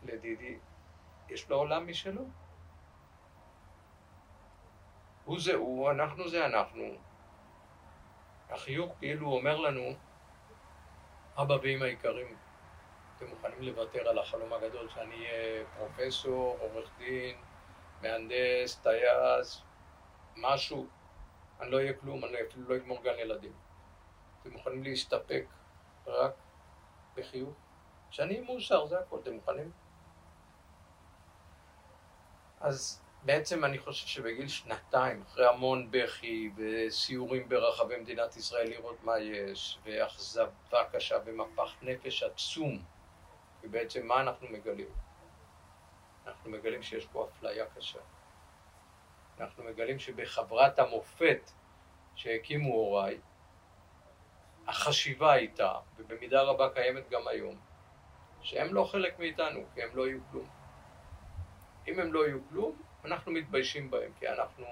לדידי, 0.03 0.57
יש 1.29 1.49
לו 1.49 1.57
עולם 1.57 1.87
משלו. 1.87 2.25
הוא 5.25 5.39
זה 5.39 5.53
הוא, 5.53 5.91
אנחנו 5.91 6.29
זה 6.29 6.45
אנחנו, 6.45 6.83
החיוך 8.49 8.95
כאילו 8.99 9.31
אומר 9.31 9.57
לנו, 9.59 9.93
אבא 11.37 11.53
ואמא 11.53 11.85
יקרים, 11.85 12.35
אתם 13.17 13.27
מוכנים 13.27 13.61
לוותר 13.61 14.09
על 14.09 14.19
החלום 14.19 14.53
הגדול 14.53 14.89
שאני 14.89 15.15
אהיה 15.15 15.65
פרופסור, 15.77 16.57
עורך 16.59 16.89
דין, 16.97 17.35
מהנדס, 18.01 18.75
טייס, 18.75 19.61
משהו, 20.37 20.87
אני 21.59 21.71
לא 21.71 21.77
אהיה 21.77 21.93
כלום, 21.93 22.25
אני 22.25 22.37
אפילו 22.49 22.69
לא 22.69 22.75
אגמור 22.75 23.03
גן 23.03 23.19
ילדים. 23.19 23.53
אתם 24.41 24.51
מוכנים 24.51 24.83
להסתפק 24.83 25.45
רק 26.07 26.33
בחיוך? 27.15 27.53
שאני 28.09 28.41
מאושר, 28.41 28.85
זה 28.85 28.99
הכל, 28.99 29.19
אתם 29.23 29.33
מוכנים? 29.33 29.71
אז 32.59 33.03
בעצם 33.23 33.65
אני 33.65 33.77
חושב 33.77 34.07
שבגיל 34.07 34.47
שנתיים, 34.47 35.21
אחרי 35.21 35.47
המון 35.47 35.87
בכי 35.91 36.51
וסיורים 36.55 37.49
ברחבי 37.49 37.97
מדינת 37.97 38.37
ישראל 38.37 38.69
לראות 38.69 39.03
מה 39.03 39.19
יש, 39.19 39.79
ואכזבה 39.83 40.83
קשה 40.91 41.15
ומפח 41.25 41.75
נפש 41.81 42.23
עצום, 42.23 42.83
ובעצם 43.63 44.07
מה 44.07 44.21
אנחנו 44.21 44.47
מגלים? 44.47 44.89
אנחנו 46.27 46.49
מגלים 46.49 46.83
שיש 46.83 47.05
פה 47.05 47.27
אפליה 47.29 47.65
קשה. 47.65 47.99
אנחנו 49.39 49.63
מגלים 49.63 49.99
שבחברת 49.99 50.79
המופת 50.79 51.51
שהקימו 52.15 52.73
הוריי, 52.73 53.19
החשיבה 54.67 55.31
הייתה, 55.31 55.73
ובמידה 55.97 56.41
רבה 56.41 56.69
קיימת 56.69 57.09
גם 57.09 57.27
היום, 57.27 57.55
שהם 58.41 58.73
לא 58.73 58.83
חלק 58.83 59.19
מאיתנו, 59.19 59.59
כי 59.73 59.83
הם 59.83 59.89
לא 59.95 60.07
יהיו 60.07 60.19
כלום. 60.31 60.49
אם 61.87 61.99
הם 61.99 62.13
לא 62.13 62.27
יהיו 62.27 62.39
כלום, 62.49 62.81
אנחנו 63.05 63.31
מתביישים 63.31 63.91
בהם, 63.91 64.11
כי 64.19 64.29
אנחנו, 64.29 64.65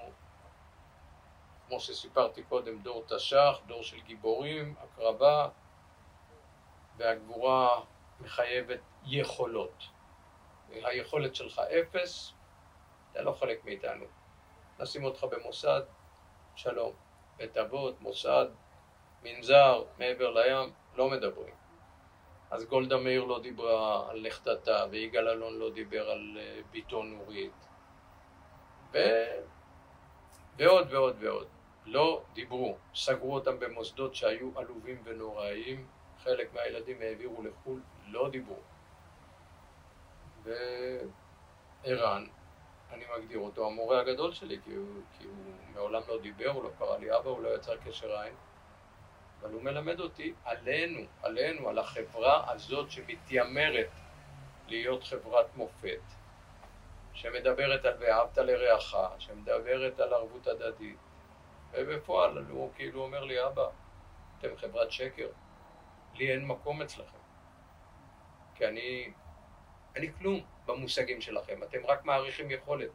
כמו 1.66 1.80
שסיפרתי 1.80 2.42
קודם, 2.42 2.78
דור 2.78 3.04
תש"ח, 3.08 3.60
דור 3.66 3.82
של 3.82 4.00
גיבורים, 4.00 4.74
הקרבה, 4.78 5.48
והגבורה 6.96 7.80
מחייבת 8.22 8.80
יכולות. 9.04 9.84
היכולת 10.70 11.34
שלך 11.34 11.58
אפס, 11.58 12.32
אתה 13.12 13.22
לא 13.22 13.32
חלק 13.32 13.64
מאיתנו. 13.64 14.04
נשים 14.78 15.04
אותך 15.04 15.24
במוסד, 15.24 15.80
שלום. 16.54 16.92
בית 17.36 17.56
אבות, 17.56 18.00
מוסד, 18.00 18.46
מנזר, 19.22 19.84
מעבר 19.98 20.30
לים, 20.30 20.72
לא 20.94 21.10
מדברים. 21.10 21.54
אז 22.50 22.64
גולדה 22.64 22.96
מאיר 22.96 23.24
לא 23.24 23.40
דיברה 23.40 24.10
על 24.10 24.26
לכתתה, 24.26 24.84
ויגאל 24.90 25.28
אלון 25.28 25.58
לא 25.58 25.70
דיבר 25.70 26.10
על 26.10 26.38
אה, 26.40 26.60
ביתו 26.70 27.02
נורית, 27.02 27.66
ו... 28.92 28.98
ועוד 30.56 30.92
ועוד 30.92 31.16
ועוד. 31.20 31.46
לא 31.86 32.22
דיברו, 32.32 32.76
סגרו 32.94 33.34
אותם 33.34 33.58
במוסדות 33.58 34.14
שהיו 34.14 34.58
עלובים 34.58 35.02
ונוראיים, 35.04 35.86
חלק 36.18 36.54
מהילדים 36.54 36.96
העבירו 37.00 37.42
לחו"ל, 37.42 37.80
לא 38.06 38.28
דיברו. 38.30 38.60
וערן, 40.42 42.26
אני 42.90 43.04
מגדיר 43.16 43.38
אותו 43.38 43.66
המורה 43.66 44.00
הגדול 44.00 44.32
שלי, 44.32 44.60
כי 44.64 44.74
הוא, 44.74 45.02
כי 45.18 45.24
הוא 45.24 45.54
מעולם 45.74 46.02
לא 46.08 46.20
דיבר, 46.20 46.50
הוא 46.50 46.64
לא 46.64 46.70
קרא 46.78 46.98
לי 46.98 47.16
אבא, 47.16 47.30
הוא 47.30 47.42
לא 47.42 47.56
יצר 47.56 47.76
קשר 47.76 48.16
עין, 48.20 48.34
אבל 49.40 49.52
הוא 49.52 49.62
מלמד 49.62 50.00
אותי 50.00 50.34
עלינו, 50.44 51.00
עלינו, 51.22 51.68
על 51.68 51.78
החברה 51.78 52.52
הזאת 52.52 52.90
שמתיימרת 52.90 53.90
להיות 54.68 55.04
חברת 55.04 55.56
מופת. 55.56 56.00
שמדברת 57.14 57.84
על 57.84 57.94
ואהבת 58.00 58.38
לרעך, 58.38 58.94
שמדברת 59.18 60.00
על 60.00 60.12
ערבות 60.12 60.46
הדדית, 60.46 60.96
ובפועל 61.72 62.38
הוא 62.38 62.70
כאילו 62.74 63.02
אומר 63.02 63.24
לי, 63.24 63.46
אבא, 63.46 63.66
אתם 64.38 64.56
חברת 64.56 64.92
שקר, 64.92 65.28
לי 66.14 66.32
אין 66.32 66.46
מקום 66.46 66.82
אצלכם. 66.82 67.21
כי 68.54 68.66
אני, 68.66 69.12
אני 69.96 70.12
כלום 70.18 70.40
במושגים 70.66 71.20
שלכם, 71.20 71.62
אתם 71.62 71.86
רק 71.86 72.04
מעריכים 72.04 72.50
יכולת. 72.50 72.90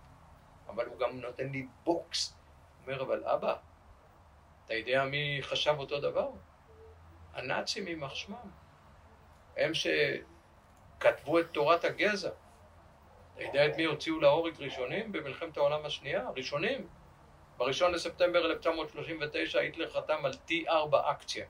אבל 0.68 0.86
הוא 0.86 1.00
גם 1.00 1.20
נותן 1.20 1.50
לי 1.50 1.68
בוקס. 1.84 2.38
אומר, 2.84 3.02
אבל 3.02 3.24
אבא, 3.26 3.56
אתה 4.66 4.74
יודע 4.74 5.04
מי 5.04 5.40
חשב 5.42 5.76
אותו 5.78 6.00
דבר? 6.00 6.30
הנאצים 7.34 7.88
יימח 7.88 8.16
שמם. 8.16 8.50
הם 9.58 9.72
שכתבו 9.74 11.40
את 11.40 11.46
תורת 11.52 11.84
הגזע. 11.84 12.30
אתה 13.34 13.44
יודע 13.44 13.68
את 13.68 13.78
מי 13.78 13.84
הוציאו 13.84 14.20
להורג 14.20 14.54
ראשונים 14.60 15.12
במלחמת 15.12 15.58
העולם 15.58 15.86
השנייה? 15.86 16.30
ראשונים. 16.36 16.88
בראשון 17.58 17.92
לספטמבר 17.92 18.46
1939 18.46 19.60
היטלר 19.60 19.90
חתם 19.90 20.26
על 20.26 20.32
T4 20.32 20.96
אקציה. 21.12 21.46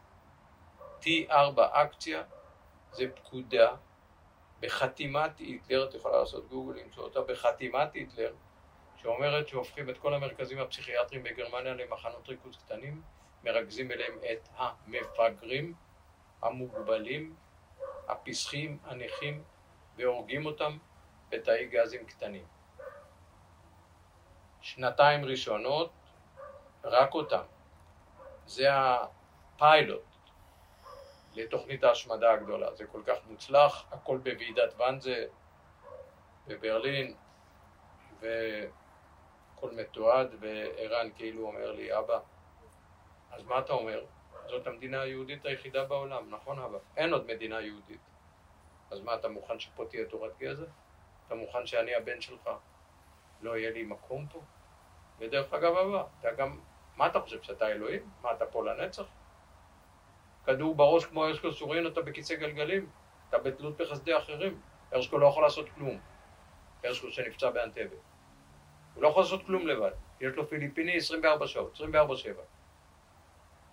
T4 1.01 1.59
אקציה 1.71 2.23
זה 2.91 3.05
פקודה 3.15 3.75
בחתימת 4.59 5.39
היטלר, 5.39 5.89
את 5.89 5.93
יכולה 5.93 6.19
לעשות 6.19 6.49
גוגל, 6.49 6.79
למצוא 6.79 7.03
אותה, 7.03 7.21
בחתימת 7.21 7.93
היטלר, 7.93 8.33
שאומרת 8.95 9.47
שהופכים 9.47 9.89
את 9.89 9.97
כל 9.97 10.13
המרכזים 10.13 10.59
הפסיכיאטריים 10.59 11.23
בגרמניה 11.23 11.73
למחנות 11.73 12.29
ריכוז 12.29 12.57
קטנים, 12.57 13.01
מרכזים 13.43 13.91
אליהם 13.91 14.19
את 14.31 14.49
המפגרים, 14.57 15.73
המוגבלים, 16.41 17.35
הפסחים, 18.07 18.77
הנכים, 18.83 19.43
והורגים 19.97 20.45
אותם 20.45 20.77
בתאי 21.29 21.67
גזים 21.67 22.05
קטנים. 22.05 22.45
שנתיים 24.61 25.25
ראשונות, 25.25 25.91
רק 26.83 27.13
אותם. 27.13 27.43
זה 28.45 28.67
הפיילוט 28.71 30.06
לתוכנית 31.37 31.83
ההשמדה 31.83 32.31
הגדולה. 32.31 32.75
זה 32.75 32.85
כל 32.85 33.01
כך 33.05 33.17
מוצלח, 33.27 33.85
הכל 33.91 34.17
בוועידת 34.17 34.73
ואנזה 34.77 35.25
בברלין, 36.47 37.15
והכל 38.19 39.71
מתועד, 39.71 40.35
וערן 40.39 41.09
כאילו 41.15 41.47
אומר 41.47 41.71
לי, 41.71 41.97
אבא, 41.97 42.19
אז 43.31 43.43
מה 43.43 43.59
אתה 43.59 43.73
אומר? 43.73 44.05
זאת 44.49 44.67
המדינה 44.67 45.01
היהודית 45.01 45.45
היחידה 45.45 45.85
בעולם, 45.85 46.29
נכון 46.29 46.59
אבא? 46.59 46.77
אין 46.97 47.13
עוד 47.13 47.25
מדינה 47.25 47.61
יהודית. 47.61 48.01
אז 48.91 48.99
מה, 48.99 49.15
אתה 49.15 49.29
מוכן 49.29 49.59
שפה 49.59 49.85
תהיה 49.89 50.05
תורת 50.05 50.37
גזע? 50.39 50.65
אתה 51.27 51.35
מוכן 51.35 51.65
שאני 51.65 51.95
הבן 51.95 52.21
שלך? 52.21 52.49
לא 53.41 53.57
יהיה 53.57 53.71
לי 53.71 53.83
מקום 53.83 54.27
פה? 54.27 54.41
ודרך 55.19 55.53
אגב, 55.53 55.75
אבא, 55.77 56.03
אתה 56.19 56.31
גם, 56.31 56.59
מה 56.97 57.07
אתה 57.07 57.19
חושב, 57.19 57.41
שאתה 57.41 57.67
אלוהים? 57.67 58.09
מה, 58.21 58.31
אתה 58.31 58.45
פה 58.45 58.65
לנצח? 58.65 59.05
כדור 60.47 60.75
בראש 60.75 61.05
כמו 61.05 61.25
הרשקו 61.25 61.51
סורין, 61.51 61.87
אתה 61.87 62.01
בכיסא 62.01 62.35
גלגלים, 62.35 62.89
אתה 63.29 63.37
בתלות 63.37 63.77
בחסדי 63.77 64.17
אחרים. 64.17 64.61
הרשקו 64.91 65.17
לא 65.17 65.27
יכול 65.27 65.43
לעשות 65.43 65.69
כלום. 65.75 65.99
הרשקו 66.83 67.11
שנפצע 67.11 67.49
באנטבה. 67.49 67.95
הוא 68.93 69.03
לא 69.03 69.07
יכול 69.07 69.23
לעשות 69.23 69.45
כלום 69.45 69.67
לבד. 69.67 69.91
יש 70.21 70.35
לו 70.35 70.47
פיליפיני 70.47 70.97
24 70.97 71.47
שעות, 71.47 71.75
24-7. 71.75 71.83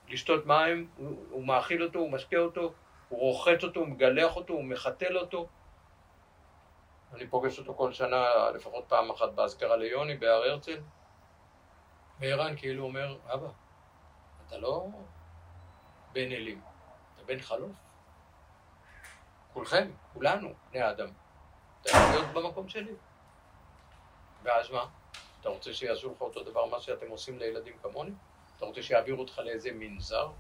לשתות 0.09 0.47
מים, 0.47 0.91
הוא, 0.97 1.25
הוא 1.31 1.47
מאכיל 1.47 1.85
אותו, 1.85 1.99
הוא 1.99 2.13
משקה 2.13 2.39
אותו, 2.39 2.73
הוא 3.09 3.21
רוחץ 3.21 3.65
אותו, 3.65 3.81
הוא 3.81 3.89
מגלח 3.89 4.37
אותו, 4.37 4.53
הוא 4.53 4.65
מחתל 4.65 5.19
אותו. 5.19 5.49
אני 7.15 7.27
פוגש 7.27 7.59
אותו 7.59 7.75
כל 7.75 7.93
שנה 7.93 8.51
לפחות 8.55 8.85
פעם 8.89 9.11
אחת 9.11 9.33
באזכרה 9.33 9.77
ליוני 9.77 10.17
בהר 10.17 10.43
הרצל. 10.43 10.81
וערן 12.21 12.57
כאילו 12.57 12.85
אומר, 12.85 13.17
אבא, 13.35 13.49
אתה 14.47 14.59
לא 14.59 14.89
בן 16.15 16.33
אלים, 16.33 16.61
אתה 17.15 17.25
בן 17.25 17.41
חלוף. 17.41 17.77
כולכם, 19.53 19.91
כולנו, 20.13 20.55
בני 20.71 20.81
האדם. 20.81 21.09
אתה 21.81 21.91
יכול 21.91 22.11
להיות 22.11 22.35
במקום 22.35 22.69
שלי. 22.69 22.93
ואז 24.43 24.71
מה? 24.71 24.87
אתה 25.41 25.49
רוצה 25.49 25.75
שיעשו 25.75 26.13
לך 26.13 26.21
אותו 26.21 26.45
דבר 26.45 26.67
מה 26.67 26.81
שאתם 26.81 27.09
עושים 27.09 27.39
לילדים 27.39 27.79
כמוני? 27.83 28.11
אתה 28.57 28.65
רוצה 28.65 28.83
שיעבירו 28.83 29.21
אותך 29.21 29.39
לאיזה 29.39 29.71
מנזר 29.73 30.33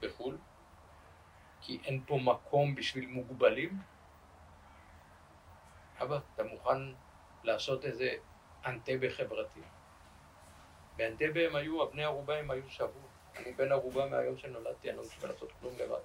בחו"ל? 0.00 0.38
כי 1.60 1.80
אין 1.84 2.02
פה 2.06 2.16
מקום 2.16 2.74
בשביל 2.74 3.06
מוגבלים? 3.06 3.82
אבא, 6.02 6.18
אתה 6.34 6.44
מוכן 6.44 6.78
לעשות 7.44 7.84
איזה 7.84 8.14
אנטבה 8.66 9.10
חברתי? 9.10 9.60
באנטבה 10.96 11.46
הם 11.46 11.56
היו, 11.56 11.82
הבני 11.82 12.04
ערובה 12.04 12.38
הם 12.38 12.50
היו 12.50 12.70
שבוע. 12.70 13.09
אני 13.42 13.52
בן 13.52 13.72
ערובה 13.72 14.06
מהיום 14.06 14.38
שנולדתי, 14.38 14.88
אני 14.90 14.96
לא 14.96 15.02
מסוגל 15.02 15.28
לעשות 15.28 15.52
כלום 15.60 15.74
לבד. 15.78 16.00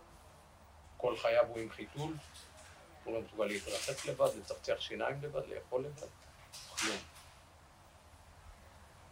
כל 0.97 1.17
חייו 1.17 1.45
הוא 1.47 1.59
עם 1.59 1.69
חיתול, 1.69 2.13
הוא 3.03 3.13
לא 3.13 3.21
מסוגל 3.21 3.45
להתרחץ 3.45 4.05
לבד, 4.05 4.29
לצחצח 4.37 4.79
שיניים 4.79 5.21
לבד, 5.21 5.47
לאכול 5.47 5.83
לבד, 5.83 6.07
כלום. 6.75 6.97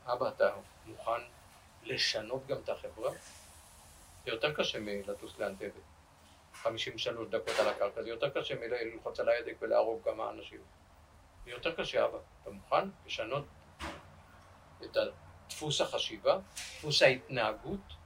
אבא, 0.05 0.29
אתה 0.29 0.55
מוכן 0.85 1.21
לשנות 1.83 2.47
גם 2.47 2.57
את 2.63 2.69
החברה? 2.69 3.11
זה 4.25 4.31
יותר 4.31 4.53
קשה 4.53 4.79
מלטוס 4.79 5.39
לאנטבה. 5.39 5.79
53 6.53 7.27
דקות 7.29 7.59
על 7.59 7.67
הקרקע, 7.67 8.03
זה 8.03 8.09
יותר 8.09 8.29
קשה 8.29 8.55
מללחוץ 8.55 9.19
על 9.19 9.29
ההדק 9.29 9.55
ולהרוג 9.59 10.03
כמה 10.03 10.29
אנשים. 10.29 10.61
זה 11.45 11.51
יותר 11.51 11.75
קשה, 11.75 12.05
אבא. 12.05 12.17
אתה 12.41 12.49
מוכן 12.49 12.89
לשנות 13.05 13.45
את 14.83 14.97
דפוס 15.49 15.81
החשיבה, 15.81 16.39
דפוס 16.55 17.01
ההתנהגות? 17.01 18.02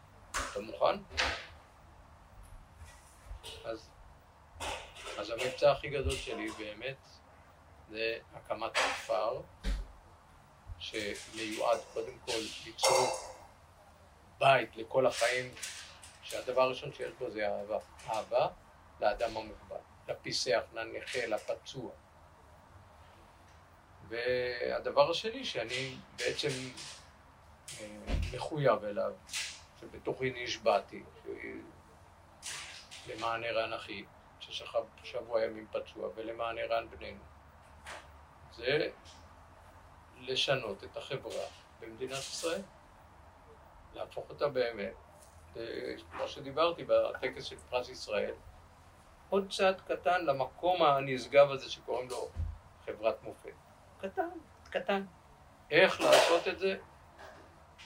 אתה 0.51 0.59
מוכן? 0.59 0.99
אז, 3.65 3.89
אז 5.17 5.29
המבצע 5.29 5.71
הכי 5.71 5.89
גדול 5.89 6.15
שלי 6.15 6.51
באמת 6.51 6.97
זה 7.89 8.17
הקמת 8.33 8.73
כפר 8.73 9.41
שמיועד 10.79 11.79
קודם 11.93 12.17
כל 12.25 12.39
ליצור 12.65 13.07
בית 14.39 14.75
לכל 14.75 15.05
החיים, 15.05 15.51
שהדבר 16.23 16.61
הראשון 16.61 16.93
שיש 16.93 17.13
בו 17.19 17.29
זה 17.29 17.47
אהבה. 17.47 17.79
אהבה 18.09 18.47
לאדם 18.99 19.37
המוגבל, 19.37 19.77
לפיסח, 20.07 20.61
לנכה, 20.73 21.25
לפצוע. 21.25 21.91
והדבר 24.07 25.11
השני 25.11 25.45
שאני 25.45 25.97
בעצם 26.17 26.47
אה, 27.79 27.85
מחויב 28.33 28.83
אליו, 28.83 29.13
שבתוכי 29.79 30.43
נשבעתי, 30.43 31.03
למען 33.07 33.43
ערן 33.43 33.73
אחי, 33.73 34.05
ששכב 34.39 34.83
שבוע 35.03 35.43
ימים 35.43 35.67
פצוע, 35.71 36.09
ולמען 36.15 36.57
ערן 36.57 36.89
בנינו, 36.89 37.23
זה 38.55 38.89
לשנות 40.19 40.83
את 40.83 40.97
החברה 40.97 41.45
במדינת 41.79 42.19
ישראל, 42.19 42.61
להפוך 43.93 44.29
אותה 44.29 44.47
באמת, 44.47 44.93
כמו 46.11 46.27
שדיברתי 46.27 46.83
בטקס 46.83 47.43
של 47.43 47.57
פרס 47.69 47.89
ישראל, 47.89 48.33
עוד 49.29 49.51
צעד 49.51 49.81
קטן 49.81 50.25
למקום 50.25 50.83
הנשגב 50.83 51.51
הזה 51.51 51.71
שקוראים 51.71 52.09
לו 52.09 52.29
חברת 52.85 53.23
מופת. 53.23 53.53
קטן, 53.97 54.29
קטן. 54.69 55.05
איך 55.71 56.01
לעשות 56.01 56.47
את 56.47 56.59
זה? 56.59 56.77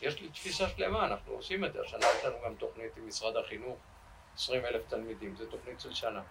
יש 0.01 0.21
לי 0.21 0.29
תפיסה 0.29 0.69
שלמה, 0.69 1.05
אנחנו 1.05 1.33
עושים 1.33 1.65
את 1.65 1.73
זה. 1.73 1.81
השנה 1.81 2.05
יש 2.17 2.25
לנו 2.25 2.35
גם 2.45 2.55
תוכנית 2.55 2.97
עם 2.97 3.07
משרד 3.07 3.37
החינוך, 3.37 3.77
20 4.35 4.65
אלף 4.65 4.87
תלמידים, 4.87 5.35
זו 5.35 5.45
תוכנית 5.45 5.79
של 5.79 5.93
שנה. 5.93 6.23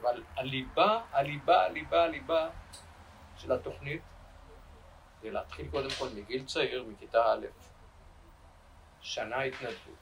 אבל 0.00 0.22
הליבה, 0.36 1.02
הליבה, 1.10 1.64
הליבה, 1.64 2.04
הליבה 2.04 2.50
של 3.36 3.52
התוכנית 3.52 4.02
זה 5.22 5.30
להתחיל 5.30 5.70
קודם 5.70 5.90
כל 5.98 6.08
מגיל 6.14 6.44
צעיר, 6.44 6.84
מכיתה 6.84 7.32
א', 7.32 7.46
שנה 9.00 9.42
התנדבות. 9.42 9.98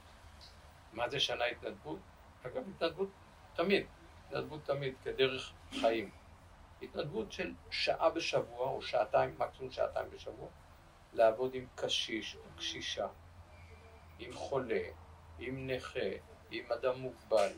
מה 0.93 1.09
זה 1.09 1.21
שנה 1.21 1.45
התנדבות? 1.45 1.99
אגב, 2.43 2.63
התנדבות 2.77 3.09
תמיד, 3.55 3.87
התנדבות 4.27 4.65
תמיד 4.65 4.95
כדרך 5.05 5.53
חיים. 5.81 6.11
התנדבות 6.83 7.33
של 7.33 7.53
שעה 7.71 8.11
בשבוע, 8.11 8.71
או 8.71 8.83
שעתיים, 8.83 9.35
מקסימום 9.39 9.71
שעתיים 9.71 10.11
בשבוע, 10.11 10.49
לעבוד 11.17 11.55
עם 11.55 11.67
קשיש 11.75 12.37
או 12.37 12.41
קשישה, 12.57 13.07
עם 14.19 14.33
חולה, 14.33 14.83
עם 15.39 15.71
נכה, 15.71 16.09
עם 16.51 16.73
אדם 16.73 16.99
מוגבל, 16.99 17.53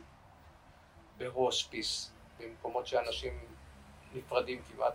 בהוספיס, 1.17 2.13
במקומות 2.39 2.87
שאנשים 2.87 3.41
נפרדים 4.15 4.63
כמעט, 4.63 4.95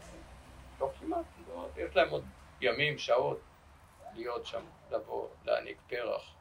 לא 0.79 0.91
כמעט, 0.99 1.25
לא, 1.47 1.67
יש 1.77 1.95
להם 1.95 2.09
עוד 2.09 2.25
ימים, 2.61 2.97
שעות, 2.97 3.39
להיות 4.13 4.45
שם, 4.45 4.65
לבוא, 4.91 5.27
להעניק 5.45 5.77
פרח, 5.87 6.33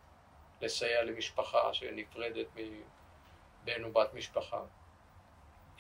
לסייע 0.61 1.03
למשפחה 1.03 1.75
שנפרדת 1.75 2.47
מבן 2.55 3.85
או 3.85 3.93
בת 3.93 4.15
משפחה. 4.15 4.61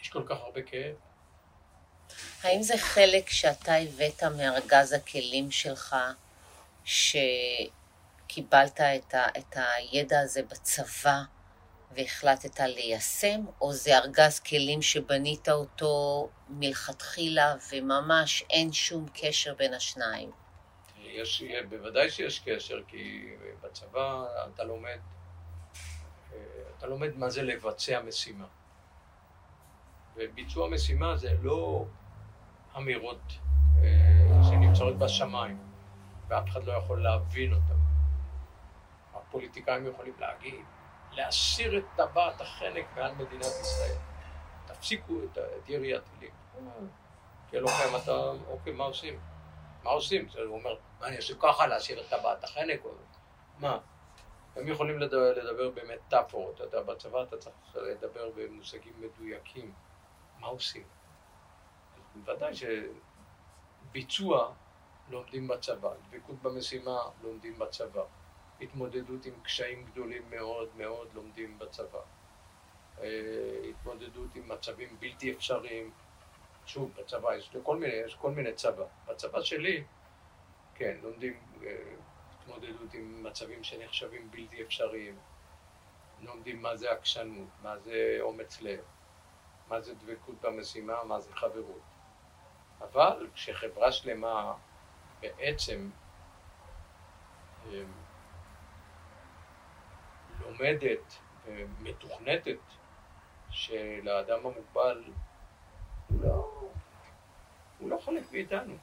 יש 0.01 0.09
כל 0.09 0.23
כך 0.27 0.37
הרבה 0.41 0.63
כאב. 0.63 0.97
האם 2.43 2.63
זה 2.63 2.75
חלק 2.79 3.29
שאתה 3.29 3.75
הבאת 3.75 4.23
מארגז 4.23 4.93
הכלים 4.93 5.51
שלך 5.51 5.97
שקיבלת 6.85 8.81
את, 8.81 9.15
ה, 9.15 9.27
את 9.39 9.57
הידע 9.57 10.21
הזה 10.21 10.43
בצבא 10.43 11.23
והחלטת 11.95 12.61
ליישם, 12.61 13.45
או 13.61 13.73
זה 13.73 13.99
ארגז 13.99 14.41
כלים 14.41 14.83
שבנית 14.83 15.49
אותו 15.49 16.29
מלכתחילה 16.49 17.55
וממש 17.73 18.45
אין 18.51 18.73
שום 18.73 19.07
קשר 19.15 19.55
בין 19.55 19.75
השניים? 19.75 20.31
יש, 20.99 21.43
בוודאי 21.69 22.11
שיש 22.11 22.39
קשר, 22.39 22.81
כי 22.89 23.35
בצבא 23.63 24.25
אתה 24.55 24.65
לומד, 24.65 24.99
אתה 26.79 26.87
לומד 26.87 27.17
מה 27.17 27.31
זה 27.31 27.43
לבצע 27.43 28.01
משימה. 28.03 28.47
וביצוע 30.17 30.69
משימה 30.69 31.17
זה 31.17 31.35
לא 31.43 31.85
אמירות 32.77 33.33
אה, 33.83 34.43
שנמצאות 34.51 34.99
בשמיים. 34.99 35.72
ואף 36.33 36.49
אחד 36.49 36.65
לא 36.65 36.73
יכול 36.73 37.03
להבין 37.03 37.53
אותם. 37.53 37.75
הפוליטיקאים 39.15 39.87
יכולים 39.87 40.15
להגיד, 40.19 40.65
להסיר 41.13 41.79
את 41.79 41.85
טבעת 41.97 42.41
החנק 42.41 42.87
מעל 42.97 43.13
מדינת 43.15 43.53
ישראל. 43.61 43.97
תפסיקו 44.67 45.13
את, 45.25 45.39
את 45.39 45.69
ירי 45.69 45.97
הטילים. 45.97 46.31
כלוחם 47.51 47.97
אתה, 48.03 48.13
אוקיי, 48.49 48.73
מה 48.73 48.85
עושים? 48.85 49.21
מה 49.83 49.91
עושים? 49.91 50.29
הוא 50.47 50.59
אומר, 50.59 50.75
מה 51.01 51.07
אני 51.07 51.17
אעשה 51.17 51.35
ככה 51.41 51.67
להסיר 51.67 52.01
את 52.01 52.07
טבעת 52.09 52.45
החנק? 52.45 52.81
מה? 53.59 53.79
הם 54.57 54.69
יכולים 54.69 54.99
לדבר, 54.99 55.33
לדבר 55.33 55.71
במטאפורות, 55.71 56.55
אתה 56.55 56.65
יודע, 56.65 56.83
בצבא 56.83 57.23
אתה 57.23 57.37
צריך 57.37 57.77
לדבר 57.77 58.31
במושגים 58.37 58.93
מדויקים. 59.01 59.73
מה 60.39 60.47
עושים? 60.47 60.85
בוודאי 62.15 62.53
שביצוע 63.91 64.53
לומדים 65.13 65.49
בצבא, 65.49 65.91
דבקות 66.11 66.43
במשימה 66.43 66.99
לומדים 67.23 67.59
בצבא, 67.59 68.03
התמודדות 68.61 69.27
עם 69.27 69.35
קשיים 69.43 69.85
גדולים 69.85 70.23
מאוד 70.31 70.69
מאוד 70.77 71.09
לומדים 71.15 71.59
בצבא. 71.59 72.01
אה, 73.01 73.61
התמודדות 73.71 74.35
עם 74.35 74.49
מצבים 74.49 74.97
בלתי 75.01 75.33
אפשריים. 75.33 75.91
שוב, 76.67 76.93
בצבא 76.99 77.35
יש 77.35 77.57
כל 77.63 77.77
מיני, 77.77 77.95
יש 77.95 78.15
כל 78.15 78.31
מיני 78.31 78.53
צבא. 78.53 78.85
בצבא 79.07 79.43
שלי, 79.43 79.85
כן, 80.75 80.97
לומדים 81.03 81.41
אה, 81.63 81.77
התמודדות 82.39 82.95
עם 82.95 83.23
מצבים 83.23 83.65
שנחשבים 83.65 84.31
בלתי 84.31 84.63
אפשריים. 84.63 85.19
לומדים 86.21 86.63
מה 86.63 86.77
זה 86.77 86.93
עקשנות, 86.93 87.49
מה 87.63 87.79
זה 87.79 88.19
אומץ 88.21 88.61
לב, 88.61 88.81
מה 89.69 89.81
זה 89.81 89.95
דבקות 89.95 90.41
במשימה, 90.41 91.05
מה 91.05 91.21
זה 91.21 91.33
חברות. 91.35 91.81
אבל 92.81 93.29
כשחברה 93.35 93.93
שלמה 93.93 94.55
בעצם 95.23 95.91
אמ, 97.67 97.93
לומדת 100.41 101.19
ומתוכנתת 101.47 102.59
שלאדם 103.51 104.39
המוגבל 104.47 105.05
הוא 106.09 106.23
לא, 106.23 106.69
הוא 107.79 107.91
לא 107.91 107.99
חלק 108.05 108.33
מאיתנו. 108.33 108.77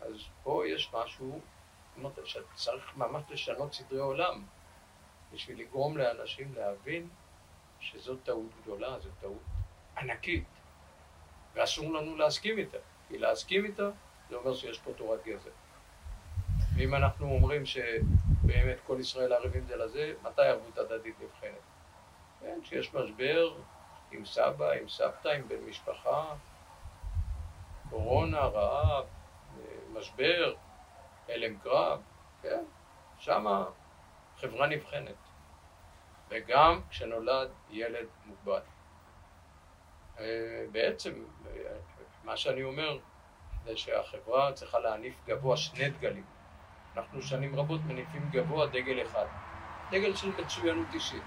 אז 0.00 0.16
פה 0.42 0.62
יש 0.68 0.92
משהו, 0.94 1.40
שצריך 2.24 2.96
ממש 2.96 3.22
לשנות 3.30 3.72
סדרי 3.72 4.00
עולם 4.00 4.44
בשביל 5.32 5.60
לגרום 5.60 5.98
לאנשים 5.98 6.54
להבין 6.54 7.08
שזאת 7.80 8.18
טעות 8.24 8.50
גדולה, 8.62 9.00
זו 9.00 9.08
טעות 9.20 9.42
ענקית, 9.96 10.48
ואסור 11.54 11.92
לנו 11.92 12.16
להסכים 12.16 12.58
איתה, 12.58 12.78
כי 13.08 13.18
להסכים 13.18 13.64
איתה 13.64 13.90
זה 14.32 14.38
אומר 14.38 14.54
שיש 14.54 14.78
פה 14.78 14.92
תורת 14.96 15.24
גזל. 15.24 15.50
ואם 16.76 16.94
אנחנו 16.94 17.26
אומרים 17.26 17.66
שבאמת 17.66 18.78
כל 18.86 18.96
ישראל 19.00 19.32
ערבים 19.32 19.64
זה 19.66 19.76
לזה, 19.76 20.14
מתי 20.22 20.42
ערבות 20.42 20.78
הדדית 20.78 21.14
נבחנת? 21.20 21.60
כן, 22.40 22.58
שיש 22.64 22.94
משבר 22.94 23.54
עם 24.12 24.24
סבא, 24.24 24.70
עם 24.70 24.88
סבתא, 24.88 25.28
עם 25.28 25.48
בן 25.48 25.64
משפחה, 25.68 26.34
קורונה, 27.90 28.40
רעב, 28.40 29.04
משבר, 29.92 30.54
הלם 31.28 31.58
קרב, 31.58 32.00
כן, 32.42 32.64
שמה 33.18 33.64
חברה 34.36 34.66
נבחנת. 34.66 35.16
וגם 36.28 36.80
כשנולד 36.90 37.50
ילד 37.70 38.06
מוגבל. 38.26 38.60
אה, 40.18 40.64
בעצם, 40.72 41.24
מה 42.24 42.36
שאני 42.36 42.62
אומר 42.62 42.98
זה 43.64 43.76
שהחברה 43.76 44.52
צריכה 44.52 44.78
להניף 44.78 45.14
גבוה 45.26 45.56
שני 45.56 45.90
דגלים. 45.90 46.26
אנחנו 46.96 47.22
שנים 47.22 47.56
רבות 47.56 47.80
מניפים 47.84 48.30
גבוה 48.30 48.66
דגל 48.66 49.02
אחד, 49.02 49.26
דגל 49.90 50.14
של 50.14 50.32
מצוינות 50.36 50.94
אישית. 50.94 51.24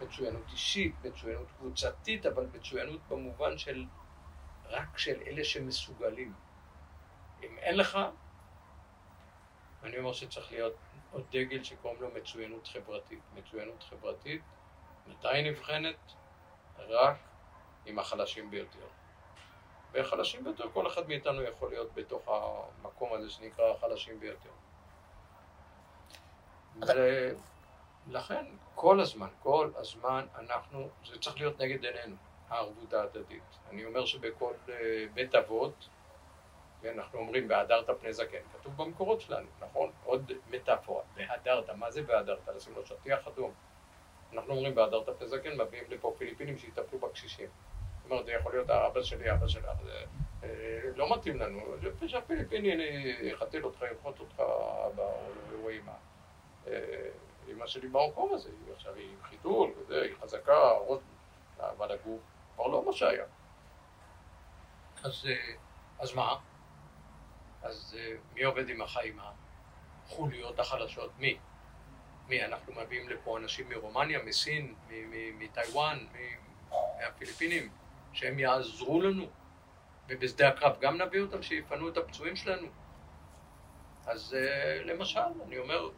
מצוינות 0.00 0.50
אישית, 0.52 1.04
מצוינות 1.04 1.52
קבוצתית, 1.52 2.26
אבל 2.26 2.46
מצוינות 2.52 3.00
במובן 3.08 3.58
של 3.58 3.84
רק 4.64 4.98
של 4.98 5.22
אלה 5.26 5.44
שמסוגלים. 5.44 6.34
אם 7.42 7.58
אין 7.58 7.76
לך, 7.76 7.98
אני 9.82 9.98
אומר 9.98 10.12
שצריך 10.12 10.52
להיות 10.52 10.76
עוד 11.10 11.24
דגל 11.30 11.62
שקוראים 11.62 12.02
לו 12.02 12.10
מצוינות 12.10 12.66
חברתית. 12.66 13.20
מצוינות 13.34 13.82
חברתית, 13.82 14.42
מתי 15.06 15.42
נבחנת? 15.50 16.12
רק 16.78 17.16
עם 17.86 17.98
החלשים 17.98 18.50
ביותר. 18.50 18.95
והחלשים 19.96 20.44
ביותר, 20.44 20.64
כל 20.72 20.86
אחד 20.86 21.08
מאיתנו 21.08 21.42
יכול 21.42 21.70
להיות 21.70 21.94
בתוך 21.94 22.28
המקום 22.28 23.12
הזה 23.12 23.30
שנקרא 23.30 23.70
החלשים 23.70 24.20
ביותר. 24.20 24.50
ולכן 28.06 28.44
כל 28.74 29.00
הזמן, 29.00 29.28
כל 29.42 29.70
הזמן 29.76 30.26
אנחנו, 30.38 30.88
זה 31.06 31.18
צריך 31.18 31.36
להיות 31.36 31.60
נגד 31.60 31.84
עינינו, 31.84 32.16
הערבות 32.48 32.92
ההדדית. 32.92 33.42
אני 33.70 33.84
אומר 33.84 34.06
שבכל 34.06 34.52
אה, 34.68 34.74
בית 35.14 35.34
אבות, 35.34 35.88
אנחנו 36.84 37.18
אומרים 37.18 37.50
והדרת 37.50 38.00
פני 38.00 38.12
זקן, 38.12 38.38
כתוב 38.52 38.76
במקורות 38.76 39.20
שלנו, 39.20 39.46
נכון? 39.60 39.90
עוד 40.04 40.32
מטאפורה, 40.50 41.02
והדרת, 41.14 41.70
מה 41.70 41.90
זה 41.90 42.02
והדרת? 42.06 42.48
לשים 42.56 42.74
לו 42.74 42.86
שטיח 42.86 43.28
אדום. 43.28 43.52
אנחנו 44.32 44.54
אומרים 44.54 44.76
והדרת 44.76 45.18
פני 45.18 45.28
זקן, 45.28 45.60
מביאים 45.60 45.84
לפה 45.88 46.14
פיליפינים 46.18 46.58
שיטפלו 46.58 46.98
בקשישים. 46.98 47.48
זאת 48.06 48.10
אומרת, 48.10 48.26
זה 48.26 48.32
יכול 48.32 48.52
להיות 48.52 48.70
האבא 48.70 49.02
שלי, 49.02 49.32
אבא 49.32 49.48
שלך, 49.48 49.66
זה 49.84 50.04
אה, 50.42 50.80
לא 50.96 51.16
מתאים 51.16 51.40
לנו, 51.40 51.60
זה 51.98 52.08
שהפיליפיני 52.08 52.68
יחתל 53.20 53.64
אותך, 53.64 53.82
ירחוץ 53.82 54.20
אותך, 54.20 54.40
אבא 54.86 55.02
או 55.62 55.68
אימא. 55.68 55.92
אימא 57.48 57.62
אה, 57.62 57.66
שלי 57.66 57.88
במקום 57.88 58.34
הזה, 58.34 58.48
היא 58.48 58.74
עכשיו 58.74 58.94
עם 58.94 59.22
חיתול, 59.22 59.70
וזה, 59.78 60.02
היא 60.02 60.14
חזקה, 60.22 60.70
עוד, 60.70 61.00
אבל 61.60 61.92
הגוף 61.92 62.20
כבר 62.54 62.66
לא 62.66 62.84
מה 62.86 62.92
שהיה. 62.92 63.24
אז, 65.04 65.26
אה, 65.26 65.54
אז 65.98 66.14
מה? 66.14 66.36
אז 67.62 67.96
מי 68.34 68.42
עובד 68.42 68.68
עם 68.68 68.82
החיים 68.82 69.18
החוליות 70.06 70.58
החלשות? 70.58 71.10
מי? 71.18 71.38
מי? 72.28 72.44
אנחנו 72.44 72.72
מביאים 72.72 73.08
לפה 73.08 73.38
אנשים 73.38 73.68
מרומניה, 73.68 74.22
מסין, 74.22 74.74
מטיוואן, 75.38 76.06
מהפיליפינים, 76.98 77.70
שהם 78.16 78.38
יעזרו 78.38 79.00
לנו, 79.00 79.26
ובשדה 80.08 80.48
הקרב 80.48 80.76
גם 80.80 81.02
נביא 81.02 81.20
אותם 81.20 81.42
שיפנו 81.42 81.88
את 81.88 81.96
הפצועים 81.96 82.36
שלנו. 82.36 82.68
אז 84.06 84.36
uh, 84.36 84.84
למשל, 84.84 85.20
אני 85.46 85.58
אומר, 85.58 85.88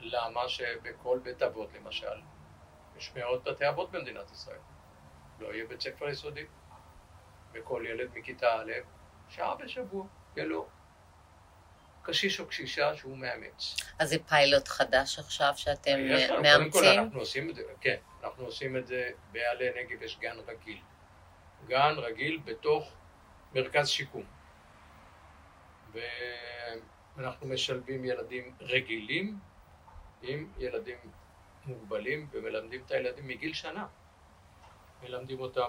למה 0.00 0.48
שבכל 0.48 1.18
בית 1.22 1.42
אבות, 1.42 1.68
למשל, 1.74 2.20
יש 2.98 3.12
מאות 3.16 3.44
בתי 3.44 3.68
אבות 3.68 3.90
במדינת 3.90 4.30
ישראל. 4.32 4.58
לא 5.40 5.54
יהיה 5.54 5.66
בית 5.66 5.80
ספר 5.80 6.08
יסודי. 6.08 6.46
וכל 7.52 7.84
ילד 7.88 8.08
מכיתה 8.14 8.54
א', 8.54 8.72
שעה 9.28 9.54
בשבוע, 9.54 10.06
לו 10.36 10.68
קשיש 12.02 12.40
או 12.40 12.46
קשישה 12.46 12.96
שהוא 12.96 13.18
מאמץ. 13.18 13.76
אז 13.98 14.08
זה 14.08 14.16
פיילוט 14.28 14.68
חדש 14.68 15.18
עכשיו 15.18 15.52
שאתם 15.56 15.98
מאמצים? 16.42 16.70
קודם 16.70 16.70
כל 16.70 16.84
אנחנו 16.86 17.20
עושים 17.20 17.50
את 17.50 17.54
זה, 17.54 17.62
כן, 17.80 17.96
אנחנו 18.22 18.44
עושים 18.44 18.76
את 18.76 18.86
זה 18.86 19.10
בעלי 19.32 19.68
נגב, 19.70 20.02
יש 20.02 20.18
גן 20.18 20.36
רגיל. 20.46 20.78
גן 21.68 21.94
רגיל 21.96 22.40
בתוך 22.44 22.92
מרכז 23.54 23.88
שיקום. 23.88 24.24
ואנחנו 27.16 27.48
משלבים 27.48 28.04
ילדים 28.04 28.54
רגילים 28.60 29.38
עם 30.22 30.48
ילדים 30.58 30.98
מוגבלים 31.66 32.28
ומלמדים 32.30 32.82
את 32.86 32.90
הילדים 32.90 33.28
מגיל 33.28 33.52
שנה. 33.52 33.86
מלמדים 35.02 35.40
אותם 35.40 35.68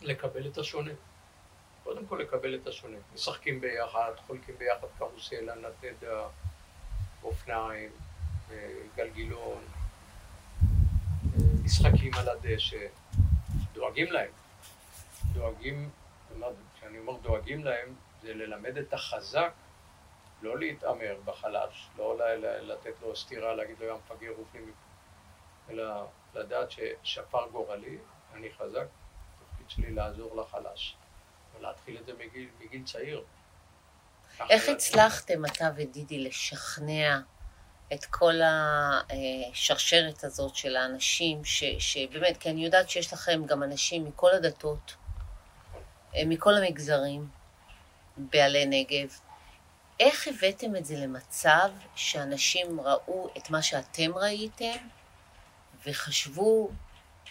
לקבל 0.00 0.46
את 0.46 0.58
השונה. 0.58 0.92
קודם 1.84 2.06
כל 2.06 2.16
לקבל 2.16 2.54
את 2.54 2.66
השונה. 2.66 2.96
משחקים 3.14 3.60
ביחד, 3.60 4.12
חולקים 4.26 4.58
ביחד 4.58 4.86
קרוסלה, 4.98 5.54
נתדה, 5.54 6.28
אופניים, 7.22 7.90
גלגילון, 8.96 9.64
משחקים 11.64 12.14
על 12.14 12.28
הדשא, 12.28 12.86
דואגים 13.72 14.12
להם. 14.12 14.30
דואגים, 15.38 15.90
כשאני 16.74 16.98
אומר 16.98 17.16
דואגים 17.16 17.64
להם, 17.64 17.94
זה 18.22 18.34
ללמד 18.34 18.78
את 18.78 18.92
החזק 18.92 19.52
לא 20.42 20.58
להתעמר 20.58 21.16
בחלש, 21.24 21.88
לא 21.96 22.16
לתת 22.38 22.94
לו 23.02 23.16
סטירה, 23.16 23.54
להגיד 23.54 23.76
לו 23.80 23.86
יא 23.86 23.92
מפגר 23.92 24.30
רופאים, 24.38 24.72
אלא 25.70 26.06
לדעת 26.34 26.68
ששפר 26.70 27.48
גורלי, 27.52 27.98
אני 28.34 28.50
חזק, 28.52 28.86
התפקיד 29.40 29.70
שלי 29.70 29.90
לעזור 29.90 30.36
לחלש. 30.36 30.96
ולהתחיל 31.58 31.98
את 32.00 32.06
זה 32.06 32.12
מגיל, 32.12 32.48
מגיל 32.60 32.84
צעיר. 32.84 33.24
איך 34.50 34.68
הצלחתם, 34.68 35.46
אתה 35.46 35.70
ודידי, 35.76 36.24
לשכנע 36.24 37.20
את 37.92 38.04
כל 38.04 38.34
השרשרת 38.42 40.24
הזאת 40.24 40.54
של 40.54 40.76
האנשים, 40.76 41.44
ש, 41.44 41.64
שבאמת, 41.78 42.36
כי 42.36 42.50
אני 42.50 42.64
יודעת 42.64 42.90
שיש 42.90 43.12
לכם 43.12 43.46
גם 43.46 43.62
אנשים 43.62 44.04
מכל 44.04 44.30
הדתות, 44.30 44.96
מכל 46.26 46.54
המגזרים, 46.54 47.28
בעלי 48.16 48.66
נגב. 48.66 49.18
איך 50.00 50.28
הבאתם 50.28 50.76
את 50.76 50.84
זה 50.84 50.96
למצב 50.96 51.68
שאנשים 51.94 52.80
ראו 52.80 53.30
את 53.36 53.50
מה 53.50 53.62
שאתם 53.62 54.14
ראיתם 54.14 54.76
וחשבו, 55.86 56.70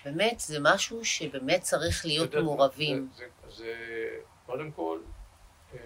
באמת, 0.06 0.40
זה 0.40 0.58
משהו 0.62 1.06
שבאמת 1.06 1.62
צריך 1.62 2.06
להיות 2.06 2.32
זה, 2.32 2.42
מעורבים. 2.42 3.10
זה, 3.16 3.26
זה, 3.48 3.56
זה, 3.56 3.74
קודם 4.46 4.72
כל, 4.72 5.00
אה, 5.74 5.80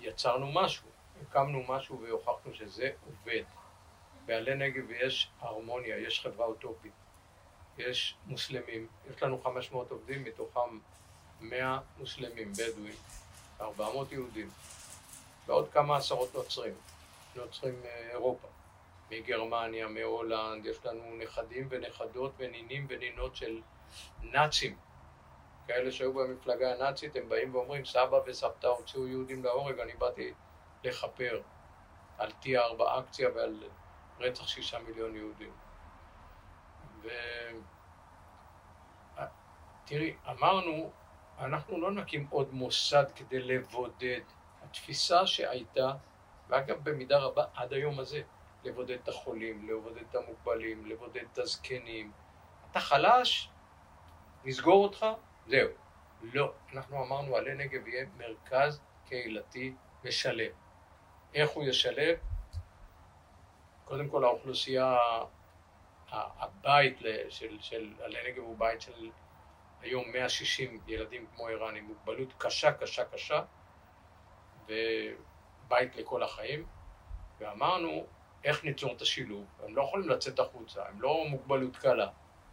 יצרנו 0.00 0.52
משהו, 0.52 0.88
הקמנו 1.22 1.62
משהו 1.68 2.00
והוכחנו 2.00 2.54
שזה 2.54 2.90
עובד. 3.06 3.42
בעלי 4.26 4.54
נגב 4.54 4.90
יש 4.90 5.30
הרמוניה, 5.40 5.98
יש 5.98 6.20
חברה 6.20 6.46
אוטופית, 6.46 6.92
יש 7.78 8.14
מוסלמים, 8.26 8.86
יש 9.10 9.22
לנו 9.22 9.42
500 9.42 9.90
עובדים, 9.90 10.24
מתוכם 10.24 10.78
100 11.40 11.78
מוסלמים, 11.98 12.52
בדואים, 12.52 12.94
400 13.60 14.12
יהודים, 14.12 14.50
ועוד 15.46 15.68
כמה 15.72 15.96
עשרות 15.96 16.34
נוצרים, 16.34 16.74
נוצרים 17.36 17.74
מאירופה. 17.82 18.48
מגרמניה, 19.10 19.88
מהולנד, 19.88 20.66
יש 20.66 20.86
לנו 20.86 21.16
נכדים 21.18 21.66
ונכדות 21.70 22.32
ונינים 22.36 22.86
ונינות 22.88 23.36
של 23.36 23.60
נאצים, 24.22 24.76
כאלה 25.66 25.92
שהיו 25.92 26.12
במפלגה 26.12 26.74
הנאצית, 26.74 27.16
הם 27.16 27.28
באים 27.28 27.54
ואומרים, 27.54 27.84
סבא 27.84 28.20
וסבתא 28.26 28.66
הוציאו 28.66 29.08
יהודים 29.08 29.44
להורג, 29.44 29.80
אני 29.80 29.92
באתי 29.92 30.32
לכפר 30.84 31.40
על 32.18 32.32
תיאר 32.32 32.74
באקציה 32.74 33.28
ועל 33.34 33.64
רצח 34.20 34.48
שישה 34.48 34.78
מיליון 34.78 35.16
יהודים. 35.16 35.52
ו... 37.02 37.08
תראי, 39.84 40.16
אמרנו, 40.30 40.90
אנחנו 41.38 41.80
לא 41.80 41.90
נקים 41.92 42.26
עוד 42.30 42.54
מוסד 42.54 43.04
כדי 43.14 43.40
לבודד. 43.40 44.20
התפיסה 44.62 45.26
שהייתה, 45.26 45.92
ואגב 46.48 46.90
במידה 46.90 47.18
רבה 47.18 47.44
עד 47.54 47.72
היום 47.72 48.00
הזה, 48.00 48.22
לבודד 48.64 48.98
את 49.02 49.08
החולים, 49.08 49.68
לבודד 49.68 50.02
את 50.10 50.14
המוגבלים, 50.14 50.86
לבודד 50.86 51.24
את 51.32 51.38
הזקנים. 51.38 52.12
אתה 52.70 52.80
חלש, 52.80 53.48
נסגור 54.44 54.84
אותך, 54.84 55.06
זהו. 55.46 55.68
לא, 56.22 56.52
אנחנו 56.72 57.04
אמרנו 57.04 57.36
עלי 57.36 57.54
נגב 57.54 57.86
יהיה 57.86 58.06
מרכז 58.16 58.80
קהילתי 59.06 59.74
משלב. 60.04 60.52
איך 61.34 61.50
הוא 61.50 61.64
ישלב? 61.64 62.18
קודם 63.84 64.08
כל 64.08 64.24
האוכלוסייה, 64.24 64.98
הבית 66.10 66.98
של, 67.28 67.56
של 67.60 67.94
עלי 68.00 68.32
נגב 68.32 68.42
הוא 68.42 68.58
בית 68.58 68.80
של 68.80 69.10
היום 69.82 70.12
160 70.12 70.80
ילדים 70.86 71.26
כמו 71.34 71.48
ערן 71.48 71.76
עם 71.76 71.84
מוגבלות 71.84 72.28
קשה, 72.38 72.72
קשה, 72.72 73.04
קשה, 73.04 73.42
ובית 74.64 75.96
לכל 75.96 76.22
החיים, 76.22 76.66
ואמרנו 77.38 78.06
איך 78.44 78.64
ניצור 78.64 78.92
את 78.92 79.02
השילוב, 79.02 79.44
הם 79.64 79.76
לא 79.76 79.82
יכולים 79.82 80.08
לצאת 80.08 80.38
החוצה, 80.38 80.88
הם 80.88 81.00
לא 81.00 81.24
מוגבלות 81.28 81.76
קלה, 81.76 82.08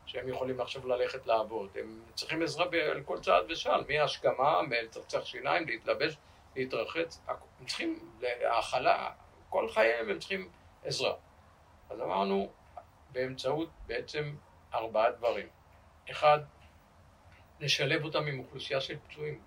שהם 0.05 0.29
יכולים 0.29 0.61
עכשיו 0.61 0.87
ללכת 0.87 1.25
לעבוד, 1.27 1.69
הם 1.79 2.01
צריכים 2.13 2.41
עזרה 2.41 2.65
על 2.91 3.03
כל 3.03 3.19
צעד 3.19 3.51
ושעל, 3.51 3.83
מהשכמה, 3.89 4.61
מלצחצח 4.61 5.25
שיניים, 5.25 5.67
להתלבש, 5.67 6.17
להתרחץ, 6.55 7.21
הם 7.27 7.65
צריכים 7.65 7.99
האכלה, 8.43 9.11
כל 9.49 9.69
חייהם 9.69 10.09
הם 10.09 10.19
צריכים 10.19 10.49
עזרה. 10.83 11.13
אז 11.89 12.01
אמרנו, 12.01 12.51
באמצעות 13.11 13.69
בעצם 13.85 14.35
ארבעה 14.73 15.11
דברים. 15.11 15.47
אחד, 16.11 16.39
לשלב 17.59 18.03
אותם 18.03 18.27
עם 18.27 18.39
אוכלוסייה 18.39 18.81
של 18.81 18.97
פצועים. 19.07 19.41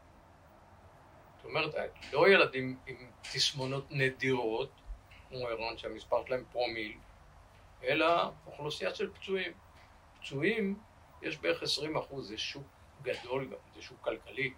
זאת 1.37 1.45
אומרת, 1.45 1.75
לא 2.13 2.29
ילדים 2.29 2.79
עם 2.87 2.97
תסמונות 3.23 3.87
נדירות, 3.91 4.71
כמו 5.29 5.49
ערן 5.49 5.79
שהמספר 5.79 6.27
שלהם 6.27 6.45
פרומיל, 6.53 6.93
אלא 7.83 8.31
אוכלוסייה 8.47 8.95
של 8.95 9.13
פצועים. 9.13 9.53
פצועים, 10.21 10.79
יש 11.23 11.39
בערך 11.39 11.63
20 11.63 11.97
אחוז, 11.97 12.29
זה 12.29 12.39
שוק 12.39 12.67
גדול 13.03 13.45
גם, 13.45 13.59
זה 13.75 13.83
שוק 13.83 13.99
כלכלי. 14.01 14.53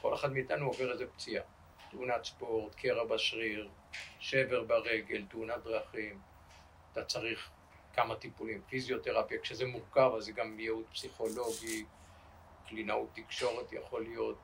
כל 0.00 0.14
אחד 0.14 0.32
מאיתנו 0.32 0.66
עובר 0.66 0.92
איזה 0.92 1.06
פציעה. 1.06 1.44
תאונת 1.90 2.24
ספורט, 2.24 2.74
קרע 2.74 3.04
בשריר, 3.04 3.68
שבר 4.18 4.64
ברגל, 4.64 5.24
תאונת 5.30 5.64
דרכים. 5.64 6.20
אתה 6.92 7.04
צריך 7.04 7.50
כמה 7.94 8.16
טיפולים, 8.16 8.62
פיזיותרפיה, 8.68 9.38
כשזה 9.40 9.66
מורכב 9.66 10.10
אז 10.16 10.24
זה 10.24 10.32
גם 10.32 10.60
ייעוד 10.60 10.84
פסיכולוגי, 10.92 11.84
קלינאות 12.68 13.08
תקשורת 13.14 13.72
יכול 13.72 14.02
להיות, 14.02 14.38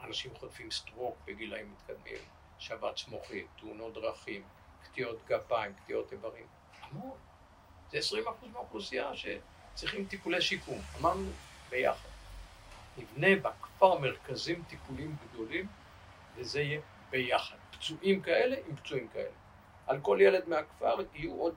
אנשים 0.00 0.34
חוטפים 0.34 0.70
סטרוק 0.70 1.16
בגילאים 1.24 1.72
מתקדמים, 1.72 2.18
שבץ 2.58 3.08
מוחי, 3.08 3.44
תאונות 3.58 3.94
דרכים, 3.94 4.42
קטיעות 4.82 5.18
גפיים, 5.26 5.74
קטיעות 5.74 6.12
איברים, 6.12 6.46
המון. 6.80 7.18
זה 7.90 7.98
20% 7.98 8.46
מהאוכלוסייה 8.52 9.10
שצריכים 9.14 10.06
טיפולי 10.06 10.40
שיקום. 10.40 10.78
אמרנו 11.00 11.30
ביחד. 11.70 12.08
נבנה 12.96 13.36
בכפר 13.42 13.98
מרכזים 13.98 14.62
טיפולים 14.68 15.16
גדולים, 15.28 15.66
וזה 16.36 16.60
יהיה 16.60 16.80
ביחד. 17.10 17.56
פצועים 17.70 18.22
כאלה 18.22 18.56
עם 18.68 18.76
פצועים 18.76 19.08
כאלה. 19.08 19.34
על 19.86 20.00
כל 20.00 20.18
ילד 20.20 20.48
מהכפר 20.48 20.96
יהיו 21.14 21.34
עוד 21.34 21.54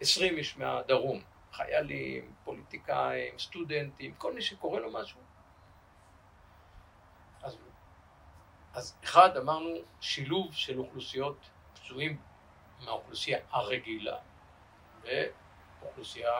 20 0.00 0.36
איש 0.36 0.56
מהדרום. 0.56 1.22
חיילים, 1.52 2.34
פוליטיקאים, 2.44 3.38
סטודנטים, 3.38 4.14
כל 4.14 4.32
מי 4.32 4.42
שקורה 4.42 4.80
לו 4.80 4.92
משהו, 4.92 5.20
אז, 7.42 7.56
אז 8.74 8.96
אחד, 9.04 9.36
אמרנו, 9.36 9.74
שילוב 10.00 10.54
של 10.54 10.78
אוכלוסיות 10.78 11.36
פצועים 11.74 12.18
מהאוכלוסייה 12.84 13.38
הרגילה 13.50 14.16
ואוכלוסייה 15.02 16.32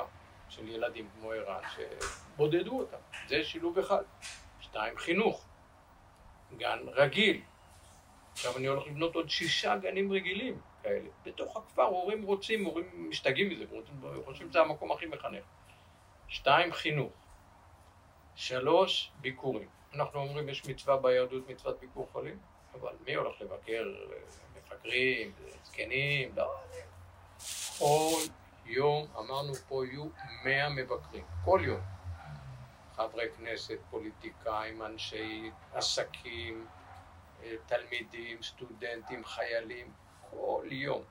של 0.49 0.69
ילדים 0.69 1.09
כמו 1.15 1.33
ערן 1.33 1.63
שבודדו 1.75 2.79
אותם, 2.79 2.97
זה 3.29 3.45
שילוב 3.45 3.79
אחד. 3.79 4.03
שתיים, 4.61 4.99
חינוך, 4.99 5.45
גן 6.57 6.79
רגיל. 6.87 7.41
עכשיו 8.33 8.57
אני 8.57 8.67
הולך 8.67 8.87
לבנות 8.87 9.15
עוד 9.15 9.31
שישה 9.31 9.77
גנים 9.77 10.13
רגילים 10.13 10.61
כאלה. 10.83 11.09
בתוך 11.25 11.57
הכפר 11.57 11.83
הורים 11.83 12.23
רוצים, 12.23 12.65
הורים 12.65 13.11
משתגעים 13.11 13.49
מזה, 13.49 13.65
חושבים 14.25 14.51
שזה 14.51 14.61
המקום 14.61 14.93
הכי 14.93 15.07
מחנך. 15.07 15.45
שתיים, 16.29 16.73
חינוך. 16.73 17.13
שלוש, 18.35 19.11
ביקורים. 19.21 19.69
אנחנו 19.95 20.21
אומרים 20.21 20.49
יש 20.49 20.67
מצווה 20.67 20.97
ביהדות, 20.97 21.49
מצוות 21.49 21.81
ביקור 21.81 22.09
חולים, 22.13 22.39
אבל 22.75 22.93
מי 23.07 23.15
הולך 23.15 23.41
לבקר 23.41 23.85
מפגרים, 24.57 25.33
זקנים, 25.65 26.33
לא. 26.37 26.55
כל 27.79 28.21
יום, 28.65 29.07
אמרנו 29.19 29.55
פה 29.55 29.87
יהיו 29.87 30.05
מאה 30.45 30.69
מבקרים, 30.69 31.25
כל 31.45 31.61
יום. 31.65 31.81
חברי 32.97 33.31
כנסת, 33.37 33.79
פוליטיקאים, 33.91 34.83
אנשי 34.83 35.51
עסקים, 35.75 36.67
אה, 37.43 37.55
תלמידים, 37.67 38.43
סטודנטים, 38.43 39.25
חיילים, 39.25 39.93
כל 40.31 40.67
יום. 40.71 41.03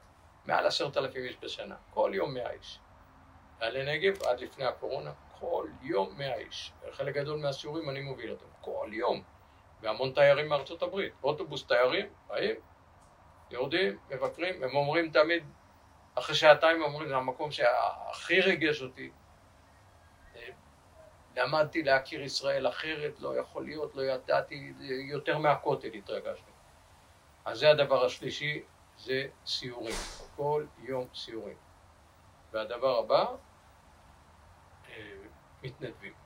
מעל 0.46 0.68
עשרת 0.68 0.98
אלפים 0.98 1.24
איש 1.24 1.38
בשנה, 1.42 1.76
כל 1.94 2.12
יום 2.14 2.34
מאה 2.34 2.52
איש. 2.52 2.80
עלי 3.60 3.98
נגב 3.98 4.24
עד 4.24 4.40
לפני 4.40 4.66
הקורונה, 4.66 5.12
כל 5.40 5.68
יום 5.82 6.18
מאה 6.18 6.36
איש. 6.36 6.72
חלק 6.92 7.16
גדול 7.16 7.40
מהסיורים 7.40 7.90
אני 7.90 8.02
מוביל 8.02 8.32
אותם, 8.32 8.46
כל 8.62 8.90
יום. 8.92 9.24
והמון 9.82 10.12
תיירים 10.12 10.50
מארצות 10.50 10.84
הברית. 10.84 11.14
אוטובוס 11.24 11.68
תיירים, 11.68 12.06
באים, 12.28 12.56
יורדים, 13.52 13.98
מבקרים, 14.10 14.64
הם 14.64 14.76
אומרים 14.76 15.12
תמיד, 15.12 15.44
אחרי 16.16 16.36
שעתיים 16.36 16.82
אומרים, 16.82 17.10
זה 17.10 17.18
המקום 17.18 17.52
שהכי 17.52 18.42
ריגש 18.42 18.82
אותי. 18.82 19.12
למדתי 21.36 21.84
להכיר 21.84 22.22
ישראל 22.22 22.68
אחרת, 22.68 23.20
לא 23.20 23.40
יכול 23.40 23.64
להיות, 23.64 23.96
לא 23.96 24.02
ידעתי, 24.02 24.74
יותר 25.10 25.38
מהכותל 25.38 25.88
התרגשתי. 25.88 26.52
אז 27.46 27.60
זה 27.60 27.70
הדבר 27.70 28.06
השלישי, 28.06 28.64
זה 28.98 29.28
סיורים. 29.46 29.96
כל 30.36 30.66
יום 30.80 31.08
סיורים. 31.14 31.58
והדבר 32.52 33.00
הבא, 33.00 33.26
מתנדבים. 35.64 36.21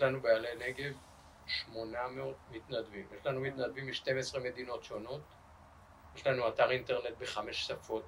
יש 0.00 0.04
לנו 0.04 0.20
בעלי 0.20 0.48
נגב 0.58 0.92
800 1.46 2.36
מתנדבים. 2.50 3.06
יש 3.18 3.26
לנו 3.26 3.40
מתנדבים 3.40 3.86
מ-12 3.86 4.38
מדינות 4.38 4.84
שונות. 4.84 5.20
יש 6.16 6.26
לנו 6.26 6.48
אתר 6.48 6.70
אינטרנט 6.70 7.18
בחמש 7.18 7.66
שפות. 7.66 8.06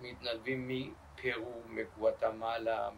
מתנדבים 0.00 0.68
מפרו, 0.68 1.62
מגואטמלה, 1.66 2.90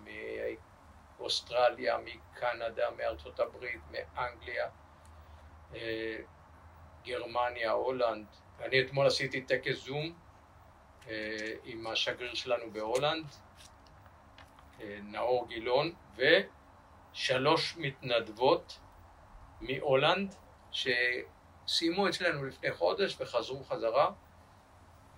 מאוסטרליה, 1.18 1.98
מקנדה, 1.98 2.90
מארצות 2.90 3.40
הברית, 3.40 3.80
מאנגליה, 3.90 4.68
אה, 5.74 6.16
גרמניה, 7.04 7.70
הולנד. 7.70 8.26
אני 8.60 8.80
אתמול 8.82 9.06
עשיתי 9.06 9.40
טקס 9.40 9.76
זום 9.76 10.12
אה, 11.08 11.54
עם 11.64 11.86
השגריר 11.86 12.34
שלנו 12.34 12.70
בהולנד, 12.72 13.26
נאור 15.02 15.48
גילון, 15.48 15.92
ושלוש 17.12 17.76
מתנדבות 17.76 18.78
מהולנד 19.60 20.34
שסיימו 20.72 22.08
אצלנו 22.08 22.44
לפני 22.44 22.72
חודש 22.72 23.16
וחזרו 23.20 23.64
חזרה, 23.64 24.10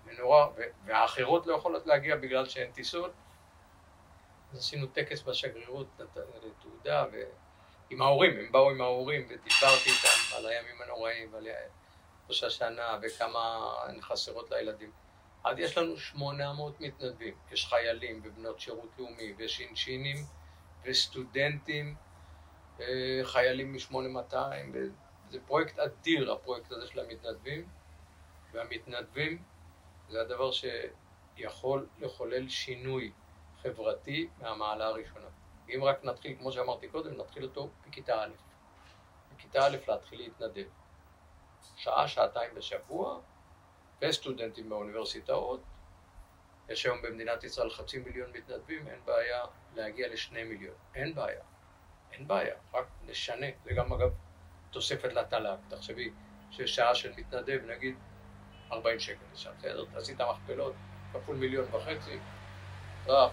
ונורא, 0.04 0.46
והאחרות 0.84 1.46
לא 1.46 1.54
יכולות 1.54 1.86
להגיע 1.86 2.16
בגלל 2.16 2.46
שאין 2.46 2.72
טיסות. 2.72 3.12
אז 4.52 4.58
עשינו 4.58 4.86
טקס 4.86 5.22
בשגרירות 5.22 5.86
לתעודה, 6.44 7.04
ועם 7.12 8.02
ההורים, 8.02 8.38
הם 8.38 8.52
באו 8.52 8.70
עם 8.70 8.80
ההורים 8.80 9.24
ודיברתי 9.24 9.90
איתם 9.90 10.36
על 10.36 10.46
הימים 10.46 10.82
הנוראים 10.82 11.34
ועל 11.34 11.46
ראש 12.28 12.44
השנה 12.44 12.98
וכמה 13.02 13.74
הן 13.88 14.00
חסרות 14.00 14.50
לילדים. 14.50 14.90
אז 15.44 15.58
יש 15.58 15.78
לנו 15.78 15.96
800 15.96 16.80
מתנדבים. 16.80 17.34
יש 17.52 17.66
חיילים 17.66 18.20
ובנות 18.24 18.60
שירות 18.60 18.90
לאומי 18.98 19.34
ושינשינים 19.38 20.16
וסטודנטים, 20.84 21.94
אה, 22.80 23.20
חיילים 23.24 23.72
מ-8200, 23.72 24.34
זה 25.30 25.38
פרויקט 25.46 25.78
אדיר 25.78 26.32
הפרויקט 26.32 26.72
הזה 26.72 26.86
של 26.86 27.00
המתנדבים, 27.00 27.68
והמתנדבים 28.52 29.42
זה 30.08 30.20
הדבר 30.20 30.50
יכול 31.36 31.86
לחולל 31.98 32.48
שינוי 32.48 33.12
חברתי 33.62 34.28
מהמעלה 34.38 34.86
הראשונה. 34.86 35.28
אם 35.68 35.84
רק 35.84 36.04
נתחיל, 36.04 36.36
כמו 36.38 36.52
שאמרתי 36.52 36.88
קודם, 36.88 37.20
נתחיל 37.20 37.42
אותו 37.42 37.70
בכיתה 37.86 38.24
א'. 38.24 38.30
בכיתה 39.36 39.66
א' 39.66 39.76
להתחיל 39.88 40.18
להתנדב. 40.18 40.66
שעה, 41.76 42.08
שעתיים 42.08 42.54
בשבוע, 42.54 43.20
וסטודנטים 44.02 44.68
באוניברסיטאות. 44.68 45.60
יש 46.68 46.86
היום 46.86 47.02
במדינת 47.02 47.44
ישראל 47.44 47.70
חצי 47.70 47.98
מיליון 47.98 48.30
מתנדבים, 48.30 48.88
אין 48.88 49.00
בעיה 49.04 49.44
להגיע 49.74 50.08
לשני 50.08 50.44
מיליון. 50.44 50.74
אין 50.94 51.14
בעיה. 51.14 51.42
אין 52.12 52.28
בעיה, 52.28 52.54
רק 52.74 52.86
נשנה. 53.06 53.46
זה 53.64 53.70
גם 53.72 53.92
אגב 53.92 54.10
תוספת 54.70 55.12
לתל"ג. 55.12 55.56
תחשבי 55.68 56.10
ששעה 56.50 56.94
של 56.94 57.12
מתנדב, 57.16 57.60
נגיד 57.66 57.96
40 58.72 59.00
שקל 59.00 59.24
לשעה, 59.32 59.52
בסדר? 59.52 59.84
עשית 59.96 60.20
מכפלות, 60.20 60.74
כפול 61.12 61.36
מיליון 61.36 61.74
וחצי, 61.74 62.18
רב, 63.06 63.32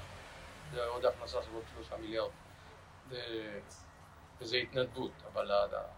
זה 0.73 0.85
עוד 0.85 1.05
הכנסה 1.05 1.43
של 1.43 1.53
עוד 1.53 1.63
שלושה 1.73 1.97
מיליארד. 1.97 2.31
וזה 4.39 4.57
התנדבות, 4.57 5.11
אבל 5.33 5.51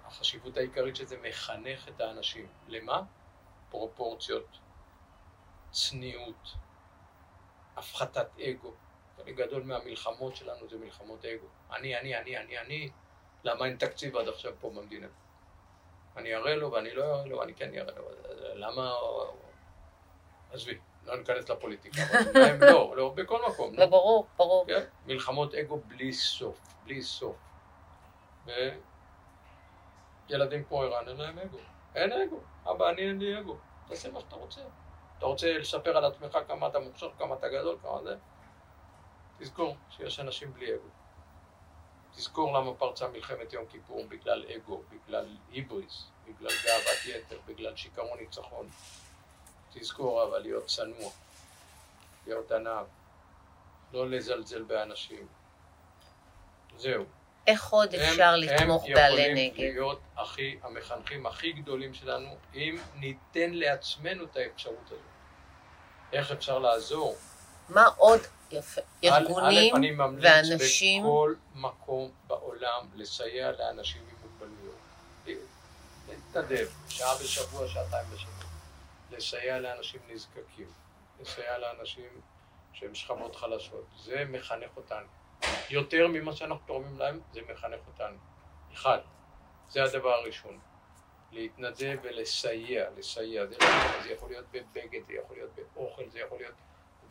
החשיבות 0.06 0.58
העיקרית 0.58 0.96
שזה 0.96 1.18
מחנך 1.22 1.88
את 1.88 2.02
האנשים. 2.02 2.48
למה? 2.68 3.02
פרופורציות, 3.70 4.58
צניעות, 5.72 6.56
הפחתת 7.78 8.28
אגו. 8.40 8.74
חלק 9.18 9.36
גדול 9.36 9.64
מהמלחמות 9.64 10.36
שלנו 10.36 10.70
זה 10.70 10.78
מלחמות 10.78 11.26
אגו. 11.26 11.48
אני, 11.72 12.00
אני, 12.00 12.18
אני, 12.18 12.38
אני, 12.38 12.60
אני, 12.60 12.90
למה 13.44 13.66
אין 13.66 13.78
תקציב 13.78 14.18
עד 14.18 14.28
עכשיו 14.28 14.54
פה 14.60 14.70
במדינה? 14.70 15.08
אני 16.18 16.36
אראה 16.36 16.56
לו 16.56 16.72
ואני 16.72 16.94
לא 16.94 17.04
אראה 17.04 17.26
לו, 17.26 17.44
אני 17.44 17.54
כן 17.54 17.76
אראה 17.76 17.96
לו. 17.98 18.06
למה... 18.54 18.92
עזבי, 20.52 20.78
לא 21.06 21.18
ניכנס 21.18 21.50
לפוליטיקה. 21.50 22.02
הם 22.50 22.62
לא, 22.62 22.94
לא, 22.98 23.10
בכל 23.16 23.40
מקום. 23.50 23.74
לא, 23.74 23.86
ברור, 23.86 24.28
ברור. 24.38 24.66
כן? 24.68 24.84
מלחמות 25.06 25.56
אגו 25.56 25.82
בלי 25.88 26.14
סוף, 26.14 26.60
בלי 26.84 27.02
סוף. 27.02 27.36
וילדים 30.30 30.64
כמו 30.64 30.82
ערן 30.82 31.08
אין 31.08 31.18
להם 31.18 31.40
אגו. 31.40 31.58
אין 31.96 32.12
אגו. 32.12 32.40
אבא, 32.72 32.90
אני 32.90 33.02
אין 33.02 33.20
לי 33.20 33.40
אגו. 33.40 33.58
תעשה 33.88 34.12
מה 34.12 34.20
שאתה 34.20 34.36
רוצה. 34.36 34.62
אתה 35.18 35.26
רוצה 35.26 35.58
לספר 35.58 35.98
על 35.98 36.06
עצמך 36.06 36.38
כמה 36.48 36.68
אתה 36.68 36.80
מוכשר, 36.80 37.10
כמה 37.18 37.36
אתה 37.36 37.50
גדול, 37.50 37.78
כמה 37.82 38.04
זה? 38.04 38.16
תזכור 39.42 39.76
שיש 39.90 40.20
אנשים 40.20 40.54
בלי 40.54 40.74
אגו. 40.74 40.90
תזכור 42.16 42.58
למה 42.58 42.74
פרצה 42.74 43.08
מלחמת 43.08 43.54
יום 43.54 43.66
כיפור 43.66 44.06
בגלל 44.08 44.46
אגו, 44.56 44.84
בגלל 44.92 45.26
היבריס, 45.52 46.04
בגלל 46.26 46.52
גאוות 46.66 47.06
יתר, 47.06 47.40
בגלל 47.46 47.76
שיכרון 47.76 48.20
ניצחון. 48.20 48.70
תזכור 49.74 50.24
אבל 50.24 50.40
להיות 50.40 50.66
צנוע, 50.66 51.12
להיות 52.28 52.52
ענב, 52.52 52.86
לא 53.94 54.10
לזלזל 54.10 54.64
באנשים. 54.64 55.28
זהו. 56.78 57.06
איך 57.48 57.70
עוד 57.70 57.96
אפשר 57.96 58.36
לתמוך 58.36 58.86
בעלי 58.94 59.34
נגב? 59.34 59.38
הם 59.38 59.48
יכולים 59.48 59.74
להיות 59.74 60.02
הכי, 60.18 60.60
המחנכים 60.64 61.26
הכי 61.26 61.52
גדולים 61.52 61.94
שלנו, 61.94 62.36
אם 62.54 62.78
ניתן 62.96 63.52
לעצמנו 63.52 64.24
את 64.24 64.38
האפשרות 64.38 64.86
הזאת. 64.86 65.00
איך 66.14 66.32
אפשר 66.32 66.60
לעזור? 66.60 67.16
מה 67.70 67.86
עוד 67.98 68.20
יפה? 68.54 68.82
ארגונים 69.04 69.40
ואנשים... 69.40 69.76
אני 69.76 69.92
ממליץ 69.92 71.02
בכל 71.02 71.36
מקום 71.56 72.12
בעולם 72.28 72.86
לסייע 72.96 73.52
לאנשים 73.52 74.02
עם 74.02 74.16
מוגבלויות. 74.30 74.76
להתנדב, 76.10 76.68
שעה 76.90 77.16
בשבוע, 77.16 77.68
שעתיים 77.68 78.08
בשבוע. 78.14 78.46
לסייע 79.12 79.60
לאנשים 79.60 80.02
נזקקים, 80.10 80.68
לסייע 81.22 81.58
לאנשים 81.58 82.10
שהם 82.74 82.96
שכבות 82.96 83.36
חלשות. 83.36 83.86
זה 83.98 84.24
מחנך 84.30 84.78
אותנו. 84.78 85.08
יותר 85.70 86.08
ממה 86.08 86.36
שאנחנו 86.36 86.66
תורמים 86.66 87.00
להם, 87.00 87.20
זה 87.34 87.40
מחנך 87.54 87.80
אותנו. 87.88 88.18
אחד, 88.74 89.00
זה 89.70 89.84
הדבר 89.84 90.10
הראשון. 90.10 90.60
להתנדב 91.32 91.98
ולסייע, 92.04 92.90
לסייע. 92.98 93.46
זה, 93.46 93.56
זה 94.04 94.12
יכול 94.12 94.30
להיות 94.30 94.46
בבגד, 94.52 95.02
זה 95.08 95.14
יכול 95.14 95.36
להיות 95.36 95.52
באוכל, 95.76 96.10
זה 96.10 96.20
יכול 96.20 96.38
להיות 96.38 96.56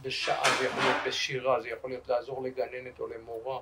בשעה, 0.02 0.58
זה 0.58 0.66
יכול 0.66 0.82
להיות 0.82 0.96
בשירה, 1.06 1.60
זה 1.60 1.68
יכול 1.68 1.90
להיות 1.90 2.08
לעזור 2.08 2.42
לגננת 2.42 3.00
או 3.00 3.06
למורה, 3.06 3.60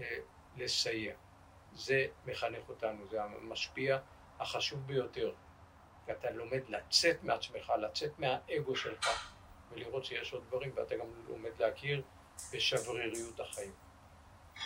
אה, 0.00 0.18
לסייע. 0.56 1.14
זה 1.74 2.06
מחנך 2.26 2.68
אותנו, 2.68 3.06
זה 3.10 3.22
המשפיע 3.22 3.98
החשוב 4.38 4.86
ביותר. 4.86 5.32
ואתה 6.06 6.30
לומד 6.30 6.60
לצאת 6.68 7.22
מעצמך, 7.22 7.72
לצאת 7.78 8.18
מהאגו 8.18 8.76
שלך, 8.76 9.32
ולראות 9.70 10.04
שיש 10.04 10.32
עוד 10.32 10.42
דברים, 10.48 10.72
ואתה 10.74 10.96
גם 10.96 11.06
לומד 11.28 11.50
להכיר 11.58 12.02
בשבריריות 12.52 13.40
החיים. 13.40 13.72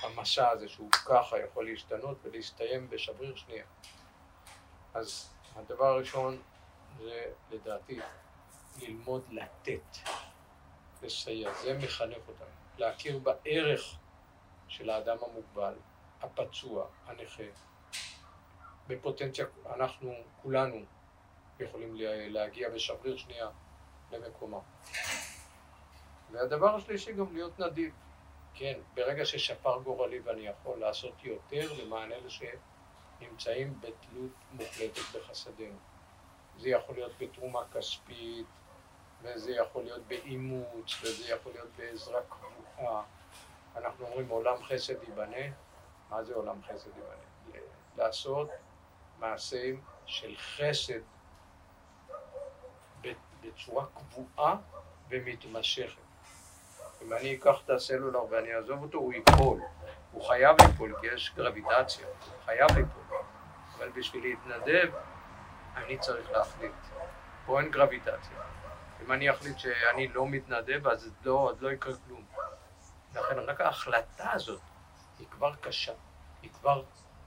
המסע 0.03 0.49
הזה 0.49 0.68
שהוא 0.68 0.91
ככה 0.91 1.39
יכול 1.39 1.64
להשתנות 1.70 2.18
ולהסתיים 2.22 2.91
בשבריר 2.91 3.37
שנייה. 3.37 3.64
אז 4.95 5.30
הדבר 5.57 5.87
הראשון 5.87 6.43
זה 6.99 7.32
לדעתי 7.51 8.01
ללמוד 8.82 9.24
לתת, 9.30 9.97
לסייע, 11.03 11.55
זה 11.55 11.79
מחנך 11.79 12.29
אותנו, 12.29 12.47
להכיר 12.79 13.19
בערך 13.19 13.97
של 14.69 14.91
האדם 14.91 15.17
המוגבל, 15.23 15.75
הפצוע, 16.21 16.87
הנכה. 17.07 17.43
בפוטנציה, 18.87 19.47
אנחנו 19.75 20.15
כולנו 20.43 20.85
יכולים 21.61 21.95
להגיע 22.29 22.71
בשבריר 22.71 23.17
שנייה 23.17 23.49
למקומה. 24.13 24.59
והדבר 26.31 26.75
השלישי 26.75 27.13
גם 27.13 27.35
להיות 27.35 27.59
נדיב. 27.61 27.95
כן, 28.55 28.79
ברגע 28.95 29.25
ששפר 29.25 29.79
גורלי 29.83 30.21
ואני 30.21 30.47
יכול 30.47 30.79
לעשות 30.79 31.25
יותר 31.25 31.73
למען 31.73 32.13
אלה 32.13 32.29
שנמצאים 32.31 33.81
בתלות 33.81 34.33
מוחלטת 34.53 35.17
בחסדינו. 35.17 35.79
זה 36.59 36.69
יכול 36.69 36.95
להיות 36.95 37.13
בתרומה 37.19 37.61
כספית, 37.73 38.47
וזה 39.27 39.53
יכול 39.53 39.83
להיות 39.83 40.03
באימוץ, 40.07 41.03
וזה 41.03 41.33
יכול 41.33 41.53
להיות 41.53 41.68
בעזרה 41.77 42.20
קבועה. 42.29 43.03
אנחנו 43.77 44.07
אומרים 44.07 44.29
עולם 44.29 44.62
חסד 44.62 45.03
ייבנה, 45.03 45.47
מה 46.11 46.24
זה 46.24 46.35
עולם 46.35 46.62
חסד 46.62 46.91
ייבנה? 46.97 47.61
לעשות 47.97 48.49
מעשים 49.18 49.81
של 50.07 50.35
חסד 50.37 51.01
בצורה 53.43 53.85
קבועה 53.95 54.57
ומתמשכת. 55.09 56.01
אם 57.03 57.12
אני 57.12 57.37
אקח 57.37 57.61
את 57.64 57.70
הסלולר 57.70 58.24
ואני 58.31 58.55
אעזוב 58.55 58.83
אותו, 58.83 58.99
הוא 58.99 59.12
ייפול. 59.12 59.61
הוא 60.12 60.24
חייב 60.29 60.57
ליפול, 60.62 60.95
כי 61.01 61.07
יש 61.07 61.33
גרביטציה, 61.37 62.07
הוא 62.07 62.43
חייב 62.45 62.70
ליפול. 62.77 63.03
אבל 63.79 63.89
בשביל 63.89 64.22
להתנדב, 64.22 64.93
אני 65.77 65.99
צריך 65.99 66.31
להחליט. 66.31 66.72
פה 67.47 67.61
אין 67.61 67.70
גרביטציה. 67.70 68.37
אם 69.03 69.13
אני 69.13 69.31
אחליט 69.31 69.59
שאני 69.59 70.09
לא 70.09 70.27
מתנדב, 70.27 70.89
אז 70.89 71.11
לא, 71.25 71.33
עוד 71.33 71.61
לא 71.61 71.73
יקרה 71.73 71.93
כלום. 72.07 72.25
לכן 73.15 73.39
רק 73.39 73.61
ההחלטה 73.61 74.33
הזאת 74.33 74.61
היא 75.19 75.27
כבר 75.31 75.55
קשה. 75.61 75.93
היא 76.43 76.51
כבר 76.51 76.83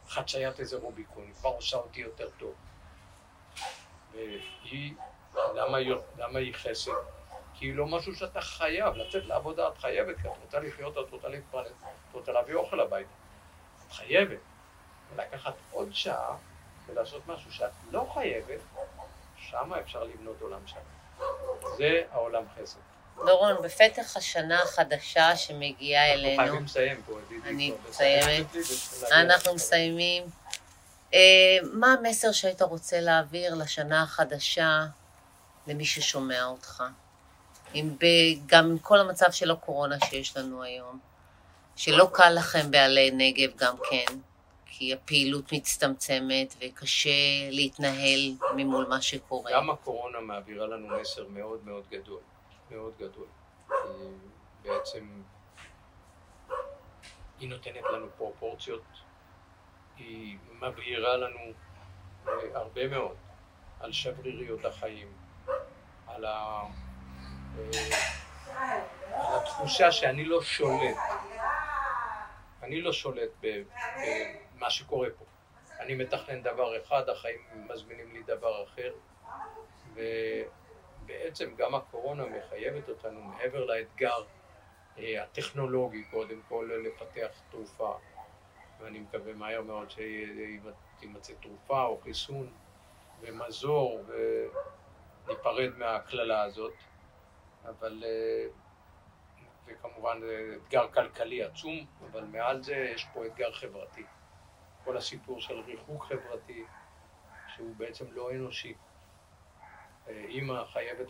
חציית 0.07 0.59
איזה 0.59 0.77
רוביקון, 0.77 1.23
היא 1.23 1.33
כבר 1.33 1.49
עושה 1.49 1.77
אותי 1.77 2.01
יותר 2.01 2.29
טוב. 2.29 2.53
והיא 4.11 4.93
למה 5.35 5.77
היא, 5.77 5.95
למה 6.17 6.39
היא 6.39 6.53
חסד? 6.53 6.91
כי 7.53 7.65
היא 7.65 7.75
לא 7.75 7.85
משהו 7.85 8.15
שאתה 8.15 8.41
חייב, 8.41 8.95
לצאת 8.95 9.25
לעבודה 9.25 9.67
את 9.67 9.77
חייבת, 9.77 10.15
כי 10.21 10.27
את 10.27 10.33
רוצה 10.41 10.59
לחיות, 10.59 10.97
את 10.97 11.11
רוצה 11.11 11.27
להתפרנס, 11.27 11.71
את 12.09 12.13
רוצה 12.13 12.31
להביא 12.31 12.55
אוכל 12.55 12.79
הביתה. 12.79 13.09
את 13.87 13.91
חייבת. 13.91 14.39
ולקחת 15.15 15.53
עוד 15.71 15.89
שעה 15.91 16.37
ולעשות 16.85 17.27
משהו 17.27 17.51
שאת 17.51 17.71
לא 17.91 18.11
חייבת, 18.13 18.59
שמה 19.37 19.79
אפשר 19.79 20.03
לבנות 20.03 20.41
עולם 20.41 20.67
שלם. 20.67 20.81
זה 21.77 22.01
העולם 22.11 22.43
חסד. 22.55 22.79
דורון, 23.25 23.55
בפתח 23.63 24.17
השנה 24.17 24.59
החדשה 24.61 25.35
שמגיעה 25.35 26.13
אלינו... 26.13 26.41
אנחנו 26.41 26.55
חייבים 26.55 26.65
לסיים 26.65 27.01
פה, 27.05 27.19
אני 27.45 27.73
מסיימת. 27.89 28.45
אנחנו 29.11 29.55
מסיימים. 29.55 30.23
אה, 31.13 31.19
מה 31.73 31.93
המסר 31.93 32.31
שהיית 32.31 32.61
רוצה 32.61 33.01
להעביר 33.01 33.55
לשנה 33.55 34.03
החדשה 34.03 34.85
למי 35.67 35.85
ששומע 35.85 36.45
אותך. 36.45 36.83
עם 37.73 37.95
ב, 37.99 38.05
גם 38.45 38.65
עם 38.65 38.77
כל 38.77 38.99
המצב 38.99 39.31
של 39.31 39.51
הקורונה 39.51 39.95
שיש 40.09 40.37
לנו 40.37 40.63
היום, 40.63 40.99
שלא 41.75 42.09
קל 42.13 42.29
לכם 42.29 42.71
בעלי 42.71 43.11
נגב 43.11 43.57
גם 43.57 43.75
כן, 43.89 44.15
כי 44.79 44.93
הפעילות 44.93 45.53
מצטמצמת 45.53 46.55
וקשה 46.61 47.09
להתנהל 47.51 48.19
ממול 48.55 48.85
מה 48.89 49.01
שקורה. 49.01 49.51
גם 49.53 49.69
הקורונה 49.69 50.19
מעבירה 50.19 50.67
לנו 50.67 50.87
מסר 50.87 51.27
מאוד 51.27 51.65
מאוד 51.65 51.83
גדול, 51.89 52.19
מאוד 52.71 52.93
גדול. 52.99 53.25
בעצם 54.61 55.21
היא 57.39 57.49
נותנת 57.49 57.83
לנו 57.93 58.07
פרופורציות, 58.17 58.83
היא 59.97 60.37
מבהירה 60.61 61.17
לנו 61.17 61.39
אה, 62.27 62.33
הרבה 62.53 62.87
מאוד 62.87 63.15
על 63.79 63.91
שבריריות 63.91 64.65
החיים, 64.65 65.07
על 66.07 66.25
על 69.11 69.35
התחושה 69.37 69.91
שאני 69.91 70.25
לא 70.25 70.41
שולט. 70.41 70.97
אני 72.63 72.81
לא 72.81 72.93
שולט 72.93 73.29
במה 74.59 74.69
שקורה 74.69 75.07
פה. 75.17 75.25
אני 75.79 75.95
מתכנן 75.95 76.41
דבר 76.41 76.81
אחד, 76.81 77.09
החיים 77.09 77.39
מזמינים 77.69 78.11
לי 78.13 78.23
דבר 78.23 78.63
אחר, 78.63 78.93
ובעצם 79.93 81.55
גם 81.57 81.75
הקורונה 81.75 82.23
מחייבת 82.25 82.89
אותנו, 82.89 83.21
מעבר 83.21 83.65
לאתגר 83.65 84.23
אה, 84.97 85.23
הטכנולוגי, 85.23 86.03
קודם 86.03 86.41
כל 86.49 86.69
לפתח 86.85 87.41
תרופה, 87.49 87.97
ואני 88.79 88.99
מקווה 88.99 89.33
מהר 89.33 89.61
מאוד 89.61 89.89
שתימצא 89.89 91.33
תרופה 91.41 91.83
או 91.83 91.99
חיסון 92.03 92.51
ומזור 93.21 94.01
וניפרד 95.25 95.77
מהקללה 95.77 96.43
הזאת, 96.43 96.73
אבל 97.65 98.03
אה, 98.05 98.47
וכמובן 99.65 100.19
זה 100.21 100.55
אתגר 100.57 100.87
כלכלי 100.91 101.43
עצום, 101.43 101.85
אבל 102.11 102.23
מעל 102.23 102.63
זה 102.63 102.75
יש 102.75 103.07
פה 103.13 103.25
אתגר 103.25 103.51
חברתי. 103.51 104.03
כל 104.89 104.97
הסיפור 104.97 105.41
של 105.41 105.59
ריחוק 105.59 106.05
חברתי, 106.05 106.63
שהוא 107.47 107.75
בעצם 107.75 108.05
לא 108.11 108.31
אנושי. 108.31 108.73
אה, 110.07 110.25
אימא 110.27 110.65
חייבת 110.65 111.07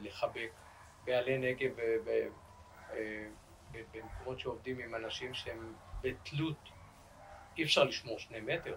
לחבק 0.00 0.50
בעלי 1.04 1.38
נגב 1.38 1.78
אה, 2.92 3.26
במקומות 3.92 4.38
שעובדים 4.40 4.78
עם 4.78 4.94
אנשים 4.94 5.34
שהם 5.34 5.74
בתלות, 6.00 6.68
אי 7.58 7.64
אפשר 7.64 7.84
לשמור 7.84 8.18
שני 8.18 8.40
מטר. 8.40 8.76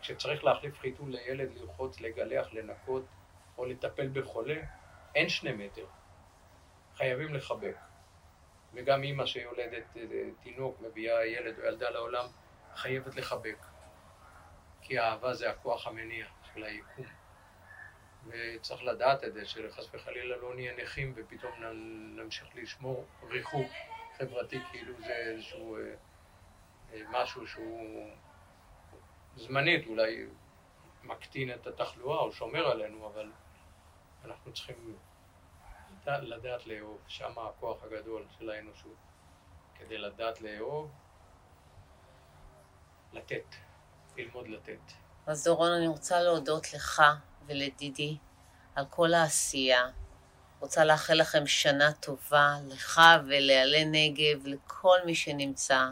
כשצריך 0.00 0.44
להחליף 0.44 0.78
חיתול 0.78 1.10
לילד, 1.10 1.54
לרחוץ, 1.54 2.00
לגלח, 2.00 2.52
לנקות 2.52 3.04
או 3.58 3.64
לטפל 3.64 4.08
בחולה, 4.08 4.60
אין 5.14 5.28
שני 5.28 5.52
מטר. 5.52 5.86
חייבים 6.94 7.34
לחבק. 7.34 7.76
וגם 8.74 9.02
אימא 9.02 9.26
שיולדת 9.26 9.96
אה, 9.96 10.02
תינוק, 10.42 10.80
מביאה 10.80 11.26
ילד 11.26 11.58
או 11.58 11.64
ילדה 11.64 11.90
לעולם, 11.90 12.26
חייבת 12.76 13.16
לחבק. 13.16 13.66
כי 14.82 14.98
האהבה 14.98 15.34
זה 15.34 15.50
הכוח 15.50 15.86
המניע 15.86 16.26
של 16.54 16.64
היקום. 16.64 17.06
וצריך 18.26 18.82
לדעת 18.82 19.24
את 19.24 19.34
זה, 19.34 19.46
שחס 19.46 19.94
וחלילה 19.94 20.36
לא 20.36 20.54
נהיה 20.54 20.76
נכים 20.82 21.12
ופתאום 21.16 21.52
נמשיך 22.16 22.48
לשמור 22.54 23.06
ריחוק 23.22 23.66
חברתי, 24.18 24.60
כאילו 24.70 24.94
זה 24.98 25.12
איזשהו 25.12 25.76
אה, 25.76 25.94
אה, 26.92 27.00
משהו 27.10 27.46
שהוא 27.46 28.10
זמנית, 29.36 29.86
אולי 29.86 30.26
מקטין 31.02 31.54
את 31.54 31.66
התחלואה 31.66 32.18
או 32.18 32.32
שומר 32.32 32.66
עלינו, 32.66 33.06
אבל 33.06 33.32
אנחנו 34.24 34.52
צריכים 34.52 34.96
לדעת 36.06 36.66
לאהוב, 36.66 37.00
שם 37.06 37.38
הכוח 37.38 37.84
הגדול 37.84 38.26
של 38.38 38.50
האנושות. 38.50 38.96
כדי 39.74 39.98
לדעת 39.98 40.40
לאהוב, 40.40 40.90
לתת, 43.12 43.54
ללמוד 44.16 44.48
לתת. 44.48 44.92
אז 45.26 45.44
דורון, 45.44 45.72
אני 45.72 45.86
רוצה 45.86 46.20
להודות 46.20 46.72
לך 46.72 47.02
ולדידי 47.46 48.16
על 48.74 48.84
כל 48.90 49.14
העשייה. 49.14 49.88
רוצה 50.60 50.84
לאחל 50.84 51.14
לכם 51.14 51.46
שנה 51.46 51.92
טובה, 51.92 52.54
לך 52.68 53.00
ולעלי 53.26 53.84
נגב, 53.84 54.46
לכל 54.46 54.98
מי 55.04 55.14
שנמצא, 55.14 55.86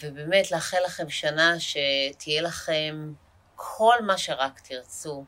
ובאמת 0.00 0.50
לאחל 0.50 0.78
לכם 0.84 1.10
שנה 1.10 1.54
שתהיה 1.60 2.42
לכם 2.42 3.12
כל 3.54 3.96
מה 4.02 4.18
שרק 4.18 4.60
תרצו, 4.60 5.24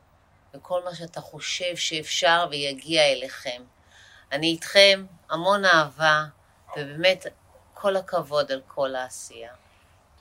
וכל 0.53 0.83
מה 0.83 0.95
שאתה 0.95 1.21
חושב 1.21 1.75
שאפשר 1.75 2.47
ויגיע 2.51 3.03
אליכם. 3.03 3.63
אני 4.31 4.47
איתכם, 4.47 5.05
המון 5.29 5.65
אהבה, 5.65 6.25
ובאמת 6.77 7.25
כל 7.73 7.95
הכבוד 7.95 8.51
על 8.51 8.61
כל 8.67 8.95
העשייה. 8.95 9.53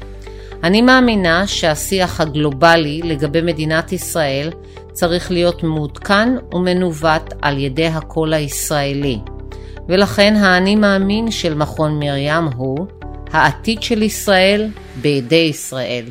אני 0.65 0.81
מאמינה 0.81 1.47
שהשיח 1.47 2.21
הגלובלי 2.21 3.01
לגבי 3.03 3.41
מדינת 3.41 3.91
ישראל 3.93 4.49
צריך 4.91 5.31
להיות 5.31 5.63
מעודכן 5.63 6.29
ומנווט 6.53 7.33
על 7.41 7.57
ידי 7.57 7.87
הקול 7.87 8.33
הישראלי. 8.33 9.19
ולכן 9.89 10.35
האני 10.35 10.75
מאמין 10.75 11.31
של 11.31 11.53
מכון 11.53 11.99
מרים 11.99 12.43
הוא 12.55 12.87
העתיד 13.31 13.83
של 13.83 14.03
ישראל 14.03 14.69
בידי 15.01 15.35
ישראל. 15.49 16.05